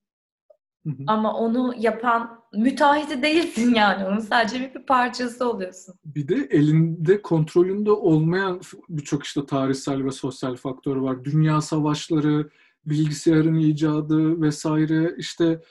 Ama 1.07 1.33
onu 1.33 1.73
yapan 1.77 2.43
müteahhiti 2.53 3.21
değilsin 3.21 3.73
yani. 3.73 4.05
Onun 4.05 4.19
sadece 4.19 4.73
bir 4.75 4.85
parçası 4.85 5.49
oluyorsun. 5.49 5.95
Bir 6.05 6.27
de 6.27 6.35
elinde 6.35 7.21
kontrolünde 7.21 7.91
olmayan 7.91 8.61
birçok 8.89 9.23
işte 9.23 9.45
tarihsel 9.45 10.05
ve 10.05 10.11
sosyal 10.11 10.55
faktör 10.55 10.95
var. 10.95 11.23
Dünya 11.23 11.61
savaşları, 11.61 12.49
bilgisayarın 12.85 13.55
icadı 13.55 14.41
vesaire 14.41 15.15
işte 15.17 15.61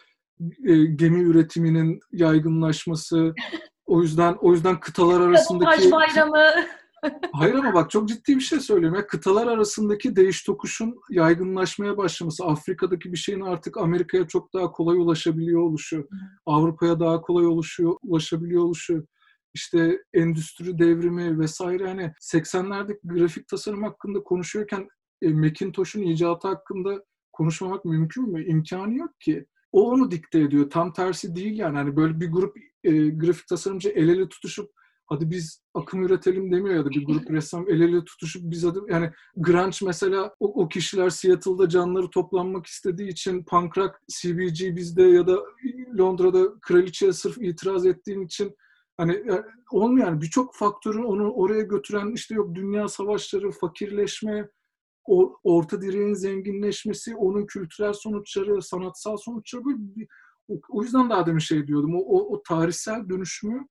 e, 0.64 0.84
gemi 0.84 1.22
üretiminin 1.22 2.00
yaygınlaşması 2.12 3.34
o 3.86 4.02
yüzden 4.02 4.36
o 4.40 4.52
yüzden 4.52 4.80
kıtalar 4.80 5.20
arasındaki 5.20 5.90
bayramı. 5.90 6.44
Hayır 7.32 7.54
ama 7.54 7.74
bak 7.74 7.90
çok 7.90 8.08
ciddi 8.08 8.36
bir 8.36 8.40
şey 8.40 8.60
söylüyorum. 8.60 8.98
Ya, 8.98 9.06
kıtalar 9.06 9.46
arasındaki 9.46 10.16
değiş 10.16 10.42
tokuşun 10.42 10.94
yaygınlaşmaya 11.10 11.96
başlaması, 11.96 12.44
Afrika'daki 12.44 13.12
bir 13.12 13.16
şeyin 13.16 13.40
artık 13.40 13.76
Amerika'ya 13.76 14.26
çok 14.26 14.54
daha 14.54 14.72
kolay 14.72 14.98
ulaşabiliyor 14.98 15.60
oluşu, 15.60 16.08
Avrupa'ya 16.46 17.00
daha 17.00 17.20
kolay 17.20 17.46
oluşuyor, 17.46 17.96
ulaşabiliyor 18.02 18.62
oluşu, 18.62 19.06
işte 19.54 19.98
endüstri 20.14 20.78
devrimi 20.78 21.38
vesaire. 21.38 21.88
Hani 21.88 22.12
80'lerdeki 22.20 23.00
grafik 23.04 23.48
tasarım 23.48 23.82
hakkında 23.82 24.22
konuşuyorken 24.22 24.88
e, 25.22 25.28
Macintosh'un 25.28 26.02
icatı 26.02 26.48
hakkında 26.48 27.04
konuşmamak 27.32 27.84
mümkün 27.84 28.32
mü? 28.32 28.44
İmkanı 28.46 28.94
yok 28.94 29.20
ki. 29.20 29.46
O 29.72 29.90
onu 29.90 30.10
dikte 30.10 30.40
ediyor. 30.40 30.70
Tam 30.70 30.92
tersi 30.92 31.36
değil 31.36 31.58
yani. 31.58 31.76
Hani 31.76 31.96
böyle 31.96 32.20
bir 32.20 32.30
grup 32.30 32.56
e, 32.84 33.08
grafik 33.08 33.48
tasarımcı 33.48 33.88
el 33.88 34.08
ele 34.08 34.28
tutuşup 34.28 34.70
hadi 35.06 35.30
biz 35.30 35.62
akım 35.74 36.02
üretelim 36.04 36.52
demiyor 36.52 36.76
ya 36.76 36.84
da 36.84 36.90
bir 36.90 37.04
grup 37.04 37.30
ressam 37.30 37.68
el 37.68 37.80
ele 37.80 38.04
tutuşup 38.04 38.42
biz 38.44 38.64
adı 38.64 38.80
yani 38.88 39.10
grunge 39.36 39.76
mesela 39.82 40.34
o, 40.40 40.62
o 40.62 40.68
kişiler 40.68 41.10
Seattle'da 41.10 41.68
canları 41.68 42.10
toplanmak 42.10 42.66
istediği 42.66 43.08
için 43.08 43.44
punk 43.44 43.78
rock 43.78 43.94
CBG 44.08 44.76
bizde 44.76 45.02
ya 45.02 45.26
da 45.26 45.38
Londra'da 45.98 46.60
kraliçeye 46.60 47.12
sırf 47.12 47.38
itiraz 47.38 47.86
ettiğin 47.86 48.20
için 48.20 48.56
hani 48.96 49.12
e, 49.12 49.44
olmuyor 49.70 50.06
yani 50.06 50.20
birçok 50.20 50.54
faktörün 50.54 51.04
onu 51.04 51.32
oraya 51.32 51.62
götüren 51.62 52.12
işte 52.12 52.34
yok 52.34 52.54
dünya 52.54 52.88
savaşları, 52.88 53.50
fakirleşme, 53.50 54.48
orta 55.44 55.82
direğin 55.82 56.14
zenginleşmesi, 56.14 57.16
onun 57.16 57.46
kültürel 57.46 57.92
sonuçları, 57.92 58.62
sanatsal 58.62 59.16
sonuçları 59.16 59.64
böyle 59.64 60.06
o 60.68 60.82
yüzden 60.82 61.10
daha 61.10 61.26
demin 61.26 61.38
şey 61.38 61.66
diyordum. 61.66 61.94
O, 61.94 61.98
o, 61.98 62.34
o 62.34 62.42
tarihsel 62.42 63.08
dönüşümü 63.08 63.66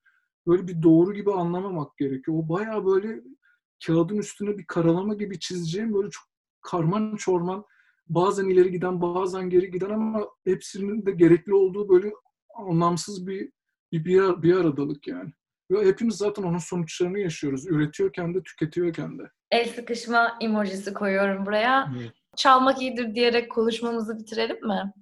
böyle 0.47 0.67
bir 0.67 0.83
doğru 0.83 1.13
gibi 1.13 1.31
anlamamak 1.31 1.97
gerekiyor. 1.97 2.37
O 2.37 2.49
bayağı 2.49 2.85
böyle 2.85 3.21
kağıdın 3.85 4.17
üstüne 4.17 4.57
bir 4.57 4.65
karalama 4.65 5.13
gibi 5.13 5.39
çizeceğim 5.39 5.93
böyle 5.93 6.09
çok 6.09 6.25
karman 6.61 7.15
çorman 7.15 7.65
bazen 8.07 8.49
ileri 8.49 8.71
giden 8.71 9.01
bazen 9.01 9.49
geri 9.49 9.71
giden 9.71 9.89
ama 9.89 10.27
hepsinin 10.43 11.05
de 11.05 11.11
gerekli 11.11 11.53
olduğu 11.53 11.89
böyle 11.89 12.13
anlamsız 12.55 13.27
bir, 13.27 13.51
bir, 13.91 14.41
bir 14.41 14.55
aradalık 14.55 15.07
yani. 15.07 15.31
Ve 15.71 15.85
hepimiz 15.85 16.15
zaten 16.15 16.43
onun 16.43 16.57
sonuçlarını 16.57 17.19
yaşıyoruz. 17.19 17.67
Üretiyorken 17.67 18.33
de 18.35 18.43
tüketiyorken 18.43 19.19
de. 19.19 19.23
El 19.51 19.69
sıkışma 19.69 20.37
emojisi 20.41 20.93
koyuyorum 20.93 21.45
buraya. 21.45 21.93
Evet. 21.99 22.11
Çalmak 22.35 22.81
iyidir 22.81 23.15
diyerek 23.15 23.51
konuşmamızı 23.51 24.19
bitirelim 24.19 24.67
mi? 24.67 24.93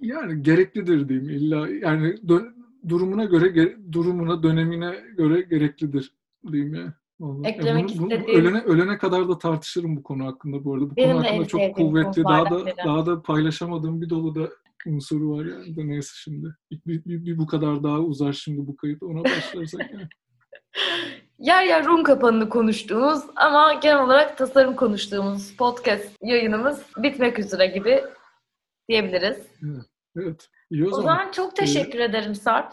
Yani 0.00 0.42
gereklidir 0.42 1.08
diyeyim 1.08 1.28
illa 1.30 1.68
yani 1.68 2.08
dö- 2.14 2.54
durumuna 2.88 3.24
göre 3.24 3.46
ge- 3.46 3.92
durumuna 3.92 4.42
dönemine 4.42 4.94
göre 5.16 5.40
gereklidir 5.40 6.12
diyeyim 6.52 6.74
ya. 6.74 6.94
Vallahi. 7.20 7.48
Eklemek 7.52 7.88
bunu, 7.88 7.98
bunu 7.98 8.14
istediğim- 8.14 8.40
ölene 8.40 8.62
ölene 8.62 8.98
kadar 8.98 9.28
da 9.28 9.38
tartışırım 9.38 9.96
bu 9.96 10.02
konu 10.02 10.26
hakkında 10.26 10.64
bu 10.64 10.74
arada. 10.74 10.90
Bu 10.90 10.96
Benim 10.96 11.16
konu 11.16 11.26
hakkında 11.26 11.46
çok 11.46 11.76
kuvvetli 11.76 12.24
daha 12.24 12.50
da 12.50 12.64
daha 12.84 13.06
da 13.06 13.22
paylaşamadığım 13.22 14.00
bir 14.02 14.10
dolu 14.10 14.34
da 14.34 14.50
unsuru 14.86 15.30
var 15.36 15.44
yani. 15.44 15.76
De 15.76 15.86
neyse 15.88 16.10
şimdi. 16.14 16.48
Bir, 16.70 16.80
bir, 16.86 17.04
bir, 17.04 17.24
bir 17.26 17.38
bu 17.38 17.46
kadar 17.46 17.82
daha 17.82 17.98
uzar 18.00 18.32
şimdi 18.32 18.66
bu 18.66 18.76
kayıt. 18.76 19.02
Ona 19.02 19.24
başlarsak 19.24 19.90
yani. 19.92 20.08
Yer 21.38 21.64
yer 21.64 21.86
Rum 21.86 22.02
kapanını 22.04 22.48
konuştuğumuz 22.48 23.22
ama 23.36 23.72
genel 23.72 24.04
olarak 24.04 24.38
tasarım 24.38 24.76
konuştuğumuz 24.76 25.56
podcast 25.56 26.16
yayınımız 26.22 26.82
bitmek 26.98 27.38
üzere 27.38 27.66
gibi 27.66 28.04
diyebiliriz. 28.88 29.36
Evet. 30.16 30.48
İyi 30.70 30.84
o, 30.84 30.86
O 30.86 30.90
zaman. 30.90 31.02
zaman 31.16 31.30
çok 31.32 31.56
teşekkür 31.56 31.98
ederim 31.98 32.34
Sarp. 32.34 32.72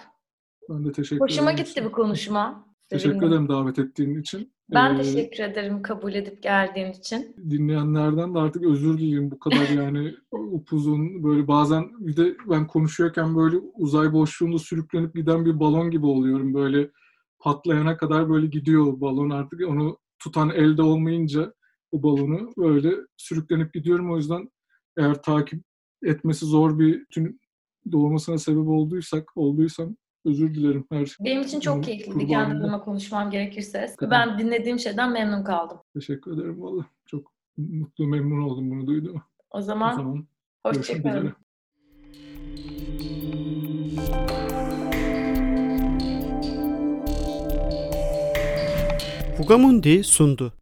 Ben 0.70 0.86
de 0.86 0.92
teşekkür 0.92 1.22
Hoşuma 1.22 1.52
ederim. 1.52 1.66
gitti 1.66 1.86
bu 1.86 1.92
konuşma. 1.92 2.73
Teşekkür 2.94 3.28
ederim 3.28 3.50
davet 3.50 3.80
ettiğin 3.80 4.22
için. 4.22 4.54
Ben 4.74 4.96
Ee, 4.96 4.98
teşekkür 4.98 5.44
ederim 5.44 5.82
kabul 5.82 6.14
edip 6.14 6.44
geldiğin 6.44 6.92
için. 6.92 7.36
dinleyenlerden 7.50 8.36
de 8.36 8.40
artık 8.40 8.64
özür 8.64 8.98
dileyim. 8.98 9.32
Bu 9.32 9.40
kadar 9.40 9.68
yani 9.78 10.16
upuzun 10.32 11.24
böyle 11.24 11.48
bazen 11.48 12.08
bir 12.08 12.18
de 12.18 12.38
ben 12.50 12.68
konuşuyorken 12.68 13.36
böyle 13.36 13.58
uzay 13.58 14.14
boşluğunda 14.14 14.60
sürüklenip 14.60 15.16
giden 15.16 15.46
bir 15.46 15.60
balon 15.60 15.92
gibi 15.92 16.06
oluyorum. 16.06 16.54
Böyle 16.54 16.90
patlayana 17.40 17.98
kadar 17.98 18.30
böyle 18.30 18.48
gidiyor 18.48 19.02
balon. 19.02 19.30
Artık 19.30 19.68
onu 19.68 19.98
tutan 20.20 20.50
elde 20.50 20.82
olmayınca 20.82 21.54
o 21.92 22.04
balonu 22.04 22.54
böyle 22.58 22.96
sürüklenip 23.18 23.74
gidiyorum. 23.74 24.12
O 24.12 24.18
yüzden 24.18 24.50
eğer 24.98 25.22
takip 25.22 25.64
etmesi 26.04 26.46
zor 26.46 26.80
bir 26.80 27.06
tüm 27.06 27.40
doğmasına 27.92 28.38
sebep 28.38 28.68
olduysak 28.68 29.38
olduysam 29.38 29.96
özür 30.26 30.56
dilerim 30.56 30.86
her 30.92 31.06
şey. 31.06 31.26
Benim 31.26 31.42
için 31.42 31.60
çok 31.60 31.84
keyifliydi 31.84 32.28
kendi 32.28 32.58
adıma 32.58 32.82
konuşmam 32.82 33.32
gerekirse. 33.32 33.96
Tamam. 34.00 34.12
Ben 34.12 34.40
dinlediğim 34.40 34.80
şeyden 34.80 35.12
memnun 35.12 35.44
kaldım. 35.44 35.78
Teşekkür 35.94 36.34
ederim 36.34 36.62
valla. 36.62 36.86
Çok 37.06 37.32
mutlu 37.58 38.08
memnun 38.08 38.42
oldum 38.44 38.72
bunu 38.72 38.88
duyduğuma. 38.88 39.22
O 39.52 39.58
O 39.58 39.62
zaman 39.62 39.96
zaman 39.96 40.28
hoşçakalın. 40.66 41.34
Fugamundi 49.38 50.04
sundu. 50.04 50.54